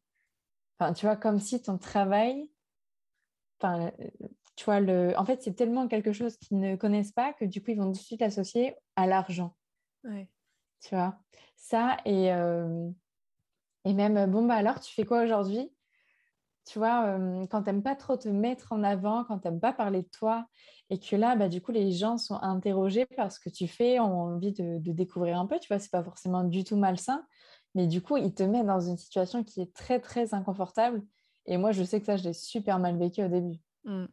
Enfin, 0.78 0.92
tu 0.92 1.06
vois, 1.06 1.16
comme 1.16 1.38
si 1.40 1.62
ton 1.62 1.78
travail, 1.78 2.50
enfin, 3.60 3.90
tu 4.56 4.64
vois, 4.64 4.80
le... 4.80 5.14
en 5.16 5.24
fait, 5.24 5.42
c'est 5.42 5.54
tellement 5.54 5.88
quelque 5.88 6.12
chose 6.12 6.36
qu'ils 6.36 6.60
ne 6.60 6.76
connaissent 6.76 7.12
pas 7.12 7.32
que 7.32 7.44
du 7.44 7.62
coup, 7.62 7.70
ils 7.70 7.78
vont 7.78 7.86
tout 7.86 7.92
de 7.92 7.96
suite 7.98 8.20
l'associer 8.20 8.74
à 8.96 9.06
l'argent. 9.06 9.56
Tu 10.04 10.94
vois, 10.94 11.16
ça 11.56 11.96
et, 12.04 12.32
euh, 12.32 12.90
et 13.84 13.94
même, 13.94 14.30
bon, 14.30 14.46
bah 14.46 14.54
alors, 14.54 14.80
tu 14.80 14.92
fais 14.92 15.04
quoi 15.04 15.22
aujourd'hui? 15.22 15.72
Tu 16.64 16.78
vois, 16.78 17.06
euh, 17.06 17.46
quand 17.46 17.62
tu 17.62 17.70
n'aimes 17.70 17.82
pas 17.82 17.96
trop 17.96 18.16
te 18.16 18.28
mettre 18.28 18.72
en 18.72 18.84
avant, 18.84 19.24
quand 19.24 19.40
tu 19.40 19.48
n'aimes 19.48 19.60
pas 19.60 19.72
parler 19.72 20.02
de 20.02 20.08
toi, 20.08 20.46
et 20.90 20.98
que 20.98 21.16
là, 21.16 21.34
bah, 21.34 21.48
du 21.48 21.60
coup, 21.60 21.72
les 21.72 21.92
gens 21.92 22.18
sont 22.18 22.36
interrogés 22.36 23.06
par 23.06 23.32
ce 23.32 23.40
que 23.40 23.48
tu 23.48 23.66
fais, 23.66 23.98
ont 23.98 24.34
envie 24.34 24.52
de, 24.52 24.78
découvrir 24.92 25.38
un 25.38 25.46
peu, 25.46 25.58
tu 25.58 25.68
vois, 25.68 25.78
c'est 25.78 25.90
pas 25.90 26.04
forcément 26.04 26.44
du 26.44 26.62
tout 26.62 26.76
malsain, 26.76 27.24
mais 27.74 27.86
du 27.86 28.00
coup, 28.00 28.16
ils 28.16 28.34
te 28.34 28.42
mettent 28.42 28.66
dans 28.66 28.80
une 28.80 28.96
situation 28.96 29.42
qui 29.42 29.60
est 29.60 29.74
très, 29.74 29.98
très 29.98 30.34
inconfortable. 30.34 31.02
Et 31.46 31.56
moi, 31.56 31.72
je 31.72 31.82
sais 31.82 31.98
que 31.98 32.06
ça, 32.06 32.16
je 32.16 32.24
l'ai 32.24 32.32
super 32.32 32.78
mal 32.78 32.96
vécu 32.96 33.24
au 33.24 33.28
début. 33.28 33.58
Mmh. 33.84 34.04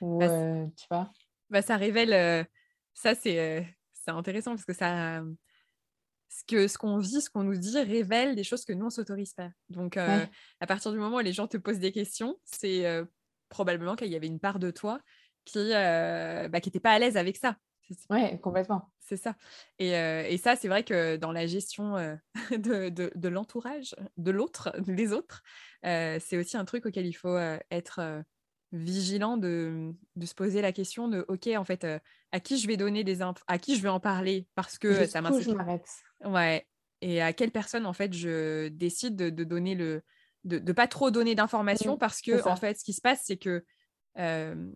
Bah, 0.00 0.30
euh, 0.30 0.66
tu 0.76 0.86
vois 0.90 1.10
bah, 1.50 1.60
Ça 1.60 1.76
révèle, 1.76 2.46
ça, 2.94 3.14
c'est 3.14 3.66
c'est 4.08 4.16
intéressant 4.16 4.52
parce 4.52 4.64
que 4.64 4.72
ça, 4.72 5.22
ce 6.30 6.44
que 6.46 6.66
ce 6.66 6.78
qu'on 6.78 6.98
vit, 6.98 7.20
ce 7.20 7.28
qu'on 7.28 7.42
nous 7.42 7.56
dit 7.56 7.78
révèle 7.78 8.34
des 8.34 8.44
choses 8.44 8.64
que 8.64 8.72
nous 8.72 8.86
on 8.86 8.90
s'autorise 8.90 9.34
pas. 9.34 9.50
Donc 9.68 9.96
euh, 9.96 10.24
à 10.60 10.66
partir 10.66 10.92
du 10.92 10.98
moment 10.98 11.16
où 11.16 11.20
les 11.20 11.32
gens 11.32 11.46
te 11.46 11.58
posent 11.58 11.78
des 11.78 11.92
questions, 11.92 12.38
c'est 12.44 12.86
euh, 12.86 13.04
probablement 13.50 13.96
qu'il 13.96 14.08
y 14.08 14.16
avait 14.16 14.26
une 14.26 14.40
part 14.40 14.58
de 14.58 14.70
toi 14.70 14.98
qui 15.44 15.58
euh, 15.58 16.48
bah, 16.48 16.60
qui 16.60 16.68
n'était 16.68 16.80
pas 16.80 16.92
à 16.92 16.98
l'aise 16.98 17.18
avec 17.18 17.36
ça. 17.36 17.56
Oui, 18.10 18.38
complètement. 18.40 18.90
C'est 19.00 19.16
ça. 19.16 19.34
Et, 19.78 19.92
et 19.92 20.36
ça, 20.36 20.56
c'est 20.56 20.68
vrai 20.68 20.84
que 20.84 21.16
dans 21.16 21.32
la 21.32 21.46
gestion 21.46 21.94
de, 22.50 23.28
l'entourage, 23.28 23.96
de 24.18 24.30
l'autre, 24.30 24.74
des 24.80 25.14
autres, 25.14 25.42
c'est 25.82 26.36
aussi 26.36 26.58
un 26.58 26.66
truc 26.66 26.84
auquel 26.84 27.06
il 27.06 27.14
faut 27.14 27.38
être 27.70 28.22
vigilant 28.72 29.38
de, 29.38 29.94
de, 30.16 30.26
se 30.26 30.34
poser 30.34 30.60
la 30.60 30.72
question 30.72 31.08
de 31.08 31.24
ok 31.28 31.48
en 31.56 31.64
fait 31.64 31.86
à 32.32 32.40
qui 32.40 32.58
je 32.58 32.66
vais 32.66 32.76
donner 32.76 33.04
des 33.04 33.22
infos 33.22 33.42
à 33.46 33.58
qui 33.58 33.76
je 33.76 33.82
vais 33.82 33.88
en 33.88 34.00
parler 34.00 34.46
parce 34.54 34.78
que 34.78 35.06
ça 35.06 35.20
m'arrête 35.20 35.46
ouais 36.24 36.66
et 37.00 37.22
à 37.22 37.32
quelle 37.32 37.50
personne 37.50 37.86
en 37.86 37.92
fait 37.92 38.12
je 38.12 38.68
décide 38.68 39.16
de, 39.16 39.30
de 39.30 39.44
donner 39.44 39.74
le 39.74 40.02
de, 40.44 40.58
de, 40.58 40.72
pas 40.72 40.86
trop 40.86 41.10
donner 41.10 41.34
d'informations 41.34 41.96
mmh, 41.96 41.98
parce 41.98 42.20
que 42.20 42.46
en 42.48 42.56
fait 42.56 42.78
ce 42.78 42.84
qui 42.84 42.92
se 42.92 43.00
passe 43.00 43.22
c'est 43.24 43.36
que 43.36 43.64
euh, 44.18 44.70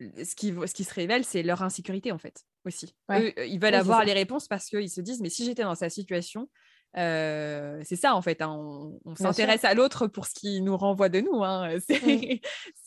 ce 0.00 0.34
qui 0.34 0.52
ce 0.66 0.74
qui 0.74 0.84
se 0.84 0.94
révèle 0.94 1.24
c'est 1.24 1.42
leur 1.42 1.62
insécurité 1.62 2.12
en 2.12 2.18
fait 2.18 2.44
aussi 2.64 2.94
Eux, 3.10 3.32
ils 3.46 3.60
veulent 3.60 3.74
avoir 3.74 4.04
les 4.04 4.12
réponses 4.12 4.48
parce 4.48 4.66
qu'ils 4.68 4.90
se 4.90 5.00
disent 5.00 5.20
mais 5.20 5.30
si 5.30 5.44
j'étais 5.44 5.62
dans 5.62 5.74
sa 5.74 5.90
situation 5.90 6.48
c'est 6.94 7.96
ça 7.96 8.14
en 8.14 8.22
fait. 8.22 8.42
Hein, 8.42 8.56
on, 9.04 9.14
s'intéresse 9.14 9.64
à 9.64 9.74
l'autre 9.74 10.06
pour 10.06 10.26
ce 10.26 10.34
qui 10.34 10.60
nous 10.60 10.76
renvoie 10.76 11.08
de 11.08 11.20
nous. 11.20 11.42
Hein. 11.42 11.78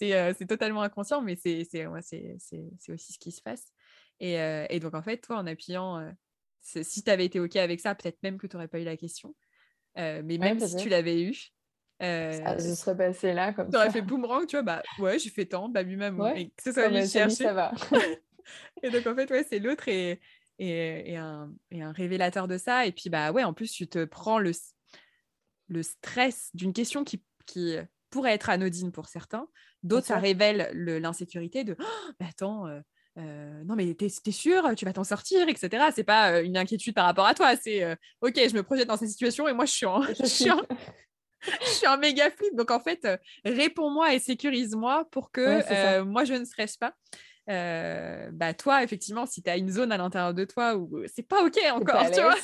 Mmh. 0.01 0.33
C'est 0.38 0.47
totalement 0.47 0.81
inconscient, 0.81 1.21
mais 1.21 1.36
c'est 1.36 1.65
aussi 2.89 3.13
ce 3.13 3.19
qui 3.19 3.31
se 3.31 3.41
passe. 3.41 3.71
Et, 4.20 4.36
et, 4.70 4.80
donc 4.80 4.93
en 4.93 5.01
fait, 5.01 5.18
toi, 5.18 5.38
en 5.38 5.47
appuyant, 5.47 6.09
si 6.61 7.03
tu 7.03 7.09
avais 7.09 7.26
été 7.26 7.39
OK 7.39 7.55
avec 7.57 7.80
ça, 7.80 7.95
peut-être 7.95 8.22
même 8.24 8.38
que 8.38 8.47
tu 8.47 8.55
n'aurais 8.55 8.68
pas 8.68 8.80
eu 8.80 8.84
la 8.84 8.97
question. 8.97 9.36
mais 9.95 10.38
même 10.38 10.59
si 10.59 10.76
tu 10.78 10.89
l'avais 10.89 11.24
eu, 11.24 11.51
ça 11.99 12.59
se 12.59 12.76
serait 12.76 12.97
passé 12.97 13.34
là 13.34 13.53
comme 13.53 13.72
ça. 13.72 13.72
Tu 13.72 13.78
aurais 13.78 13.91
fait 13.91 14.01
boomerang, 14.01 14.45
tu 14.47 14.55
vois, 14.55 14.63
bah 14.63 14.84
ouais, 14.99 15.20
j'ai 15.20 15.30
fait 15.30 15.45
tant, 15.45 15.70
bah 15.70 15.84
lui-même, 15.84 16.20
ouais. 16.20 16.51
que 16.55 16.63
ce 16.63 16.72
soit 16.72 16.89
lui 16.89 17.07
chercher. 17.07 17.43
Ça 17.43 17.53
va. 17.53 17.72
et 18.84 18.89
donc 18.89 19.05
en 19.07 19.16
fait, 19.16 19.30
ouais, 19.32 19.45
c'est 19.47 19.59
l'autre 19.59 19.88
et, 19.88 20.20
et, 20.59 21.11
et, 21.11 21.18
un, 21.18 21.51
et, 21.72 21.82
un, 21.82 21.91
révélateur 21.91 22.47
de 22.47 22.57
ça. 22.57 22.86
Et 22.86 22.91
puis, 22.91 23.09
bah 23.09 23.32
ouais, 23.32 23.43
en 23.43 23.53
plus, 23.53 23.72
tu 23.72 23.88
te 23.88 24.03
prends 24.05 24.39
le, 24.39 24.51
le 25.68 25.84
stress 25.84 26.49
d'une 26.53 26.74
question 26.74 27.03
qui, 27.03 27.24
qui 27.45 27.78
pourrait 28.09 28.34
être 28.34 28.49
anodine 28.49 28.91
pour 28.91 29.07
certains. 29.07 29.47
D'autres, 29.84 30.07
ça 30.07 30.20
révèle 30.20 30.72
l'insécurité 30.74 31.63
de 31.63 31.76
oh, 31.80 31.84
mais 32.20 32.28
attends, 32.28 32.68
euh, 32.68 32.80
euh, 33.18 33.63
non, 33.63 33.76
mais 33.76 33.93
t'es 33.93 34.07
es 34.07 34.32
sûr, 34.32 34.76
tu 34.76 34.86
vas 34.86 34.93
t'en 34.93 35.03
sortir, 35.03 35.47
etc. 35.47 35.86
C'est 35.93 36.03
pas 36.03 36.41
une 36.41 36.57
inquiétude 36.57 36.93
par 36.93 37.05
rapport 37.05 37.26
à 37.26 37.34
toi. 37.34 37.55
C'est 37.55 37.84
ok, 38.22 38.34
je 38.36 38.55
me 38.55 38.63
projette 38.63 38.88
dans 38.88 38.97
cette 38.97 39.09
situation 39.09 39.47
et 39.47 39.53
moi, 39.53 39.66
je 39.66 39.72
suis 39.72 39.86
en, 39.86 40.01
je 40.20 40.26
suis 40.26 40.51
en, 40.51 40.61
je 41.41 41.70
suis 41.70 41.88
en 41.88 41.97
méga 41.97 42.30
flip. 42.32 42.55
Donc, 42.55 42.72
en 42.72 42.80
fait, 42.80 43.07
réponds-moi 43.43 44.13
et 44.13 44.20
sécurise-moi 44.20 45.07
pour 45.11 45.32
que 45.32 46.01
moi, 46.01 46.26
je 46.26 46.34
ne 46.34 46.45
stresse 46.45 46.78
pas. 46.78 46.93
Bah 47.47 48.53
toi, 48.53 48.84
effectivement, 48.84 49.26
si 49.26 49.41
tu 49.41 49.49
as 49.49 49.57
une 49.57 49.70
zone 49.70 49.91
à 49.91 49.97
l'intérieur 49.97 50.34
de 50.34 50.43
toi 50.45 50.76
où 50.76 51.01
c'est 51.13 51.28
pas 51.28 51.43
OK 51.43 51.57
encore, 51.72 52.11
tu 52.11 52.22
vois. 52.22 52.36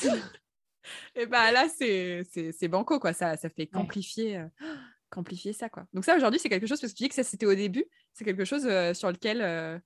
et 1.16 1.26
bah 1.26 1.52
là, 1.52 1.68
c'est 1.70 2.68
banco, 2.68 3.00
quoi. 3.00 3.14
Ça, 3.14 3.38
ça 3.38 3.50
fait 3.50 3.68
qu'amplifier 3.68 4.38
euh, 4.38 5.54
ça, 5.54 5.70
quoi. 5.70 5.86
Donc 5.94 6.06
ça, 6.06 6.16
aujourd'hui, 6.16 6.40
c'est 6.40 6.50
quelque 6.50 6.68
chose, 6.68 6.80
parce 6.80 6.94
que 6.94 6.98
tu 6.98 7.04
dis 7.04 7.10
que 7.10 7.16
ça, 7.16 7.24
c'était 7.24 7.46
au 7.46 7.56
début, 7.56 7.86
c'est 8.14 8.26
quelque 8.26 8.46
chose 8.46 8.66
euh, 8.66 8.94
sur 8.94 9.12
lequel... 9.12 9.82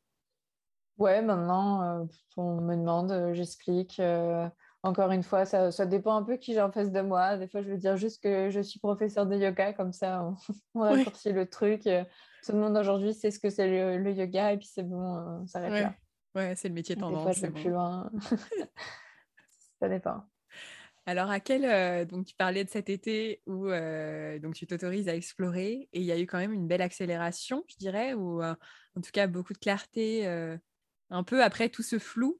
Ouais, 0.98 1.22
maintenant, 1.22 2.08
on 2.38 2.62
me 2.62 2.76
demande, 2.76 3.34
j'explique. 3.34 4.02
Encore 4.84 5.12
une 5.12 5.24
fois, 5.24 5.46
ça, 5.46 5.72
ça, 5.72 5.86
dépend 5.86 6.16
un 6.16 6.24
peu 6.24 6.38
qui 6.38 6.54
j'ai 6.54 6.62
en 6.62 6.72
face 6.72 6.92
de 6.92 7.02
moi. 7.02 7.38
Des 7.38 7.48
fois, 7.48 7.64
je 7.64 7.70
veux 7.70 7.78
dire 7.78 7.98
juste 7.98 8.22
que 8.22 8.52
je 8.52 8.60
suis 8.60 8.80
professeur 8.80 9.26
de 9.26 9.36
yoga, 9.36 9.74
comme 9.74 9.92
ça, 9.92 10.24
on, 10.24 10.36
on 10.76 10.82
raccourcit 10.82 11.34
le 11.34 11.50
truc 11.50 11.90
tout 12.46 12.52
le 12.52 12.60
monde 12.60 12.78
aujourd'hui 12.78 13.14
sait 13.14 13.32
ce 13.32 13.40
que 13.40 13.50
c'est 13.50 13.68
le, 13.98 14.12
yoga 14.12 14.54
et 14.54 14.58
puis 14.58 14.68
c'est 14.72 14.84
bon, 14.84 15.18
euh, 15.18 15.46
ça 15.48 15.60
arrête 15.60 15.84
là. 15.84 15.96
Ouais, 16.36 16.56
c'est 16.56 16.68
le 16.68 16.74
métier 16.74 16.96
tendance. 16.96 17.18
Des 17.18 17.24
fois, 17.24 17.32
je 17.32 17.42
vais 17.42 17.62
plus 17.62 17.70
loin. 17.72 18.12
ça 19.80 19.90
dépend. 19.90 20.24
Alors, 21.06 21.30
à 21.30 21.40
quel. 21.40 21.64
Euh, 21.66 22.04
donc, 22.04 22.26
tu 22.26 22.36
parlais 22.36 22.64
de 22.64 22.70
cet 22.70 22.90
été 22.90 23.42
où 23.48 23.68
euh, 23.68 24.38
donc 24.40 24.54
tu 24.54 24.68
t'autorises 24.68 25.08
à 25.08 25.16
explorer 25.16 25.88
et 25.94 26.00
il 26.00 26.04
y 26.04 26.12
a 26.12 26.20
eu 26.20 26.28
quand 26.28 26.38
même 26.38 26.52
une 26.52 26.68
belle 26.68 26.82
accélération, 26.82 27.64
je 27.70 27.78
dirais, 27.78 28.14
ou 28.14 28.44
en 28.44 28.56
tout 28.96 29.12
cas 29.14 29.28
beaucoup 29.28 29.54
de 29.54 29.60
clarté, 29.60 30.28
un 31.10 31.24
peu 31.24 31.44
après 31.44 31.70
tout 31.70 31.84
ce 31.84 32.00
flou. 32.00 32.40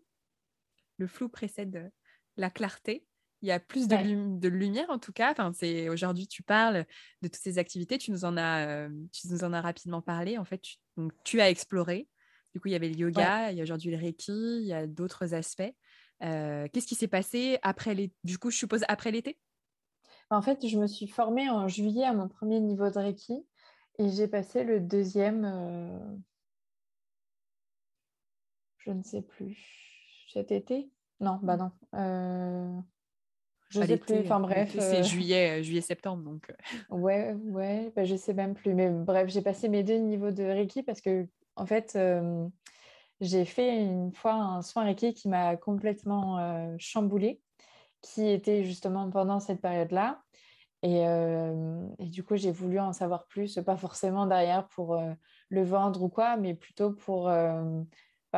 Le 0.98 1.08
flou 1.08 1.30
précède 1.30 1.92
la 2.38 2.50
clarté 2.50 3.06
il 3.46 3.50
y 3.50 3.52
a 3.52 3.60
plus 3.60 3.88
de, 3.88 4.48
lumière 4.48 4.90
en 4.90 4.98
tout 4.98 5.12
cas. 5.12 5.32
Enfin, 5.32 5.52
c'est 5.54 5.88
aujourd'hui 5.90 6.28
tu 6.28 6.42
parles 6.42 6.86
de 7.22 7.28
toutes 7.28 7.42
ces 7.42 7.60
activités, 7.60 7.98
tu 8.00 8.12
nous 8.12 8.26
en 8.26 8.38
as, 8.38 8.68
euh, 8.68 8.90
tu 9.12 9.28
nous 9.28 9.44
en 9.44 9.54
as 9.54 9.62
rapidement 9.62 10.02
parlé. 10.02 10.38
En 10.38 10.46
fait, 10.46 10.60
tu, 10.60 10.78
donc, 10.98 11.12
tu 11.24 11.40
as 11.42 11.50
exploré. 11.50 12.08
Du 12.54 12.60
coup, 12.60 12.70
il 12.70 12.72
y 12.72 12.76
avait 12.76 12.90
le 12.90 12.96
yoga, 12.96 13.52
il 13.52 13.58
y 13.58 13.60
a 13.60 13.64
aujourd'hui 13.64 13.92
le 13.92 13.98
reiki, 13.98 14.32
il 14.32 14.66
y 14.66 14.74
a 14.74 14.88
d'autres 14.88 15.36
aspects. 15.36 15.62
Euh, 16.24 16.68
qu'est-ce 16.72 16.88
qui 16.88 16.96
s'est 16.96 17.08
passé 17.08 17.60
après 17.62 17.94
les... 17.94 18.12
Du 18.24 18.40
coup, 18.40 18.50
je 18.50 18.58
suppose 18.58 18.84
après 18.88 19.12
l'été? 19.12 19.38
En 20.32 20.42
fait, 20.42 20.66
je 20.66 20.80
me 20.80 20.88
suis 20.88 21.08
formée 21.08 21.50
en 21.50 21.68
juillet 21.68 22.06
à 22.06 22.14
mon 22.14 22.28
premier 22.28 22.60
niveau 22.62 22.90
de 22.90 22.98
reiki 22.98 23.46
et 24.00 24.10
j'ai 24.10 24.28
passé 24.28 24.64
le 24.64 24.80
deuxième. 24.80 25.46
Euh, 25.46 26.00
je 28.86 28.92
ne 28.92 29.04
sais 29.04 29.22
plus. 29.22 29.58
Cet 30.32 30.52
été? 30.52 30.90
Non, 31.20 31.40
bah 31.42 31.58
mmh. 31.58 31.72
non. 31.94 32.84
Je 33.70 33.82
sais 33.82 33.98
plus, 33.98 34.20
enfin 34.20 34.40
bref. 34.40 34.76
C'est 34.78 35.00
euh, 35.00 35.04
juillet, 35.04 35.60
euh, 35.60 35.64
juillet-septembre, 35.64 36.24
donc. 36.24 36.50
Euh. 36.50 36.54
Ouais, 36.96 37.34
ouais, 37.34 37.92
bah, 37.96 38.06
je 38.06 38.16
sais 38.16 38.34
même 38.34 38.54
plus. 38.54 38.74
Mais 38.74 38.90
bref, 38.90 39.30
j'ai 39.30 39.42
passé 39.42 39.70
mes 39.70 39.84
deux 39.84 39.98
niveaux 39.98 40.32
de 40.32 40.44
Reiki 40.44 40.84
parce 40.84 41.02
que, 41.02 41.28
en 41.56 41.66
fait, 41.66 41.98
j'ai 43.22 43.46
fait 43.46 43.82
une 43.82 44.14
fois 44.14 44.34
un 44.34 44.62
soin 44.62 44.84
Reiki 44.84 45.14
qui 45.14 45.30
m'a 45.30 45.56
complètement 45.56 46.76
chamboulé, 46.78 47.42
qui 48.02 48.28
était 48.28 48.64
justement 48.64 49.10
pendant 49.10 49.40
cette 49.40 49.62
période-là. 49.62 50.22
Et, 50.84 51.00
et, 51.00 52.10
du 52.10 52.24
coup, 52.24 52.36
j'ai 52.36 52.52
voulu 52.52 52.80
en 52.80 52.94
savoir 52.94 53.26
plus, 53.28 53.58
pas 53.66 53.78
forcément 53.78 54.28
derrière 54.28 54.68
pour 54.68 55.02
le 55.50 55.64
vendre 55.64 56.04
ou 56.04 56.10
quoi, 56.10 56.36
mais 56.36 56.54
plutôt 56.54 56.92
pour, 56.92 57.32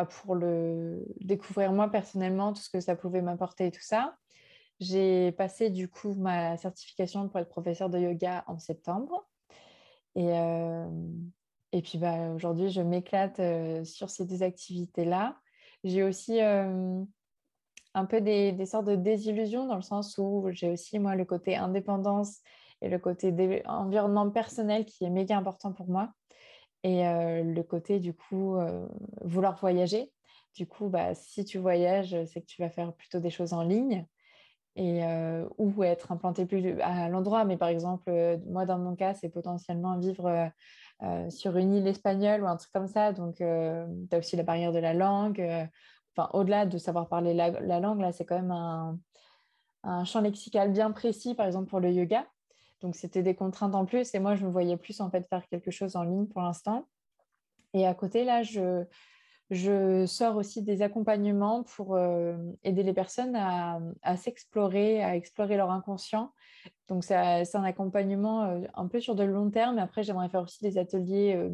pour 0.05 0.35
le 0.35 1.05
découvrir 1.21 1.71
moi 1.71 1.89
personnellement, 1.89 2.53
tout 2.53 2.61
ce 2.61 2.69
que 2.69 2.79
ça 2.79 2.95
pouvait 2.95 3.21
m'apporter 3.21 3.67
et 3.67 3.71
tout 3.71 3.81
ça. 3.81 4.15
J'ai 4.79 5.31
passé 5.31 5.69
du 5.69 5.87
coup 5.89 6.13
ma 6.13 6.55
certification 6.57 7.27
pour 7.29 7.39
être 7.39 7.49
professeur 7.49 7.89
de 7.89 7.97
yoga 7.97 8.43
en 8.47 8.59
septembre. 8.59 9.27
Et, 10.15 10.31
euh, 10.31 10.87
et 11.71 11.81
puis 11.81 11.97
bah, 11.97 12.31
aujourd'hui, 12.31 12.69
je 12.69 12.81
m'éclate 12.81 13.39
euh, 13.39 13.83
sur 13.83 14.09
ces 14.09 14.25
deux 14.25 14.43
activités-là. 14.43 15.37
J'ai 15.83 16.03
aussi 16.03 16.41
euh, 16.41 17.03
un 17.93 18.05
peu 18.05 18.21
des, 18.21 18.51
des, 18.51 18.65
sortes 18.65 18.85
de 18.85 18.95
désillusions 18.95 19.67
dans 19.67 19.75
le 19.75 19.81
sens 19.81 20.17
où 20.17 20.47
j'ai 20.51 20.71
aussi 20.71 20.99
moi 20.99 21.15
le 21.15 21.25
côté 21.25 21.55
indépendance 21.55 22.39
et 22.81 22.89
le 22.89 22.99
côté 22.99 23.63
environnement 23.65 24.29
personnel 24.29 24.85
qui 24.85 25.05
est 25.05 25.09
méga 25.09 25.37
important 25.37 25.73
pour 25.73 25.87
moi. 25.87 26.11
Et 26.87 27.03
le 27.43 27.61
côté 27.63 27.99
du 27.99 28.13
coup 28.13 28.55
vouloir 29.21 29.59
voyager. 29.59 30.13
Du 30.55 30.65
coup, 30.65 30.87
bah, 30.87 31.13
si 31.15 31.43
tu 31.43 31.57
voyages, 31.57 32.15
c'est 32.27 32.39
que 32.39 32.45
tu 32.45 32.61
vas 32.61 32.69
faire 32.69 32.93
plutôt 32.93 33.19
des 33.19 33.29
choses 33.29 33.51
en 33.51 33.61
ligne 33.61 34.05
et 34.77 35.01
ou 35.57 35.83
être 35.83 36.13
implanté 36.13 36.45
plus 36.45 36.79
à 36.81 37.09
l'endroit. 37.09 37.43
Mais 37.43 37.57
par 37.57 37.67
exemple, 37.67 38.39
moi, 38.47 38.65
dans 38.65 38.77
mon 38.77 38.95
cas, 38.95 39.13
c'est 39.15 39.27
potentiellement 39.27 39.97
vivre 39.97 40.49
sur 41.29 41.57
une 41.57 41.73
île 41.73 41.87
espagnole 41.87 42.43
ou 42.43 42.47
un 42.47 42.55
truc 42.55 42.71
comme 42.71 42.87
ça. 42.87 43.11
Donc, 43.11 43.35
tu 43.35 43.43
as 43.43 44.17
aussi 44.17 44.37
la 44.37 44.43
barrière 44.43 44.71
de 44.71 44.79
la 44.79 44.93
langue. 44.93 45.69
Enfin, 46.15 46.29
au-delà 46.33 46.65
de 46.65 46.77
savoir 46.77 47.09
parler 47.09 47.33
la, 47.33 47.79
langue, 47.79 47.99
là, 47.99 48.11
c'est 48.11 48.25
quand 48.25 48.41
même 48.41 48.51
un, 49.83 50.05
champ 50.05 50.21
lexical 50.21 50.71
bien 50.71 50.91
précis, 50.91 51.35
par 51.35 51.47
exemple, 51.47 51.69
pour 51.69 51.81
le 51.81 51.91
yoga. 51.91 52.25
Donc, 52.81 52.95
c'était 52.95 53.23
des 53.23 53.35
contraintes 53.35 53.75
en 53.75 53.85
plus. 53.85 54.13
Et 54.13 54.19
moi, 54.19 54.35
je 54.35 54.45
me 54.45 54.51
voyais 54.51 54.77
plus, 54.77 55.01
en 55.01 55.09
fait, 55.09 55.27
faire 55.27 55.47
quelque 55.47 55.71
chose 55.71 55.95
en 55.95 56.03
ligne 56.03 56.27
pour 56.27 56.41
l'instant. 56.41 56.87
Et 57.73 57.85
à 57.85 57.93
côté, 57.93 58.23
là, 58.23 58.43
je, 58.43 58.85
je 59.49 60.05
sors 60.05 60.35
aussi 60.35 60.61
des 60.61 60.81
accompagnements 60.81 61.63
pour 61.63 61.95
euh, 61.95 62.35
aider 62.63 62.83
les 62.83 62.93
personnes 62.93 63.35
à, 63.35 64.17
s'explorer, 64.17 65.03
à 65.03 65.15
explorer 65.15 65.57
leur 65.57 65.71
inconscient. 65.71 66.33
Donc, 66.89 67.03
c'est 67.03 67.15
un 67.15 67.63
accompagnement 67.63 68.43
euh, 68.43 68.61
un 68.73 68.87
peu 68.87 68.99
sur 68.99 69.15
de 69.15 69.23
long 69.23 69.49
terme. 69.49 69.79
Après, 69.79 70.03
j'aimerais 70.03 70.29
faire 70.29 70.43
aussi 70.43 70.63
des 70.63 70.77
ateliers 70.77 71.35
euh, 71.35 71.49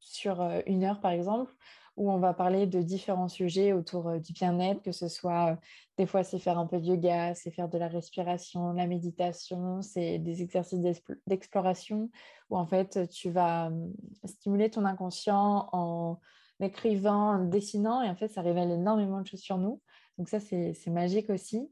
sur 0.00 0.40
une 0.66 0.84
heure, 0.84 1.00
par 1.00 1.10
exemple, 1.10 1.52
où 1.98 2.10
on 2.10 2.18
va 2.18 2.32
parler 2.32 2.66
de 2.66 2.80
différents 2.80 3.28
sujets 3.28 3.72
autour 3.72 4.18
du 4.20 4.32
bien-être, 4.32 4.82
que 4.82 4.92
ce 4.92 5.08
soit 5.08 5.58
des 5.96 6.06
fois 6.06 6.22
c'est 6.22 6.38
faire 6.38 6.58
un 6.58 6.66
peu 6.66 6.78
de 6.78 6.86
yoga, 6.86 7.34
c'est 7.34 7.50
faire 7.50 7.68
de 7.68 7.76
la 7.76 7.88
respiration, 7.88 8.72
la 8.72 8.86
méditation, 8.86 9.82
c'est 9.82 10.18
des 10.18 10.42
exercices 10.42 10.80
d'exploration 11.26 12.10
où 12.50 12.56
en 12.56 12.66
fait 12.66 13.08
tu 13.10 13.30
vas 13.30 13.70
stimuler 14.24 14.70
ton 14.70 14.84
inconscient 14.84 15.68
en 15.72 16.20
écrivant, 16.60 17.34
en 17.34 17.44
dessinant. 17.44 18.02
Et 18.02 18.08
en 18.08 18.16
fait, 18.16 18.28
ça 18.28 18.42
révèle 18.42 18.70
énormément 18.70 19.20
de 19.20 19.26
choses 19.26 19.40
sur 19.40 19.58
nous. 19.58 19.80
Donc 20.16 20.28
ça, 20.28 20.40
c'est 20.40 20.74
magique 20.88 21.30
aussi. 21.30 21.70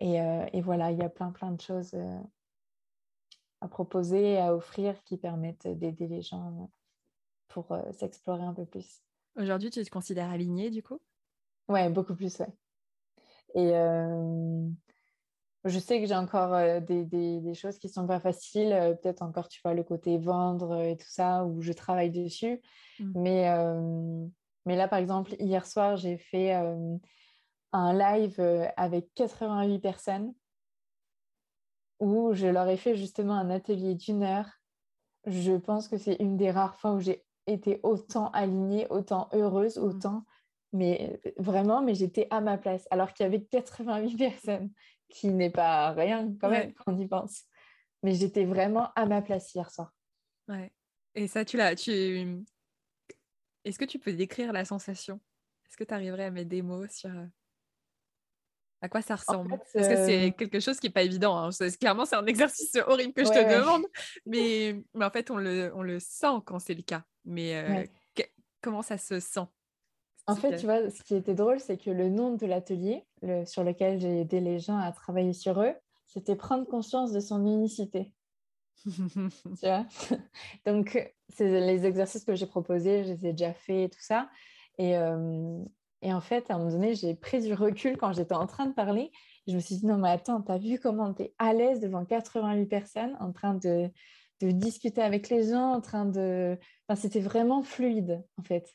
Et, 0.00 0.20
euh, 0.20 0.46
voilà, 0.62 0.90
il 0.90 0.98
y 0.98 1.02
a 1.02 1.08
plein, 1.08 1.30
plein 1.30 1.52
de 1.52 1.60
choses 1.60 1.94
euh, 1.94 2.18
à 3.60 3.68
proposer, 3.68 4.38
à 4.38 4.54
offrir 4.54 5.02
qui 5.04 5.16
permettent 5.16 5.68
d'aider 5.68 6.08
les 6.08 6.22
gens 6.22 6.70
pour 7.48 7.70
euh, 7.72 7.92
s'explorer 7.92 8.42
un 8.42 8.54
peu 8.54 8.64
plus. 8.64 9.02
Aujourd'hui, 9.36 9.70
tu 9.70 9.82
te 9.82 9.90
considères 9.90 10.30
alignée 10.30 10.70
du 10.70 10.82
coup? 10.82 11.00
Ouais, 11.68 11.88
beaucoup 11.88 12.14
plus, 12.14 12.38
ouais. 12.40 12.52
Et 13.54 13.72
je 15.64 15.78
sais 15.78 16.00
que 16.00 16.06
j'ai 16.06 16.16
encore 16.16 16.80
des, 16.82 17.04
des, 17.04 17.40
des, 17.40 17.54
choses 17.54 17.78
qui 17.78 17.88
sont 17.88 18.06
pas 18.06 18.20
faciles. 18.20 18.98
Peut-être 19.02 19.22
encore, 19.22 19.48
tu 19.48 19.60
vois, 19.62 19.74
le 19.74 19.84
côté 19.84 20.18
vendre 20.18 20.82
et 20.82 20.96
tout 20.96 21.08
ça, 21.08 21.44
où 21.44 21.62
je 21.62 21.72
travaille 21.72 22.10
dessus. 22.10 22.60
Mmh. 22.98 23.12
Mais, 23.14 23.48
mais 24.66 24.76
là, 24.76 24.88
par 24.88 24.98
exemple, 24.98 25.34
hier 25.38 25.66
soir, 25.66 25.96
j'ai 25.96 26.18
fait 26.18 26.52
un 27.72 27.92
live 27.92 28.40
avec 28.76 29.12
88 29.14 29.78
personnes 29.78 30.34
où 32.00 32.32
je 32.32 32.48
leur 32.48 32.68
ai 32.68 32.76
fait 32.76 32.96
justement 32.96 33.34
un 33.34 33.48
atelier 33.48 33.94
d'une 33.94 34.24
heure. 34.24 34.50
Je 35.24 35.52
pense 35.52 35.86
que 35.86 35.96
c'est 35.96 36.16
une 36.16 36.36
des 36.36 36.50
rares 36.50 36.74
fois 36.80 36.94
où 36.94 37.00
j'ai 37.00 37.24
été 37.46 37.80
autant 37.82 38.30
alignée, 38.30 38.86
autant 38.90 39.28
heureuse, 39.32 39.76
mmh. 39.76 39.82
autant 39.82 40.24
mais 40.72 41.20
vraiment, 41.36 41.82
mais 41.82 41.94
j'étais 41.94 42.26
à 42.30 42.40
ma 42.40 42.56
place, 42.56 42.86
alors 42.90 43.12
qu'il 43.12 43.24
y 43.24 43.26
avait 43.26 43.42
88 43.44 44.16
personnes, 44.18 44.70
qui 45.08 45.28
n'est 45.28 45.50
pas 45.50 45.92
rien 45.92 46.34
quand 46.40 46.48
même 46.48 46.72
quand 46.74 46.94
on 46.94 46.98
y 46.98 47.06
pense. 47.06 47.44
Mais 48.02 48.14
j'étais 48.14 48.44
vraiment 48.44 48.90
à 48.94 49.06
ma 49.06 49.22
place 49.22 49.54
hier 49.54 49.70
soir. 49.70 49.92
Ouais. 50.48 50.72
Et 51.14 51.28
ça, 51.28 51.44
tu 51.44 51.56
l'as. 51.56 51.76
Tu... 51.76 52.42
Est-ce 53.64 53.78
que 53.78 53.84
tu 53.84 53.98
peux 53.98 54.12
décrire 54.12 54.52
la 54.52 54.64
sensation? 54.64 55.20
Est-ce 55.66 55.76
que 55.76 55.84
tu 55.84 55.94
arriverais 55.94 56.24
à 56.24 56.30
mettre 56.30 56.48
des 56.48 56.62
mots 56.62 56.86
sur 56.88 57.10
à 58.80 58.88
quoi 58.88 59.00
ça 59.00 59.14
ressemble? 59.14 59.50
Parce 59.50 59.72
que 59.72 60.06
c'est 60.06 60.28
euh 60.28 60.30
quelque 60.32 60.58
chose 60.58 60.80
qui 60.80 60.88
n'est 60.88 60.92
pas 60.92 61.04
évident. 61.04 61.36
Hein. 61.36 61.50
Clairement, 61.78 62.04
c'est 62.04 62.16
un 62.16 62.26
exercice 62.26 62.76
horrible 62.86 63.12
que 63.12 63.24
je 63.24 63.28
te 63.28 63.60
demande. 63.60 63.84
Mais, 64.26 64.82
mais 64.94 65.04
en 65.04 65.10
fait, 65.10 65.30
on 65.30 65.36
le, 65.36 65.70
on 65.76 65.82
le 65.82 66.00
sent 66.00 66.40
quand 66.44 66.58
c'est 66.58 66.74
le 66.74 66.82
cas. 66.82 67.04
Mais 67.24 67.56
euh, 67.56 67.84
comment 68.60 68.82
ça 68.82 68.98
se 68.98 69.20
sent 69.20 69.46
En 70.26 70.36
fait, 70.36 70.56
tu 70.56 70.66
vois, 70.66 70.90
ce 70.90 71.02
qui 71.02 71.14
était 71.14 71.34
drôle, 71.34 71.60
c'est 71.60 71.76
que 71.76 71.90
le 71.90 72.08
nom 72.08 72.34
de 72.34 72.46
l'atelier 72.46 73.04
le, 73.22 73.44
sur 73.44 73.64
lequel 73.64 74.00
j'ai 74.00 74.20
aidé 74.20 74.40
les 74.40 74.58
gens 74.58 74.78
à 74.78 74.92
travailler 74.92 75.32
sur 75.32 75.60
eux, 75.60 75.74
c'était 76.06 76.36
prendre 76.36 76.66
conscience 76.66 77.12
de 77.12 77.20
son 77.20 77.46
unicité. 77.46 78.12
tu 78.84 78.90
vois? 79.62 79.86
Donc, 80.66 81.12
c'est 81.28 81.60
les 81.60 81.86
exercices 81.86 82.24
que 82.24 82.34
j'ai 82.34 82.46
proposés, 82.46 83.04
je 83.04 83.12
les 83.12 83.26
ai 83.26 83.32
déjà 83.32 83.52
faits 83.52 83.86
et 83.86 83.88
tout 83.88 84.02
ça. 84.02 84.28
Et, 84.78 84.96
euh, 84.96 85.62
et 86.02 86.12
en 86.12 86.20
fait, 86.20 86.50
à 86.50 86.54
un 86.54 86.58
moment 86.58 86.70
donné, 86.70 86.94
j'ai 86.94 87.14
pris 87.14 87.40
du 87.40 87.54
recul 87.54 87.96
quand 87.96 88.12
j'étais 88.12 88.34
en 88.34 88.46
train 88.46 88.66
de 88.66 88.74
parler. 88.74 89.12
Je 89.46 89.54
me 89.54 89.60
suis 89.60 89.76
dit, 89.76 89.86
non, 89.86 89.98
mais 89.98 90.10
attends, 90.10 90.40
t'as 90.40 90.58
vu 90.58 90.78
comment 90.78 91.14
tu 91.14 91.22
es 91.22 91.34
à 91.38 91.52
l'aise 91.52 91.80
devant 91.80 92.04
88 92.04 92.66
personnes 92.66 93.16
en 93.20 93.32
train 93.32 93.54
de, 93.54 93.90
de, 94.42 94.50
discuter 94.50 95.02
avec 95.02 95.28
les 95.28 95.50
gens, 95.50 95.72
en 95.72 95.80
train 95.80 96.04
de... 96.04 96.58
Enfin, 96.88 97.00
c'était 97.00 97.20
vraiment 97.20 97.62
fluide, 97.62 98.22
en 98.38 98.42
fait. 98.42 98.68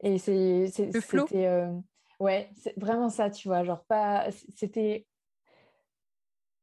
Et 0.00 0.18
c'est, 0.18 0.66
c'était... 0.68 1.46
Euh... 1.46 1.72
Ouais, 2.20 2.50
c'est 2.56 2.78
vraiment 2.78 3.10
ça, 3.10 3.30
tu 3.30 3.48
vois. 3.48 3.64
Genre, 3.64 3.84
pas... 3.84 4.26
C'était... 4.56 5.06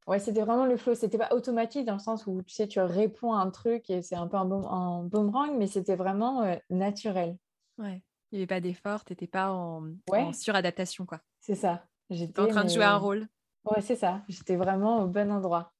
Ouais, 0.07 0.19
c'était 0.19 0.41
vraiment 0.41 0.65
le 0.65 0.77
flow. 0.77 0.93
C'était 0.93 1.17
pas 1.17 1.33
automatique 1.33 1.85
dans 1.85 1.93
le 1.93 1.99
sens 1.99 2.27
où, 2.27 2.43
tu 2.43 2.53
sais, 2.53 2.67
tu 2.67 2.79
réponds 2.79 3.33
à 3.33 3.39
un 3.39 3.49
truc 3.49 3.89
et 3.89 4.01
c'est 4.01 4.15
un 4.15 4.27
peu 4.27 4.37
un, 4.37 5.03
boomerang, 5.03 5.57
mais 5.57 5.67
c'était 5.67 5.95
vraiment 5.95 6.43
euh, 6.43 6.55
naturel. 6.69 7.37
Ouais. 7.77 8.03
Il 8.31 8.39
n'y 8.39 8.41
avait 8.41 8.47
pas 8.47 8.59
d'effort, 8.59 9.03
tu 9.05 9.13
n'étais 9.13 9.27
pas 9.27 9.51
en, 9.51 9.91
en, 10.11 10.33
suradaptation. 10.33 11.05
quoi. 11.05 11.21
C'est 11.39 11.55
ça. 11.55 11.85
J'étais 12.09 12.39
en 12.39 12.47
train 12.47 12.63
de 12.63 12.69
jouer 12.69 12.83
un 12.83 12.97
rôle. 12.97 13.27
Ouais, 13.65 13.81
c'est 13.81 13.95
ça. 13.95 14.21
J'étais 14.27 14.55
vraiment 14.55 15.03
au 15.03 15.07
bon 15.07 15.31
endroit. 15.31 15.73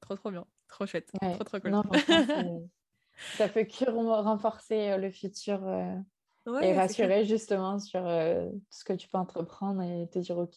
trop, 0.00 0.14
trop 0.16 0.30
bien. 0.30 0.46
Trop 0.68 0.86
chouette. 0.86 1.10
Trop, 1.20 1.44
trop 1.44 1.60
cool. 1.60 1.82
ça 3.36 3.48
peut 3.48 3.64
que 3.64 3.90
renforcer 3.90 4.90
euh, 4.90 4.96
le 4.96 5.10
futur 5.10 5.66
euh, 5.66 5.96
et 6.60 6.74
rassurer 6.74 7.24
justement 7.24 7.78
sur 7.78 8.06
euh, 8.06 8.48
ce 8.70 8.84
que 8.84 8.92
tu 8.92 9.08
peux 9.08 9.18
entreprendre 9.18 9.82
et 9.82 10.08
te 10.08 10.18
dire, 10.18 10.38
OK, 10.38 10.56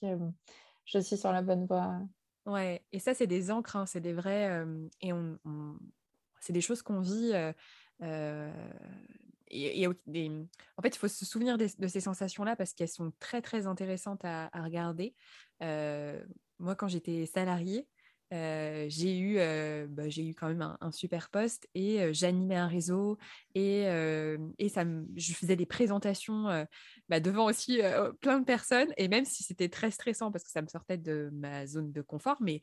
je 0.86 1.00
suis 1.00 1.18
sur 1.18 1.32
la 1.32 1.42
bonne 1.42 1.66
voie. 1.66 2.00
Ouais, 2.46 2.84
et 2.92 3.00
ça, 3.00 3.14
c'est 3.14 3.28
des 3.28 3.52
encres, 3.52 3.76
hein, 3.76 3.86
c'est 3.86 4.00
des 4.00 4.14
vrais. 4.14 4.66
et 5.02 5.12
on, 5.12 5.38
c'est 6.40 6.54
des 6.54 6.62
choses 6.62 6.82
qu'on 6.82 7.02
vit 7.02 7.34
et, 9.50 9.88
en 9.88 10.82
fait, 10.82 10.96
il 10.96 10.98
faut 10.98 11.08
se 11.08 11.26
souvenir 11.26 11.58
de, 11.58 11.68
ces 11.88 12.02
sensations-là 12.02 12.56
parce 12.56 12.74
qu'elles 12.74 12.90
sont 12.90 13.12
très, 13.20 13.42
très 13.42 13.66
intéressantes 13.68 14.24
à, 14.24 14.50
regarder. 14.56 15.14
moi, 15.62 16.76
quand 16.76 16.88
j'étais 16.88 17.26
salariée, 17.26 17.88
j'ai 18.32 19.18
eu, 19.18 19.38
bah, 19.88 20.10
j'ai 20.10 20.28
eu 20.28 20.34
quand 20.34 20.48
même 20.48 20.76
un, 20.80 20.92
super 20.92 21.30
poste 21.30 21.68
et 21.76 22.14
j'animais 22.14 22.56
un 22.56 22.68
réseau 22.68 23.18
et, 23.56 23.84
et 24.58 24.70
ça 24.70 24.84
je 25.16 25.34
faisais 25.34 25.56
des 25.56 25.66
présentations 25.66 26.66
bah, 27.10 27.20
devant 27.20 27.46
aussi 27.46 27.82
plein 28.22 28.40
de 28.40 28.46
personnes 28.46 28.94
et 28.98 29.08
même 29.08 29.26
si 29.26 29.44
c'était 29.44 29.70
très 29.70 29.92
stressant 29.92 30.32
parce 30.32 30.44
que 30.44 30.52
ça 30.52 30.62
me 30.62 30.68
sortait 30.68 30.98
de 30.98 31.30
ma 31.34 31.66
zone 31.66 31.92
de 31.92 32.02
confort, 32.02 32.38
mais 32.42 32.62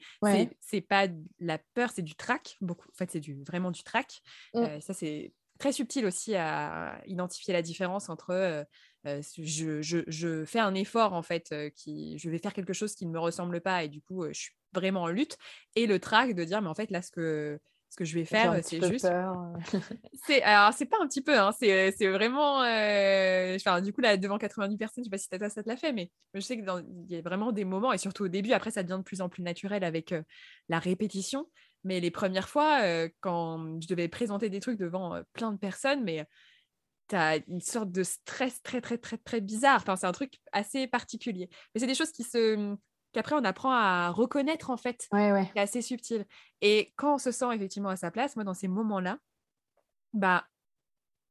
c'est 0.61 0.81
pas 0.81 1.07
la 1.41 1.59
peur, 1.75 1.91
c'est 1.95 2.03
du 2.03 2.15
trac. 2.15 2.57
Beaucoup, 2.61 2.89
en 2.89 2.97
fait, 2.97 3.11
c'est 3.11 3.21
du, 3.21 3.43
vraiment 3.45 3.71
du 3.71 3.83
trac. 3.83 4.21
Mmh. 4.55 4.81
ça, 4.81 4.95
c'est 4.95 5.33
très 5.59 5.73
subtil 5.73 6.07
aussi 6.07 6.35
à 6.35 7.01
identifier 7.07 7.53
la 7.53 7.63
différence 7.63 8.09
entre 8.09 8.31
euh, 8.31 8.65
euh, 9.07 9.21
je, 9.39 9.83
je, 9.83 10.45
fais 10.45 10.61
un 10.61 10.75
effort 10.75 11.13
en 11.13 11.23
fait, 11.23 11.51
euh, 11.53 11.71
qui, 11.71 12.19
je 12.19 12.31
vais 12.31 12.39
faire 12.39 12.55
quelque 12.55 12.73
chose 12.73 12.95
qui 12.95 13.07
ne 13.07 13.13
me 13.13 13.19
ressemble 13.19 13.61
pas 13.61 13.85
et 13.85 13.89
du 13.89 14.01
coup 14.01 14.25
je 14.29 14.39
suis 14.39 14.53
vraiment 14.73 15.03
en 15.03 15.09
lutte 15.09 15.37
et 15.77 15.87
le 15.87 15.99
trac 15.99 16.35
de 16.35 16.45
dire 16.45 16.63
mais 16.63 16.69
en 16.69 16.75
fait 16.75 16.91
là 16.91 17.03
ce 17.03 17.11
que 17.11 17.61
ce 17.91 17.97
que 17.97 18.05
je 18.05 18.15
vais 18.15 18.25
faire 18.25 18.59
c'est 18.65 18.85
juste 18.91 19.07
c'est 20.27 20.43
alors 20.43 20.73
c'est 20.73 20.87
pas 20.87 20.97
un 21.01 21.07
petit 21.07 21.23
peu 21.23 21.39
hein, 21.39 21.53
c'est 21.57 22.09
vraiment 22.09 22.57
enfin, 22.57 23.81
du 23.83 23.93
coup 23.93 24.01
là 24.01 24.17
devant 24.17 24.37
90 24.37 24.77
personnes 24.79 25.05
je 25.05 25.09
sais 25.09 25.11
pas 25.11 25.19
si 25.19 25.29
ça, 25.31 25.49
ça 25.49 25.63
te 25.63 25.69
l'a 25.69 25.77
fait 25.77 25.93
mais 25.93 26.11
je 26.33 26.41
sais 26.41 26.57
qu'il 26.57 26.67
y 27.09 27.17
a 27.17 27.21
vraiment 27.21 27.53
des 27.53 27.65
moments 27.65 27.93
et 27.93 27.99
surtout 27.99 28.25
au 28.25 28.29
début 28.29 28.51
après 28.51 28.73
ça 28.73 28.83
devient 28.83 28.99
de 28.99 29.05
plus 29.05 29.21
en 29.21 29.29
plus 29.29 29.45
naturel 29.45 29.85
avec 29.85 30.13
la 30.69 30.81
répétition 30.81 31.47
mais 31.85 32.01
les 32.01 32.11
premières 32.11 32.49
fois, 32.49 32.83
euh, 32.83 33.09
quand 33.21 33.81
je 33.81 33.87
devais 33.87 34.09
présenter 34.09 34.49
des 34.51 34.61
trucs 34.61 34.79
devant 34.79 35.15
euh, 35.15 35.23
plein 35.33 35.53
de 35.53 35.59
personnes, 35.59 36.03
mais 36.03 36.27
tu 37.09 37.17
as 37.17 37.37
une 37.49 37.61
sorte 37.61 37.93
de 37.93 38.03
stress 38.03 38.63
très, 38.63 38.81
très, 38.81 38.99
très, 38.99 39.19
très 39.19 39.41
bizarre. 39.41 39.77
Enfin, 39.77 39.97
c'est 39.97 40.07
un 40.07 40.13
truc 40.13 40.41
assez 40.53 40.87
particulier. 40.87 41.49
Mais 41.75 41.81
c'est 41.81 41.87
des 41.87 41.95
choses 41.95 42.13
qui 42.13 42.23
se 42.23 42.77
qu'après 43.13 43.37
on 43.37 43.45
apprend 43.45 43.71
à 43.71 44.11
reconnaître 44.11 44.71
en 44.71 44.77
fait. 44.77 45.07
Ouais, 45.13 45.31
ouais. 45.33 45.49
C'est 45.55 45.61
assez 45.61 45.83
subtil. 45.83 46.27
Et 46.61 46.93
quand 46.97 47.15
on 47.15 47.19
se 47.19 47.31
sent 47.31 47.55
effectivement 47.55 47.91
à 47.91 47.97
sa 47.97 48.11
place, 48.11 48.35
moi 48.35 48.45
dans 48.45 48.55
ces 48.55 48.67
moments-là, 48.67 49.19
bah, 50.13 50.47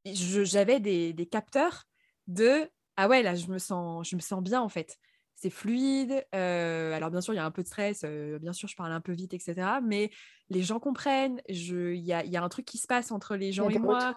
j'avais 0.06 0.80
des, 0.80 1.14
des 1.14 1.26
capteurs 1.26 1.86
de 2.28 2.70
ah 2.95 3.08
ouais 3.08 3.24
là 3.24 3.36
je 3.36 3.47
me 3.47 3.58
sens 3.58 4.08
je 4.08 4.16
me 4.16 4.22
sens 4.22 4.41
bien 4.41 4.62
en 4.62 4.70
fait 4.70 4.97
c'est 5.36 5.50
fluide. 5.50 6.26
Euh, 6.36 6.94
alors 6.94 7.10
bien 7.12 7.22
sûr, 7.22 7.34
il 7.34 7.38
y 7.38 7.40
a 7.40 7.46
un 7.46 7.52
peu 7.52 7.64
de 7.64 7.68
stress, 7.68 8.04
euh, 8.06 8.40
bien 8.40 8.54
sûr, 8.54 8.68
je 8.68 8.76
parle 8.76 8.92
un 8.92 9.02
peu 9.02 9.12
vite, 9.12 9.34
etc. 9.34 9.56
Mais 9.84 10.12
les 10.50 10.62
gens 10.64 10.80
comprennent, 10.80 11.42
il 11.48 11.96
y 11.96 12.14
a, 12.14 12.24
y 12.24 12.38
a, 12.38 12.44
un 12.44 12.50
truc 12.50 12.66
qui 12.66 12.78
se 12.78 12.88
passe 12.88 13.12
entre 13.12 13.36
les 13.36 13.52
gens 13.52 13.70
et 13.70 13.80
moi. 13.80 14.16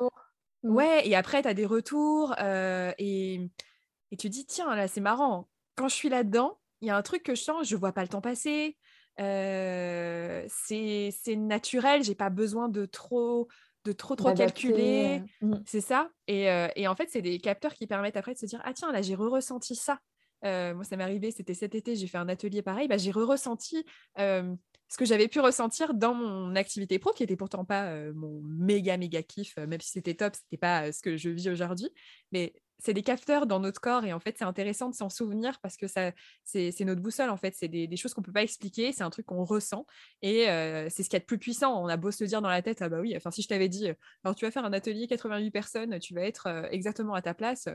Mmh. 0.62 0.70
Ouais, 0.70 1.06
et 1.08 1.16
après, 1.16 1.42
tu 1.42 1.48
as 1.48 1.54
des 1.54 1.66
retours 1.66 2.34
euh, 2.40 2.92
et, 2.98 3.40
et, 4.10 4.16
tu 4.16 4.28
dis, 4.28 4.46
tiens, 4.46 4.74
là, 4.74 4.88
c'est 4.88 5.00
marrant. 5.00 5.48
Quand 5.76 5.88
je 5.88 5.94
suis 5.94 6.08
là-dedans, 6.08 6.58
il 6.80 6.88
y 6.88 6.90
a 6.90 6.96
un 6.96 7.02
truc 7.02 7.22
que 7.22 7.34
je 7.34 7.42
sens, 7.42 7.68
je 7.68 7.76
vois 7.76 7.92
pas 7.92 8.02
le 8.02 8.08
temps 8.08 8.20
passer. 8.20 8.76
c'est 9.18 10.46
naturel, 11.36 12.02
j'ai 12.02 12.14
pas 12.14 12.30
besoin 12.30 12.68
de 12.68 12.86
trop 12.86 13.48
de 13.84 13.92
trop 13.92 14.16
trop 14.16 14.34
calculer, 14.34 15.22
mmh. 15.42 15.54
c'est 15.64 15.80
ça. 15.80 16.10
Et, 16.26 16.48
et, 16.74 16.88
en 16.88 16.96
fait, 16.96 17.08
c'est 17.08 17.22
des 17.22 17.38
capteurs 17.38 17.72
qui 17.72 17.86
permettent 17.86 18.16
après 18.16 18.34
de 18.34 18.38
se 18.38 18.46
dire 18.46 18.60
ah 18.64 18.72
tiens 18.72 18.90
là 18.90 19.00
j'ai 19.00 19.14
re-ressenti 19.14 19.76
ça 19.76 20.00
moi, 20.42 20.84
ça 20.84 20.96
m'est 20.96 21.04
arrivé, 21.04 21.30
c'était 21.30 21.54
cet 21.54 21.74
été, 21.74 21.96
j'ai 21.96 22.06
fait 22.06 22.18
un 22.18 22.28
atelier 22.28 22.62
pareil. 22.62 22.88
Bah, 22.88 22.98
j'ai 22.98 23.10
re-ressenti 23.10 23.84
ce 24.16 24.98
que 24.98 25.04
j'avais 25.04 25.28
pu 25.28 25.40
ressentir 25.40 25.94
dans 25.94 26.14
mon 26.14 26.54
activité 26.54 26.98
pro, 26.98 27.12
qui 27.12 27.22
était 27.24 27.36
pourtant 27.36 27.64
pas 27.64 27.92
mon 28.12 28.40
méga, 28.42 28.96
méga 28.96 29.22
kiff, 29.22 29.56
même 29.56 29.80
si 29.80 29.90
c'était 29.90 30.14
top, 30.14 30.34
c'était 30.36 30.56
pas 30.56 30.92
ce 30.92 31.02
que 31.02 31.16
je 31.16 31.28
vis 31.28 31.48
aujourd'hui. 31.48 31.90
Mais 32.30 32.54
c'est 32.78 32.94
des 32.94 33.02
capteurs 33.02 33.46
dans 33.46 33.58
notre 33.58 33.80
corps 33.80 34.04
et 34.04 34.12
en 34.12 34.20
fait, 34.20 34.36
c'est 34.38 34.44
intéressant 34.44 34.90
de 34.90 34.94
s'en 34.94 35.08
souvenir 35.08 35.58
parce 35.60 35.76
que 35.76 35.86
ça, 35.86 36.12
c'est, 36.44 36.72
notre 36.80 37.00
boussole 37.00 37.30
en 37.30 37.36
fait. 37.36 37.54
C'est 37.56 37.68
des, 37.68 37.96
choses 37.96 38.14
qu'on 38.14 38.22
peut 38.22 38.32
pas 38.32 38.42
expliquer, 38.42 38.92
c'est 38.92 39.02
un 39.02 39.10
truc 39.10 39.26
qu'on 39.26 39.44
ressent 39.44 39.86
et 40.22 40.44
c'est 40.90 41.02
ce 41.02 41.08
qu'il 41.08 41.14
y 41.14 41.16
a 41.16 41.20
de 41.20 41.24
plus 41.24 41.38
puissant. 41.38 41.82
On 41.82 41.88
a 41.88 41.96
beau 41.96 42.10
se 42.10 42.24
dire 42.24 42.42
dans 42.42 42.48
la 42.48 42.62
tête, 42.62 42.82
ah 42.82 42.88
bah 42.88 43.00
oui, 43.00 43.14
enfin, 43.16 43.30
si 43.30 43.42
je 43.42 43.48
t'avais 43.48 43.68
dit, 43.68 43.88
alors 44.24 44.34
tu 44.34 44.44
vas 44.44 44.50
faire 44.50 44.64
un 44.64 44.72
atelier 44.72 45.06
88 45.06 45.50
personnes, 45.50 45.98
tu 45.98 46.14
vas 46.14 46.22
être 46.22 46.68
exactement 46.70 47.14
à 47.14 47.22
ta 47.22 47.34
place 47.34 47.68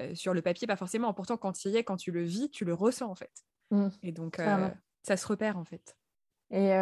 euh, 0.00 0.14
sur 0.14 0.34
le 0.34 0.42
papier, 0.42 0.66
pas 0.66 0.76
forcément. 0.76 1.12
Pourtant, 1.14 1.36
quand 1.36 1.52
tu 1.52 1.68
y 1.68 1.76
es, 1.76 1.84
quand 1.84 1.96
tu 1.96 2.10
le 2.10 2.22
vis, 2.22 2.50
tu 2.50 2.64
le 2.64 2.74
ressens 2.74 3.10
en 3.10 3.14
fait. 3.14 3.32
Mmh. 3.70 3.88
Et 4.02 4.12
donc, 4.12 4.38
euh, 4.38 4.68
ça 5.02 5.16
se 5.16 5.26
repère 5.26 5.56
en 5.56 5.64
fait. 5.64 5.96
Et 6.50 6.72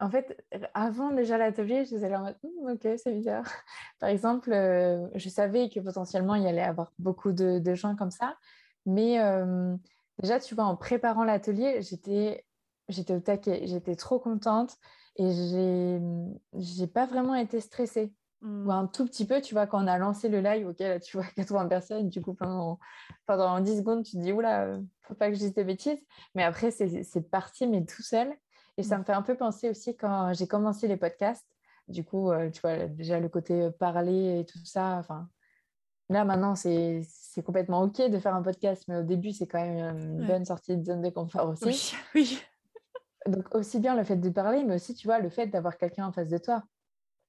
en 0.00 0.10
fait, 0.10 0.46
avant 0.74 1.10
déjà 1.10 1.38
l'atelier, 1.38 1.84
je 1.84 1.96
disais 1.96 2.08
«Mmh, 2.08 2.70
ok, 2.70 2.88
c'est 2.96 3.12
bizarre. 3.12 3.44
Par 3.98 4.08
exemple, 4.08 4.52
euh, 4.52 5.08
je 5.16 5.28
savais 5.28 5.68
que 5.68 5.80
potentiellement 5.80 6.36
il 6.36 6.44
y 6.44 6.46
allait 6.46 6.62
avoir 6.62 6.92
beaucoup 7.00 7.32
de, 7.32 7.58
de 7.58 7.74
gens 7.74 7.96
comme 7.96 8.12
ça, 8.12 8.36
mais 8.86 9.18
déjà, 10.22 10.38
tu 10.38 10.54
vois, 10.54 10.64
en 10.64 10.76
préparant 10.76 11.24
l'atelier, 11.24 11.82
j'étais, 11.82 12.46
j'étais 12.88 13.14
au 13.14 13.20
taquet, 13.20 13.66
j'étais 13.66 13.96
trop 13.96 14.20
contente 14.20 14.76
et 15.16 15.32
j'ai 16.54 16.86
pas 16.86 17.06
vraiment 17.06 17.34
été 17.34 17.60
stressée. 17.60 18.14
Ou 18.42 18.46
mmh. 18.46 18.70
un 18.70 18.86
tout 18.86 19.04
petit 19.04 19.26
peu, 19.26 19.40
tu 19.40 19.54
vois, 19.54 19.66
quand 19.66 19.82
on 19.82 19.88
a 19.88 19.98
lancé 19.98 20.28
le 20.28 20.40
live, 20.40 20.68
ok, 20.68 20.78
là, 20.78 21.00
tu 21.00 21.16
vois 21.16 21.26
80 21.36 21.66
personnes, 21.66 22.08
du 22.08 22.22
coup, 22.22 22.34
pendant, 22.34 22.78
pendant 23.26 23.60
10 23.60 23.78
secondes, 23.78 24.04
tu 24.04 24.12
te 24.12 24.22
dis, 24.22 24.32
oula, 24.32 24.64
euh, 24.64 24.80
faut 25.02 25.14
pas 25.14 25.28
que 25.28 25.34
je 25.34 25.40
dise 25.40 25.54
des 25.54 25.64
bêtises. 25.64 25.98
Mais 26.34 26.44
après, 26.44 26.70
c'est 26.70 27.30
parti, 27.30 27.66
mais 27.66 27.84
tout 27.84 28.02
seul. 28.02 28.32
Et 28.76 28.84
ça 28.84 28.96
mmh. 28.96 29.00
me 29.00 29.04
fait 29.04 29.12
un 29.12 29.22
peu 29.22 29.36
penser 29.36 29.68
aussi 29.68 29.96
quand 29.96 30.32
j'ai 30.34 30.46
commencé 30.46 30.86
les 30.86 30.96
podcasts. 30.96 31.48
Du 31.88 32.04
coup, 32.04 32.30
euh, 32.30 32.50
tu 32.50 32.60
vois, 32.60 32.86
déjà 32.86 33.18
le 33.18 33.28
côté 33.28 33.62
euh, 33.62 33.70
parler 33.70 34.40
et 34.40 34.44
tout 34.44 34.64
ça. 34.64 34.98
Enfin, 34.98 35.28
là, 36.08 36.24
maintenant, 36.24 36.54
c'est 36.54 37.02
complètement 37.44 37.82
OK 37.82 38.00
de 38.00 38.18
faire 38.18 38.36
un 38.36 38.42
podcast, 38.42 38.84
mais 38.86 38.98
au 38.98 39.02
début, 39.02 39.32
c'est 39.32 39.48
quand 39.48 39.60
même 39.60 39.98
une 39.98 40.26
bonne 40.26 40.44
sortie 40.44 40.76
de 40.76 40.84
zone 40.84 41.02
de 41.02 41.10
confort 41.10 41.48
aussi. 41.48 41.64
Oui, 41.64 41.94
oui. 42.14 42.42
Donc, 43.26 43.52
aussi 43.54 43.80
bien 43.80 43.96
le 43.96 44.04
fait 44.04 44.16
de 44.16 44.30
parler, 44.30 44.62
mais 44.62 44.76
aussi, 44.76 44.94
tu 44.94 45.08
vois, 45.08 45.18
le 45.18 45.28
fait 45.28 45.48
d'avoir 45.48 45.76
quelqu'un 45.76 46.06
en 46.06 46.12
face 46.12 46.28
de 46.28 46.38
toi. 46.38 46.62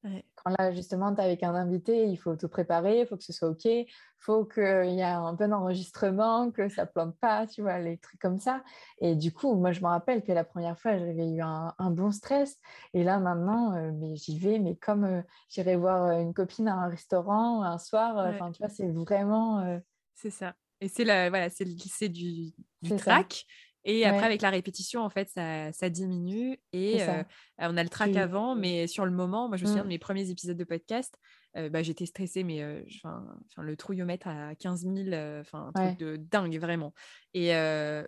Quand 0.02 0.52
là, 0.58 0.72
justement, 0.72 1.14
tu 1.14 1.20
es 1.20 1.26
avec 1.26 1.44
un 1.44 1.54
invité, 1.56 2.06
il 2.08 2.16
faut 2.16 2.36
tout 2.36 2.48
préparer, 2.48 3.02
il 3.02 3.06
faut 3.06 3.18
que 3.18 3.24
ce 3.24 3.34
soit 3.34 3.50
OK, 3.50 3.66
il 3.66 3.86
faut 4.20 4.46
qu'il 4.46 4.92
y 4.92 5.00
ait 5.00 5.04
un 5.04 5.34
bon 5.34 5.54
enregistrement, 5.54 6.52
que 6.52 6.70
ça 6.70 6.86
plante 6.86 7.18
pas, 7.18 7.46
tu 7.48 7.62
vois, 7.62 7.80
les 7.80 7.98
trucs 7.98 8.20
comme 8.20 8.40
ça. 8.40 8.64
Et 9.02 9.16
du 9.16 9.34
coup, 9.34 9.56
moi, 9.56 9.74
je 9.74 9.82
me 9.82 9.88
rappelle 9.88 10.24
que 10.24 10.32
la 10.32 10.46
première 10.46 10.80
fois, 10.80 10.98
j'avais 10.98 11.30
eu 11.30 11.42
un, 11.42 11.74
bon 11.92 12.12
stress. 12.12 12.58
Et 12.94 13.04
là, 13.04 13.20
maintenant, 13.20 13.76
euh, 13.76 13.92
mais 13.94 14.16
j'y 14.16 14.40
vais, 14.40 14.60
mais 14.60 14.76
comme 14.76 15.04
euh, 15.04 15.22
j'irai 15.50 15.76
voir 15.76 16.06
euh, 16.06 16.22
une 16.22 16.34
copine 16.34 16.70
à 16.70 16.76
un 16.76 16.88
restaurant 16.88 17.64
un 17.64 17.78
soir, 17.78 18.16
enfin, 18.34 18.52
tu 18.52 18.60
vois, 18.60 18.70
c'est 18.70 18.88
vraiment... 18.88 19.80
C'est 20.16 20.32
ça. 20.32 20.54
Et 20.82 20.88
c'est 20.88 21.04
voilà, 21.04 21.48
le 21.48 22.08
du, 22.08 22.54
du 22.82 22.96
track. 22.96 23.46
Et 23.86 24.06
après, 24.06 24.26
avec 24.26 24.42
la 24.42 24.50
répétition, 24.50 25.02
en 25.02 25.10
fait, 25.10 25.30
ça, 25.30 25.72
ça 25.72 25.90
diminue. 25.90 26.60
Et 26.74 27.00
on 27.58 27.78
a 27.78 27.84
le 27.84 27.90
track 27.90 28.16
avant, 28.16 28.56
mais 28.56 28.88
sur 28.88 29.06
le 29.06 29.12
moment, 29.12 29.48
moi, 29.48 29.58
je 29.58 29.64
me 29.64 29.68
souviens 29.68 29.84
de 29.84 29.88
mmh. 29.88 29.90
mes 29.90 30.00
premiers 30.00 30.30
épisodes 30.30 30.58
de 30.58 30.64
podcast, 30.64 31.18
bah, 31.56 31.82
j'étais 31.82 32.06
stressée, 32.06 32.44
mais 32.44 32.62
le 33.58 33.76
trouillomètre 33.76 34.28
à 34.28 34.56
15 34.56 34.82
000, 34.82 35.08
enfin, 35.40 35.72
un 35.74 35.88
truc 35.88 36.00
de 36.00 36.18
dingue, 36.18 36.58
vraiment. 36.60 36.94
Et, 37.34 37.52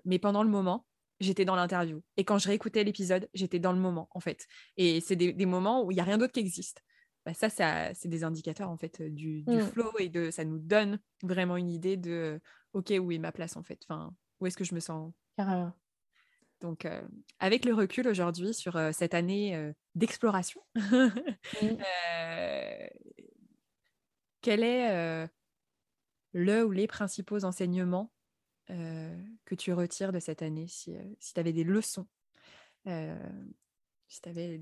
mais 0.05 0.19
pendant 0.19 0.43
le 0.43 0.49
moment, 0.49 0.85
j'étais 1.21 1.45
dans 1.45 1.55
l'interview. 1.55 2.01
Et 2.17 2.25
quand 2.25 2.37
je 2.37 2.47
réécoutais 2.47 2.83
l'épisode, 2.83 3.29
j'étais 3.33 3.59
dans 3.59 3.71
le 3.71 3.79
moment, 3.79 4.09
en 4.11 4.19
fait. 4.19 4.47
Et 4.77 4.99
c'est 5.01 5.15
des, 5.15 5.33
des, 5.33 5.45
moments 5.45 5.83
où 5.83 5.91
il 5.91 5.95
n'y 5.95 6.01
a 6.01 6.03
rien 6.03 6.17
d'autre 6.17 6.33
qui 6.33 6.39
existe. 6.39 6.83
Bah, 7.25 7.33
ça, 7.33 7.49
ça 7.49 7.93
c'est 7.93 8.09
des 8.09 8.23
indicateurs, 8.23 8.69
en 8.69 8.77
fait, 8.77 9.01
du, 9.01 9.43
du 9.43 9.57
mmh. 9.57 9.67
flow 9.67 9.91
et 9.99 10.09
de, 10.09 10.31
ça 10.31 10.43
nous 10.43 10.59
donne 10.59 10.99
vraiment 11.21 11.57
une 11.57 11.71
idée 11.71 11.95
de, 11.95 12.41
OK, 12.73 12.91
où 12.99 13.11
est 13.11 13.19
ma 13.19 13.31
place, 13.31 13.55
en 13.55 13.63
fait? 13.63 13.79
Enfin, 13.87 14.13
Où 14.39 14.47
est-ce 14.47 14.57
que 14.57 14.63
je 14.63 14.73
me 14.75 14.79
sens 14.79 15.13
donc, 16.61 16.85
euh, 16.85 17.01
avec 17.39 17.65
le 17.65 17.73
recul 17.73 18.07
aujourd'hui 18.07 18.53
sur 18.53 18.75
euh, 18.77 18.91
cette 18.93 19.15
année 19.15 19.55
euh, 19.55 19.73
d'exploration, 19.95 20.61
quel 24.41 24.63
est 24.63 25.29
le 26.33 26.65
ou 26.65 26.71
les 26.71 26.87
principaux 26.87 27.43
enseignements 27.43 28.11
que 28.69 29.55
tu 29.55 29.73
retires 29.73 30.13
de 30.13 30.19
cette 30.19 30.41
année 30.41 30.67
Si, 30.67 30.95
si 31.19 31.33
tu 31.33 31.39
avais 31.39 31.51
des 31.51 31.65
leçons, 31.65 32.07
si 32.85 34.21
tu 34.21 34.29
avais, 34.29 34.59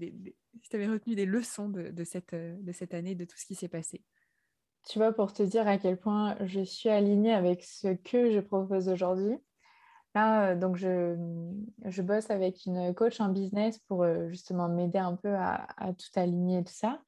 si 0.64 0.76
avais, 0.76 0.88
retenu 0.88 1.16
des 1.16 1.26
leçons 1.26 1.70
de, 1.70 1.92
de, 1.92 2.04
cette, 2.04 2.34
de 2.34 2.72
cette 2.72 2.94
année, 2.94 3.14
de 3.16 3.24
tout 3.26 3.38
ce 3.38 3.46
qui 3.46 3.56
s'est 3.56 3.70
passé? 3.70 4.04
Tu 4.88 4.98
vois, 4.98 5.14
pour 5.14 5.32
te 5.32 5.44
dire 5.44 5.68
à 5.68 5.78
quel 5.78 6.00
point 6.00 6.36
je 6.46 6.62
suis 6.62 6.90
alignée 6.90 7.34
avec 7.34 7.64
ce 7.64 7.90
que 7.94 8.32
je 8.32 8.40
propose 8.40 8.90
aujourd'hui, 8.90 9.38
Là, 10.16 10.50
euh, 10.52 10.56
donc 10.56 10.76
je, 10.76 12.02
bosse 12.02 12.30
avec 12.30 12.66
une 12.66 12.94
coach 12.94 13.20
en 13.20 13.30
business 13.30 13.78
pour 13.88 14.04
euh, 14.04 14.28
justement 14.30 14.68
m'aider 14.68 14.98
un 14.98 15.16
peu 15.16 15.36
à, 15.36 15.68
tout 15.98 16.20
aligner 16.20 16.64
tout 16.64 16.74
ça. 16.74 17.02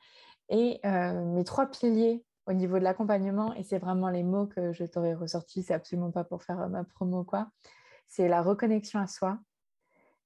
Et 0.50 0.80
euh, 0.86 1.26
mes 1.26 1.44
trois 1.44 1.66
piliers 1.68 2.24
au 2.48 2.54
niveau 2.54 2.80
de 2.80 2.84
l'accompagnement, 2.84 3.54
et 3.54 3.64
c'est 3.64 3.80
vraiment 3.80 4.10
les 4.10 4.24
mots 4.24 4.48
que 4.48 4.74
je 4.74 4.84
t'aurais 4.84 5.14
ressortis, 5.14 5.64
c'est 5.64 5.74
absolument 5.74 6.12
pas 6.12 6.24
pour 6.24 6.44
faire 6.44 6.68
ma 6.70 6.84
promo 6.84 7.24
quoi, 7.24 7.50
c'est 8.08 8.28
la 8.28 8.42
reconnexion 8.42 9.00
à 9.00 9.08
soi 9.08 9.40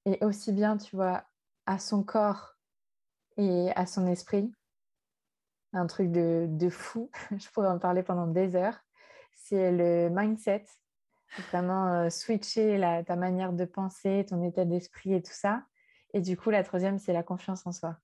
et 0.06 0.24
aussi 0.24 0.52
bien, 0.52 0.76
tu 0.78 0.96
vois, 0.96 1.24
à 1.66 1.78
son 1.78 2.02
corps 2.02 2.56
et 3.36 3.70
à 3.76 3.86
son 3.86 4.06
esprit. 4.06 4.50
Un 5.72 5.86
truc 5.86 6.10
de, 6.10 6.46
de 6.48 6.68
fou, 6.70 7.10
je 7.36 7.48
pourrais 7.50 7.68
en 7.68 7.78
parler 7.78 8.02
pendant 8.02 8.26
des 8.26 8.56
heures. 8.56 8.78
C'est 9.34 9.70
le 9.72 10.08
mindset, 10.10 10.64
Vraiment 11.50 11.92
euh, 11.92 12.10
switcher 12.10 12.80
ta 13.06 13.16
manière 13.16 13.52
de 13.52 13.64
penser, 13.64 14.24
ton 14.28 14.42
état 14.42 14.64
d'esprit 14.64 15.14
et 15.14 15.22
tout 15.22 15.32
ça. 15.32 15.64
Et 16.14 16.20
du 16.20 16.36
coup, 16.36 16.50
la 16.50 16.62
troisième, 16.62 16.98
c'est 16.98 17.12
la 17.12 17.22
confiance 17.22 17.66
en 17.66 17.72
soi. 17.72 17.98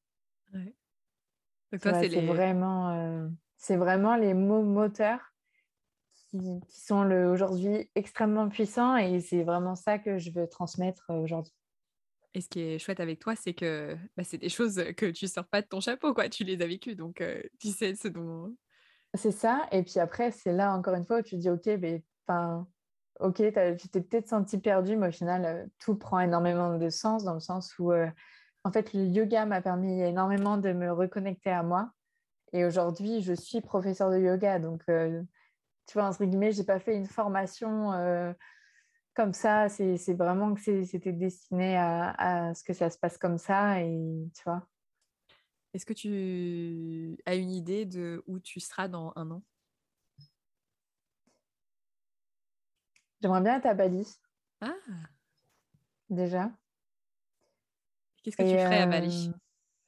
c'est 1.71 2.27
vraiment, 2.27 2.91
euh, 2.91 3.29
c'est 3.57 3.77
vraiment 3.77 4.17
les 4.17 4.35
mots 4.35 4.63
moteurs 4.63 5.33
qui, 6.31 6.61
sont 6.69 7.11
aujourd'hui 7.11 7.91
extrêmement 7.95 8.49
puissants 8.49 8.97
et 8.97 9.21
c'est 9.21 9.45
vraiment 9.45 9.77
ça 9.77 9.99
que 9.99 10.19
je 10.19 10.31
veux 10.31 10.49
transmettre 10.49 11.05
aujourd'hui. 11.09 11.55
Et 12.35 12.41
ce 12.41 12.49
qui 12.49 12.61
est 12.61 12.79
chouette 12.79 13.01
avec 13.01 13.19
toi, 13.19 13.37
c'est 13.37 13.53
que 13.53 13.97
bah, 14.17 14.25
c'est 14.25 14.39
des 14.39 14.49
choses 14.49 14.83
que 14.97 15.07
tu 15.07 15.29
sors 15.29 15.47
pas 15.47 15.61
de 15.61 15.67
ton 15.67 15.81
chapeau, 15.81 16.15
quoi. 16.15 16.29
Tu 16.29 16.45
les 16.45 16.61
as 16.63 16.67
vécues, 16.67 16.95
donc 16.95 17.23
tu 17.59 17.69
sais 17.69 17.95
ce 17.95 18.09
dont. 18.09 18.57
C'est 19.15 19.33
ça. 19.33 19.69
Et 19.71 19.83
puis 19.83 20.01
après, 20.01 20.31
c'est 20.31 20.53
là 20.53 20.75
encore 20.75 20.95
une 20.95 21.05
fois 21.05 21.19
où 21.19 21.23
tu 21.23 21.37
dis, 21.37 21.51
ok, 21.51 21.67
mais 21.79 22.03
enfin, 22.27 22.67
ok, 23.21 23.37
tu 23.79 23.89
t'es 23.89 24.01
peut-être 24.01 24.29
senti 24.29 24.59
perdu, 24.59 24.97
mais 24.97 25.09
au 25.09 25.13
final, 25.13 25.45
euh, 25.45 25.67
tout 25.79 25.97
prend 25.97 26.21
énormément 26.21 26.77
de 26.79 26.89
sens 26.89 27.25
dans 27.25 27.35
le 27.35 27.41
sens 27.41 27.79
où, 27.79 27.93
euh, 27.93 28.09
en 28.65 28.73
fait, 28.73 28.93
le 28.93 29.05
yoga 29.05 29.47
m'a 29.47 29.61
permis 29.61 30.01
énormément 30.03 30.57
de 30.57 30.73
me 30.73 30.93
reconnecter 30.93 31.51
à 31.51 31.63
moi. 31.63 31.91
Et 32.53 32.65
aujourd'hui, 32.65 33.23
je 33.23 33.33
suis 33.33 33.61
professeur 33.61 34.11
de 34.11 34.19
yoga. 34.19 34.59
Donc, 34.59 34.83
euh, 34.89 35.23
tu 35.87 35.95
vois, 35.95 36.05
entre 36.09 36.25
guillemets, 36.25 36.53
je 36.53 36.61
n'ai 36.61 36.67
pas 36.67 36.79
fait 36.79 36.97
une 36.97 37.07
formation 37.07 37.93
comme 39.15 39.33
ça. 39.33 39.69
C'est 39.69 40.15
vraiment 40.15 40.55
que 40.55 40.85
c'était 40.85 41.13
destiné 41.13 41.77
à, 41.77 42.11
à, 42.19 42.55
ce 42.55 42.63
que 42.63 42.73
ça 42.73 42.91
se 42.91 42.99
passe 42.99 43.19
comme 43.19 43.39
ça. 43.39 43.81
Et 43.81 44.29
tu 44.35 44.43
vois. 44.45 44.67
Est-ce 45.75 45.87
que 45.87 45.95
tu 45.95 47.19
as 47.25 47.35
une 47.35 47.51
idée 47.51 47.87
de 47.87 48.23
où 48.27 48.39
tu 48.39 48.61
seras 48.61 48.89
dans 48.89 49.13
un 49.17 49.31
an? 49.31 49.43
J'aimerais 53.23 53.41
bien 53.41 53.57
être 53.57 53.67
à 53.67 53.75
Bali. 53.75 54.07
Ah 54.61 54.75
Déjà. 56.11 56.51
Qu'est-ce 58.23 58.37
que 58.37 58.43
tu 58.43 58.59
ferais 58.59 58.81
à 58.81 58.87
Bali? 58.87 59.29
Euh, 59.29 59.39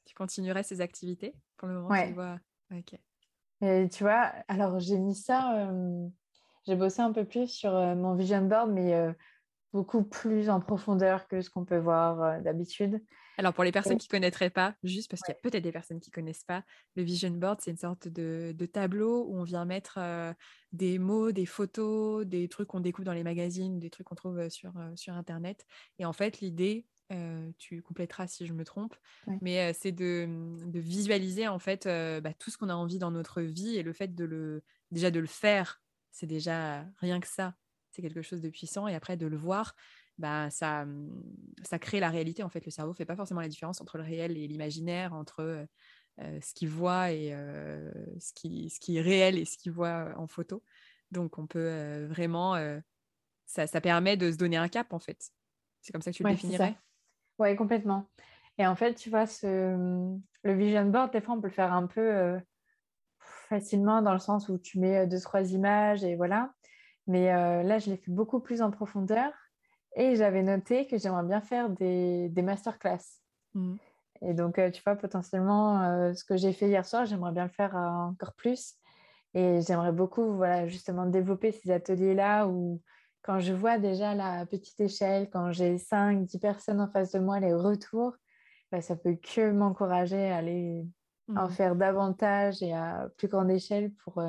Tu 0.05 0.15
continuerais 0.15 0.63
ces 0.63 0.79
activités? 0.79 1.35
Pour 1.57 1.67
le 1.67 1.75
moment 1.75 1.89
ouais. 1.89 2.07
tu 2.07 2.13
vois... 2.13 2.39
Et 3.61 3.89
tu 3.89 4.03
vois, 4.03 4.33
alors 4.47 4.79
j'ai 4.79 4.97
mis 4.97 5.15
ça, 5.15 5.69
euh, 5.69 6.07
j'ai 6.65 6.75
bossé 6.75 7.01
un 7.01 7.11
peu 7.11 7.25
plus 7.25 7.47
sur 7.47 7.75
euh, 7.75 7.95
mon 7.95 8.15
vision 8.15 8.41
board, 8.41 8.71
mais 8.71 8.93
beaucoup 9.75 10.03
plus 10.03 10.49
en 10.49 10.61
profondeur 10.61 11.27
que 11.27 11.41
ce 11.41 11.49
qu'on 11.49 11.65
peut 11.65 11.77
voir 11.77 12.41
d'habitude. 12.41 13.01
Alors, 13.37 13.53
pour 13.53 13.65
les 13.65 13.73
personnes 13.73 13.97
qui 13.97 14.07
ne 14.07 14.11
connaîtraient 14.11 14.49
pas, 14.49 14.73
juste 14.83 15.11
parce 15.11 15.21
qu'il 15.21 15.33
y 15.33 15.37
a 15.37 15.41
peut-être 15.41 15.63
des 15.63 15.73
personnes 15.73 15.99
qui 15.99 16.11
ne 16.11 16.13
connaissent 16.13 16.45
pas, 16.45 16.63
le 16.95 17.03
vision 17.03 17.29
board, 17.31 17.59
c'est 17.61 17.71
une 17.71 17.77
sorte 17.77 18.07
de, 18.07 18.55
tableau 18.71 19.25
où 19.27 19.37
on 19.37 19.43
vient 19.43 19.65
mettre 19.65 19.97
euh, 19.99 20.33
des 20.71 20.97
mots, 20.97 21.33
des 21.33 21.45
photos, 21.45 22.25
des 22.25 22.47
trucs 22.47 22.69
qu'on 22.69 22.79
découvre 22.79 23.05
dans 23.05 23.13
les 23.13 23.23
magazines, 23.23 23.77
des 23.77 23.89
trucs 23.89 24.07
qu'on 24.07 24.15
trouve 24.15 24.39
euh, 24.39 24.49
sur, 24.49 24.71
euh, 24.77 24.95
sur 24.95 25.13
Internet. 25.13 25.65
Et 25.99 26.05
en 26.05 26.13
fait, 26.13 26.39
l'idée, 26.39 26.85
tu 27.59 27.81
compléteras 27.83 28.27
si 28.27 28.47
je 28.47 28.53
me 28.53 28.63
trompe, 28.63 28.95
mais 29.41 29.73
c'est 29.73 29.91
de, 29.91 30.27
de, 30.65 30.79
visualiser 30.79 31.47
en 31.47 31.59
fait 31.59 31.85
bah, 31.85 32.33
tout 32.33 32.49
ce 32.49 32.57
qu'on 32.57 32.69
a 32.69 32.73
envie 32.73 32.97
dans 32.97 33.11
notre 33.11 33.43
vie 33.43 33.77
et 33.77 33.83
le 33.83 33.93
fait 33.93 34.15
de 34.15 34.25
le, 34.25 34.63
déjà 34.89 35.11
de 35.11 35.19
le 35.19 35.27
faire, 35.27 35.83
c'est 36.11 36.25
déjà 36.25 36.83
rien 36.97 37.19
que 37.19 37.27
ça, 37.27 37.53
c'est 37.95 38.01
quelque 38.01 38.21
chose 38.21 38.41
de 38.41 38.49
puissant. 38.49 38.87
Et 38.87 38.95
après, 38.95 39.17
de 39.17 39.25
le 39.25 39.37
voir, 39.37 39.75
bah, 40.17 40.49
ça, 40.49 40.85
mmh, 40.85 41.23
ça 41.63 41.79
crée 41.79 41.99
la 41.99 42.09
réalité. 42.09 42.43
En 42.43 42.49
fait, 42.49 42.65
le 42.65 42.71
cerveau 42.71 42.91
ne 42.91 42.95
fait 42.95 43.05
pas 43.05 43.15
forcément 43.15 43.41
la 43.41 43.47
différence 43.47 43.81
entre 43.81 43.97
le 43.97 44.03
réel 44.03 44.37
et 44.37 44.47
l'imaginaire, 44.47 45.13
entre 45.13 45.67
ce 46.17 46.53
qu'il 46.53 46.69
voit 46.69 47.11
et 47.11 47.31
ce, 48.19 48.33
qui, 48.33 48.69
ce 48.69 48.79
qui 48.79 48.97
est 48.97 49.01
réel 49.01 49.37
et 49.37 49.45
ce 49.45 49.57
qu'il 49.57 49.71
voit 49.71 50.13
en 50.17 50.27
photo. 50.27 50.63
Donc, 51.11 51.37
on 51.37 51.47
peut 51.47 52.05
vraiment. 52.05 52.55
Ça, 53.45 53.67
ça, 53.67 53.79
permet 53.79 54.17
de 54.17 54.31
se 54.31 54.37
donner 54.37 54.57
un 54.57 54.67
cap, 54.67 54.91
en 54.91 54.99
fait. 54.99 55.31
C'est 55.81 55.91
comme 55.91 56.01
ça 56.01 56.11
que 56.11 56.17
tu 56.17 56.23
le 56.23 56.31
définirais? 56.31 56.75
Oui, 57.37 57.55
complètement. 57.55 58.09
Et 58.57 58.65
en 58.65 58.75
fait, 58.75 58.95
tu 58.95 59.09
vois, 59.09 59.27
ce, 59.27 59.75
mmh, 59.75 60.21
le 60.43 60.53
vision 60.53 60.85
board, 60.85 61.11
des 61.11 61.21
fois, 61.21 61.35
on 61.35 61.41
peut 61.41 61.47
le 61.47 61.53
faire 61.53 61.73
un 61.73 61.87
peu 61.87 62.39
facilement 63.49 64.01
dans 64.01 64.13
le 64.13 64.19
sens 64.19 64.49
où 64.49 64.57
tu 64.57 64.79
mets 64.79 65.07
deux, 65.07 65.19
trois 65.19 65.51
images 65.51 66.03
et 66.03 66.15
voilà. 66.15 66.53
Mais 67.07 67.25
là, 67.25 67.77
je 67.77 67.89
l'ai 67.91 67.97
fait 67.97 68.11
beaucoup 68.11 68.39
plus 68.39 68.61
en 68.61 68.71
profondeur 68.71 69.31
et 69.95 70.15
j'avais 70.15 70.43
noté 70.43 70.87
que 70.87 70.97
j'aimerais 70.97 71.23
bien 71.23 71.41
faire 71.41 71.69
des, 71.69 72.29
des 72.29 72.41
masterclass. 72.41 73.21
Mmh. 73.53 73.75
Et 74.21 74.33
donc, 74.33 74.59
euh, 74.59 74.71
tu 74.71 74.81
vois, 74.83 74.95
potentiellement, 74.95 75.81
euh, 75.81 76.13
ce 76.13 76.23
que 76.23 76.37
j'ai 76.37 76.53
fait 76.53 76.67
hier 76.67 76.85
soir, 76.85 77.05
j'aimerais 77.05 77.31
bien 77.31 77.43
le 77.43 77.49
faire 77.49 77.75
euh, 77.75 78.09
encore 78.09 78.33
plus. 78.33 78.75
Et 79.33 79.61
j'aimerais 79.61 79.91
beaucoup, 79.91 80.35
voilà, 80.35 80.67
justement, 80.67 81.05
développer 81.05 81.51
ces 81.51 81.71
ateliers-là 81.71 82.47
où, 82.47 82.81
quand 83.21 83.39
je 83.39 83.53
vois 83.53 83.77
déjà 83.77 84.13
la 84.13 84.45
petite 84.45 84.79
échelle, 84.79 85.29
quand 85.29 85.51
j'ai 85.51 85.77
5, 85.77 86.25
10 86.25 86.39
personnes 86.39 86.79
en 86.79 86.87
face 86.87 87.11
de 87.11 87.19
moi, 87.19 87.39
les 87.39 87.53
retours, 87.53 88.13
bah, 88.71 88.81
ça 88.81 88.95
peut 88.95 89.15
que 89.15 89.51
m'encourager 89.51 90.31
à 90.31 90.37
aller 90.37 90.85
en 91.35 91.47
mmh. 91.47 91.51
faire 91.51 91.75
davantage 91.75 92.61
et 92.61 92.71
à 92.73 93.09
plus 93.17 93.27
grande 93.27 93.49
échelle 93.49 93.91
pour 94.03 94.21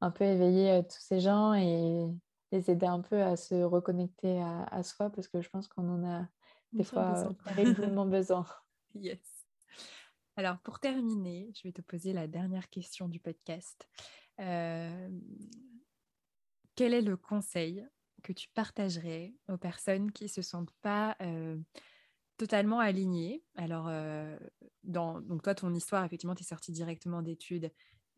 un 0.00 0.10
peu 0.10 0.24
éveiller 0.24 0.82
tous 0.84 1.00
ces 1.00 1.20
gens 1.20 1.54
et 1.54 2.06
les 2.52 2.70
aider 2.70 2.86
un 2.86 3.00
peu 3.00 3.22
à 3.22 3.36
se 3.36 3.62
reconnecter 3.62 4.40
à, 4.40 4.82
soi 4.82 5.10
parce 5.10 5.28
que 5.28 5.40
je 5.40 5.48
pense 5.48 5.68
qu'on 5.68 5.88
en 5.88 6.04
a 6.04 6.28
des 6.72 6.84
fois 6.84 7.28
terriblement 7.54 8.06
besoin. 8.06 8.46
Yes. 8.96 9.20
Alors, 10.34 10.58
pour 10.58 10.80
terminer, 10.80 11.52
je 11.54 11.62
vais 11.62 11.70
te 11.70 11.80
poser 11.80 12.12
la 12.12 12.26
dernière 12.26 12.68
question 12.70 13.06
du 13.06 13.20
podcast. 13.20 13.88
Euh, 14.40 15.08
quel 16.74 16.92
est 16.92 17.02
le 17.02 17.16
conseil 17.16 17.86
que 18.24 18.32
tu 18.32 18.48
partagerais 18.48 19.32
aux 19.48 19.58
personnes 19.58 20.10
qui 20.10 20.24
ne 20.24 20.28
se 20.28 20.42
sentent 20.42 20.74
pas 20.82 21.16
euh, 21.22 21.56
totalement 22.36 22.80
aligné. 22.80 23.44
Alors, 23.54 23.88
dans, 24.82 25.20
donc 25.20 25.42
toi, 25.42 25.54
ton 25.54 25.72
histoire, 25.72 26.04
effectivement, 26.04 26.34
tu 26.34 26.42
es 26.42 26.46
sortie 26.46 26.72
directement 26.72 27.22
d'études 27.22 27.70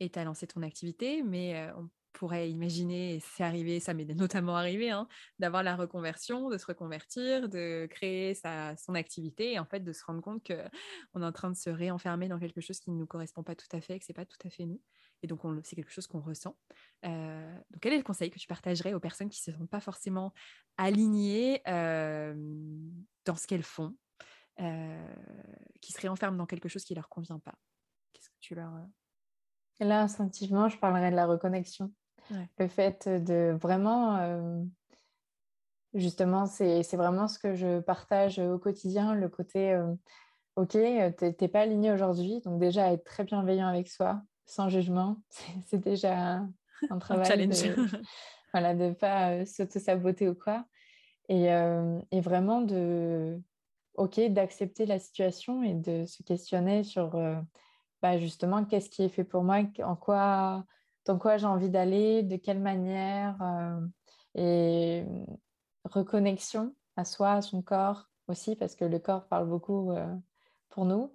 et 0.02 0.10
tu 0.10 0.18
as 0.18 0.24
lancé 0.24 0.46
ton 0.46 0.62
activité, 0.62 1.22
mais 1.22 1.70
on 1.76 1.88
pourrait 2.12 2.50
imaginer, 2.50 3.20
c'est 3.20 3.42
arrivé, 3.42 3.80
ça 3.80 3.94
m'est 3.94 4.04
notamment 4.14 4.56
arrivé, 4.56 4.90
hein, 4.90 5.08
d'avoir 5.38 5.62
la 5.62 5.76
reconversion, 5.76 6.50
de 6.50 6.58
se 6.58 6.66
reconvertir, 6.66 7.48
de 7.48 7.86
créer 7.90 8.34
sa, 8.34 8.76
son 8.76 8.94
activité 8.94 9.52
et 9.52 9.58
en 9.58 9.64
fait 9.64 9.80
de 9.80 9.92
se 9.92 10.04
rendre 10.04 10.20
compte 10.20 10.46
qu'on 10.46 11.22
est 11.22 11.26
en 11.26 11.32
train 11.32 11.50
de 11.50 11.56
se 11.56 11.70
réenfermer 11.70 12.28
dans 12.28 12.38
quelque 12.38 12.60
chose 12.60 12.80
qui 12.80 12.90
ne 12.90 12.96
nous 12.96 13.06
correspond 13.06 13.42
pas 13.42 13.54
tout 13.54 13.66
à 13.72 13.80
fait, 13.80 13.98
que 13.98 14.04
ce 14.04 14.12
n'est 14.12 14.14
pas 14.14 14.26
tout 14.26 14.38
à 14.44 14.50
fait 14.50 14.66
nous. 14.66 14.80
Et 15.22 15.28
donc, 15.28 15.40
c'est 15.62 15.76
quelque 15.76 15.92
chose 15.92 16.06
qu'on 16.08 16.20
ressent. 16.20 16.56
Euh, 17.04 17.54
donc, 17.70 17.80
quel 17.80 17.92
est 17.92 17.98
le 17.98 18.02
conseil 18.02 18.30
que 18.30 18.38
tu 18.38 18.48
partagerais 18.48 18.92
aux 18.92 19.00
personnes 19.00 19.28
qui 19.28 19.40
ne 19.40 19.52
se 19.52 19.58
sentent 19.58 19.70
pas 19.70 19.80
forcément 19.80 20.32
alignées 20.76 21.62
euh, 21.68 22.34
dans 23.24 23.36
ce 23.36 23.46
qu'elles 23.46 23.62
font, 23.62 23.96
euh, 24.60 25.14
qui 25.80 25.92
se 25.92 26.00
réenferment 26.00 26.36
dans 26.36 26.46
quelque 26.46 26.68
chose 26.68 26.84
qui 26.84 26.94
ne 26.94 26.96
leur 26.96 27.08
convient 27.08 27.38
pas? 27.38 27.54
Qu'est-ce 28.12 28.30
que 28.30 28.36
tu 28.40 28.54
leur... 28.56 28.72
Là, 29.80 30.02
instinctivement, 30.02 30.68
je 30.68 30.78
parlerais 30.78 31.10
de 31.10 31.16
la 31.16 31.26
reconnexion. 31.26 31.90
Le 32.58 32.68
fait 32.68 33.08
de 33.08 33.56
vraiment, 33.60 34.64
justement, 35.92 36.46
c'est 36.46 36.96
vraiment 36.96 37.28
ce 37.28 37.38
que 37.38 37.54
je 37.54 37.80
partage 37.80 38.38
au 38.38 38.58
quotidien, 38.58 39.14
le 39.14 39.28
côté, 39.28 39.78
ok, 40.56 40.70
tu 40.70 40.78
n'es 40.78 41.48
pas 41.48 41.60
aligné 41.60 41.92
aujourd'hui, 41.92 42.40
donc 42.40 42.58
déjà 42.58 42.92
être 42.92 43.04
très 43.04 43.24
bienveillant 43.24 43.66
avec 43.66 43.88
soi, 43.88 44.22
sans 44.46 44.68
jugement, 44.68 45.16
c'est 45.66 45.80
déjà 45.80 46.46
un, 46.90 46.98
travail. 46.98 47.26
challenge. 47.26 47.62
De, 47.62 47.74
voilà, 48.52 48.74
de 48.74 48.84
ne 48.84 48.94
pas 48.94 49.44
s'auto-saboter 49.44 50.28
ou 50.28 50.34
quoi. 50.34 50.64
Et, 51.28 51.46
et, 52.10 52.20
vraiment 52.20 52.60
de, 52.60 53.40
ok, 53.94 54.20
d'accepter 54.30 54.86
la 54.86 54.98
situation 54.98 55.62
et 55.62 55.74
de 55.74 56.04
se 56.04 56.22
questionner 56.22 56.82
sur 56.82 57.16
bah, 58.02 58.18
justement 58.18 58.64
qu'est-ce 58.64 58.90
qui 58.90 59.04
est 59.04 59.08
fait 59.08 59.24
pour 59.24 59.44
moi, 59.44 59.62
en 59.84 59.96
quoi 59.96 60.64
dans 61.04 61.18
quoi 61.18 61.36
j'ai 61.36 61.46
envie 61.46 61.70
d'aller, 61.70 62.22
de 62.22 62.36
quelle 62.36 62.60
manière, 62.60 63.36
euh, 63.42 63.80
et 64.34 65.04
reconnexion 65.84 66.74
à 66.96 67.04
soi, 67.04 67.32
à 67.32 67.42
son 67.42 67.62
corps 67.62 68.08
aussi, 68.28 68.56
parce 68.56 68.74
que 68.74 68.84
le 68.84 68.98
corps 68.98 69.26
parle 69.26 69.48
beaucoup 69.48 69.92
euh, 69.92 70.14
pour 70.68 70.84
nous. 70.84 71.12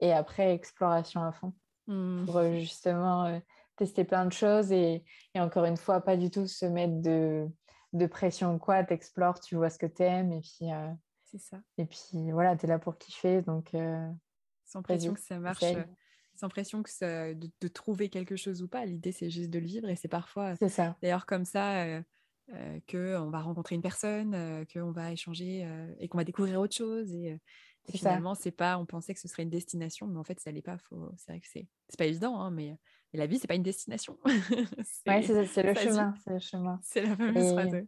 Et 0.00 0.12
après, 0.12 0.54
exploration 0.54 1.22
à 1.24 1.32
fond, 1.32 1.52
mmh. 1.88 2.26
pour 2.26 2.36
euh, 2.36 2.52
justement 2.54 3.40
tester 3.76 4.04
plein 4.04 4.24
de 4.26 4.32
choses 4.32 4.72
et, 4.72 5.04
et, 5.34 5.40
encore 5.40 5.64
une 5.64 5.76
fois, 5.76 6.00
pas 6.00 6.16
du 6.16 6.30
tout 6.30 6.46
se 6.46 6.66
mettre 6.66 7.00
de, 7.00 7.48
de 7.92 8.06
pression 8.06 8.54
ou 8.54 8.58
quoi, 8.58 8.84
t'explores, 8.84 9.40
tu 9.40 9.56
vois 9.56 9.70
ce 9.70 9.78
que 9.78 9.86
t'aimes 9.86 10.32
et 10.32 10.40
puis... 10.40 10.70
C'est 11.24 11.38
ça. 11.38 11.58
Et 11.76 11.84
puis 11.84 12.32
voilà, 12.32 12.56
tu 12.56 12.64
es 12.64 12.68
là 12.68 12.78
pour 12.78 12.96
kiffer, 12.96 13.42
donc... 13.42 13.76
Sans 14.64 14.82
pression 14.82 15.14
que 15.14 15.20
ça 15.20 15.38
marche 15.38 15.64
sans 16.38 16.48
pression 16.48 16.82
que 16.82 16.90
ça, 16.90 17.34
de, 17.34 17.68
trouver 17.68 18.08
quelque 18.08 18.36
chose 18.36 18.62
ou 18.62 18.68
pas. 18.68 18.86
L'idée, 18.86 19.12
c'est 19.12 19.28
juste 19.28 19.50
de 19.50 19.58
le 19.58 19.66
vivre 19.66 19.88
et 19.88 19.96
c'est 19.96 20.08
parfois, 20.08 20.54
d'ailleurs, 21.02 21.26
comme 21.26 21.44
ça 21.44 21.84
euh, 21.84 22.02
euh, 22.54 22.78
qu'on 22.88 23.30
va 23.30 23.40
rencontrer 23.40 23.74
une 23.74 23.82
personne, 23.82 24.34
euh, 24.34 24.64
qu'on 24.72 24.92
va 24.92 25.12
échanger 25.12 25.68
et 25.98 26.08
qu'on 26.08 26.18
va 26.18 26.24
découvrir 26.24 26.60
autre 26.60 26.76
chose. 26.76 27.12
Et, 27.12 27.38
finalement, 27.90 28.34
c'est 28.34 28.52
pas, 28.52 28.78
on 28.78 28.86
pensait 28.86 29.14
que 29.14 29.20
ce 29.20 29.28
serait 29.28 29.42
une 29.42 29.50
destination, 29.50 30.06
mais 30.06 30.18
en 30.18 30.24
fait, 30.24 30.38
ça 30.38 30.52
l'est 30.52 30.62
pas. 30.62 30.78
Faut, 30.78 31.10
c'est 31.16 31.32
vrai 31.32 31.40
que 31.40 31.48
c'est, 31.48 31.66
pas 31.96 32.06
évident, 32.06 32.38
hein, 32.40 32.50
mais, 32.50 32.76
la 33.14 33.26
vie, 33.26 33.38
c'est 33.38 33.48
pas 33.48 33.54
une 33.54 33.62
destination. 33.62 34.18
c'est, 34.84 35.26
le 35.62 35.74
chemin, 35.74 36.14
c'est 36.22 36.32
le 36.32 36.38
chemin. 36.38 36.78
C'est 36.82 37.02
la 37.02 37.16
fameuse 37.16 37.52
phrase. 37.52 37.86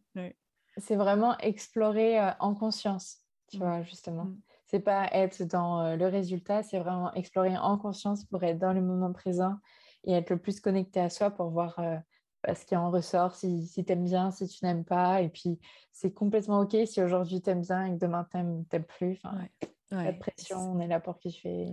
C'est 0.79 0.97
vraiment 0.97 1.37
explorer 1.39 2.19
en 2.41 2.55
conscience, 2.55 3.19
tu 3.49 3.59
mmh. 3.59 3.61
vois, 3.61 3.83
justement. 3.83 4.25
Mmh 4.25 4.41
c'est 4.71 4.81
pas 4.81 5.09
être 5.13 5.43
dans 5.43 5.81
euh, 5.81 5.97
le 5.97 6.07
résultat, 6.07 6.63
c'est 6.63 6.79
vraiment 6.79 7.13
explorer 7.15 7.59
en 7.59 7.77
conscience 7.77 8.25
pour 8.25 8.45
être 8.45 8.59
dans 8.59 8.73
le 8.73 8.81
moment 8.81 9.13
présent 9.13 9.57
et 10.05 10.13
être 10.13 10.31
le 10.31 10.39
plus 10.39 10.61
connecté 10.61 11.01
à 11.01 11.11
soi 11.11 11.31
pour 11.31 11.51
voir 11.51 11.77
euh, 11.81 11.97
bah, 12.45 12.55
ce 12.55 12.65
qui 12.65 12.77
en 12.77 12.89
ressort, 12.91 13.35
si, 13.35 13.67
si 13.67 13.85
tu 13.85 13.93
aimes 13.93 14.05
bien, 14.05 14.31
si 14.31 14.47
tu 14.47 14.65
n'aimes 14.65 14.85
pas. 14.85 15.23
Et 15.23 15.29
puis, 15.29 15.59
c'est 15.91 16.13
complètement 16.13 16.61
OK 16.61 16.77
si 16.87 17.03
aujourd'hui 17.03 17.43
tu 17.43 17.51
aimes 17.51 17.63
bien 17.63 17.85
et 17.87 17.91
que 17.91 17.99
demain 17.99 18.25
tu 18.31 18.37
n'aimes 18.37 18.65
plus. 18.87 19.19
Enfin, 19.25 19.45
Pas 19.91 20.13
de 20.13 20.19
pression, 20.19 20.59
on 20.59 20.79
est 20.79 20.87
là 20.87 21.01
pour 21.01 21.19
kiffer. 21.19 21.67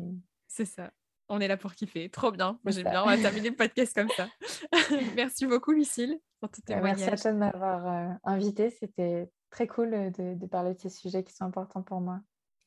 C'est 0.48 0.66
ça. 0.66 0.89
On 1.30 1.39
est 1.39 1.48
là 1.48 1.58
pour 1.58 1.76
kiffer. 1.76 2.10
Trop 2.10 2.32
bien. 2.32 2.58
Moi, 2.64 2.72
j'aime 2.72 2.89
bien. 2.89 3.04
On 3.04 3.06
va 3.06 3.18
terminer 3.18 3.50
le 3.50 3.56
podcast 3.56 3.93
comme 3.93 4.10
ça. 4.10 4.28
merci 5.16 5.45
beaucoup, 5.45 5.72
Lucille, 5.72 6.20
pour 6.39 6.50
tout 6.50 6.62
bah, 6.68 6.82
Merci 6.82 7.04
à 7.04 7.16
toi 7.16 7.32
de 7.32 7.38
m'avoir 7.38 7.88
euh, 7.88 8.14
invité. 8.24 8.72
C'était 8.72 9.30
très 9.52 9.68
cool 9.68 10.12
de, 10.14 10.34
de 10.34 10.45
parler 10.48 10.74
de 10.74 10.80
ces 10.80 10.89
sujets 10.89 11.24
qui 11.24 11.34
sont 11.34 11.45
importants 11.45 11.84
pour 11.84 12.02
moi. 12.02 12.22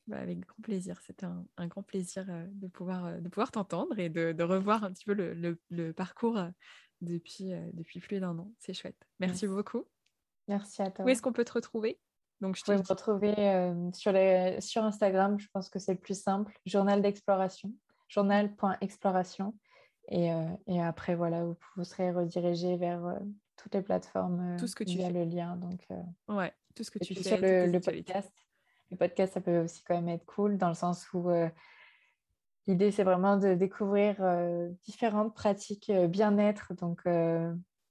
Bah, 0.07 0.17
avec 0.17 0.39
grand 0.39 0.61
plaisir. 0.63 0.99
C'était 1.05 1.25
un, 1.25 1.67
grand 1.67 1.83
plaisir 1.83 2.25
euh, 2.29 2.45
de 2.49 2.67
pouvoir, 2.67 3.05
euh, 3.05 3.17
de 3.19 3.29
pouvoir 3.29 3.51
t'entendre 3.51 3.97
et 3.99 4.09
de, 4.09 4.43
revoir 4.43 4.83
un 4.83 4.91
petit 4.91 5.05
peu 5.05 5.13
le, 5.13 5.93
parcours 5.93 6.37
euh, 6.37 6.49
depuis, 7.01 7.51
depuis 7.73 7.99
plus 7.99 8.19
d'un 8.19 8.37
an. 8.37 8.51
C'est 8.59 8.73
chouette. 8.73 9.07
Merci, 9.19 9.47
beaucoup. 9.47 9.85
Merci 10.47 10.81
à 10.81 10.91
toi. 10.91 11.05
Où 11.05 11.09
est-ce 11.09 11.21
qu'on 11.21 11.33
peut 11.33 11.45
te 11.45 11.53
retrouver? 11.53 11.99
Donc, 12.41 12.55
je 12.55 12.63
peux 12.63 12.75
me 12.75 12.81
retrouver 12.81 13.35
sur, 13.93 14.11
les, 14.11 14.59
sur 14.61 14.83
Instagram. 14.83 15.39
Je 15.39 15.47
pense 15.53 15.69
que 15.69 15.77
c'est 15.77 15.93
le 15.93 15.99
plus 15.99 16.19
simple. 16.19 16.51
Journal 16.65 17.01
d'exploration. 17.01 17.71
Journal.exploration. 18.07 19.55
Et, 20.09 20.31
et, 20.65 20.81
après, 20.81 21.13
voilà, 21.13 21.45
vous, 21.45 21.55
vous 21.77 21.83
serez 21.83 22.11
redirigé 22.11 22.77
vers 22.77 23.19
toutes 23.57 23.75
les 23.75 23.83
plateformes 23.83 24.57
tout 24.57 24.65
ce 24.65 24.75
que 24.75 24.83
tu 24.83 24.97
via 24.97 25.11
le 25.11 25.23
lien. 25.23 25.55
Donc, 25.55 25.87
ouais, 26.29 26.51
tout 26.75 26.83
ce 26.83 26.89
que 26.89 26.97
tu 26.97 27.13
fais. 27.13 27.21
Sur 27.21 27.37
le 27.37 27.79
podcast 27.79 28.33
le 28.91 28.97
podcast, 28.97 29.33
ça 29.33 29.41
peut 29.41 29.59
aussi 29.59 29.83
quand 29.83 29.95
même 29.95 30.09
être 30.09 30.25
cool 30.25 30.57
dans 30.57 30.67
le 30.67 30.75
sens 30.75 31.07
où 31.13 31.29
euh, 31.29 31.49
l'idée, 32.67 32.91
c'est 32.91 33.03
vraiment 33.03 33.37
de 33.37 33.53
découvrir 33.53 34.17
euh, 34.19 34.69
différentes 34.83 35.33
pratiques 35.33 35.89
euh, 35.89 36.07
bien-être. 36.07 36.73
Donc, 36.75 37.01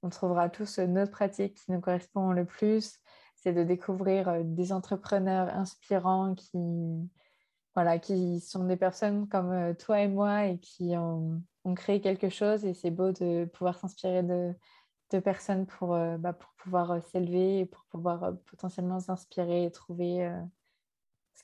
on 0.03 0.09
trouvera 0.09 0.48
tous 0.48 0.78
notre 0.78 1.11
pratique 1.11 1.55
qui 1.55 1.72
nous 1.72 1.80
correspond 1.80 2.32
le 2.32 2.44
plus. 2.44 2.98
C'est 3.34 3.53
de 3.53 3.64
découvrir 3.64 4.44
des 4.44 4.72
entrepreneurs 4.72 5.48
inspirants 5.55 6.34
qui, 6.34 6.59
voilà, 7.74 7.98
qui 7.98 8.40
sont 8.40 8.64
des 8.64 8.76
personnes 8.76 9.28
comme 9.28 9.74
toi 9.76 10.01
et 10.01 10.09
moi 10.09 10.46
et 10.46 10.59
qui 10.59 10.94
ont, 10.96 11.42
créé 11.74 12.01
quelque 12.01 12.28
chose. 12.28 12.64
Et 12.64 12.74
c'est 12.74 12.90
beau 12.90 13.12
de 13.12 13.46
pouvoir 13.46 13.78
s'inspirer 13.78 14.22
de, 14.22 14.55
personnes 15.20 15.66
pour, 15.66 15.88
bah, 16.18 16.38
pouvoir 16.59 17.03
s'élever 17.05 17.61
et 17.61 17.66
pour 17.66 17.84
pouvoir 17.86 18.34
potentiellement 18.46 19.01
s'inspirer 19.01 19.64
et 19.64 19.70
trouver 19.70 20.30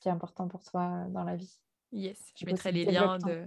qui 0.07 0.11
est 0.11 0.13
important 0.13 0.47
pour 0.47 0.63
toi 0.63 1.05
dans 1.09 1.25
la 1.25 1.35
vie. 1.35 1.53
Yes, 1.91 2.33
je 2.37 2.47
mettrai 2.47 2.71
les 2.71 2.85
liens 2.85 3.19
de. 3.19 3.45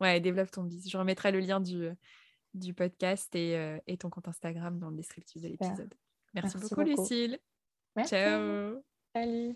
Ouais, 0.00 0.20
développe 0.20 0.50
ton 0.50 0.64
business. 0.64 0.90
Je 0.90 0.96
remettrai 0.96 1.30
le 1.32 1.40
lien 1.40 1.60
du, 1.60 1.90
du 2.54 2.72
podcast 2.72 3.34
et, 3.34 3.58
euh, 3.58 3.78
et 3.86 3.98
ton 3.98 4.08
compte 4.08 4.26
Instagram 4.26 4.78
dans 4.78 4.88
le 4.88 4.96
descriptif 4.96 5.42
de 5.42 5.48
l'épisode. 5.48 5.92
Merci, 6.32 6.56
beaucoup, 6.56 6.80
Lucille. 6.80 7.38
Ciao. 8.06 8.82
Salut. 9.14 9.54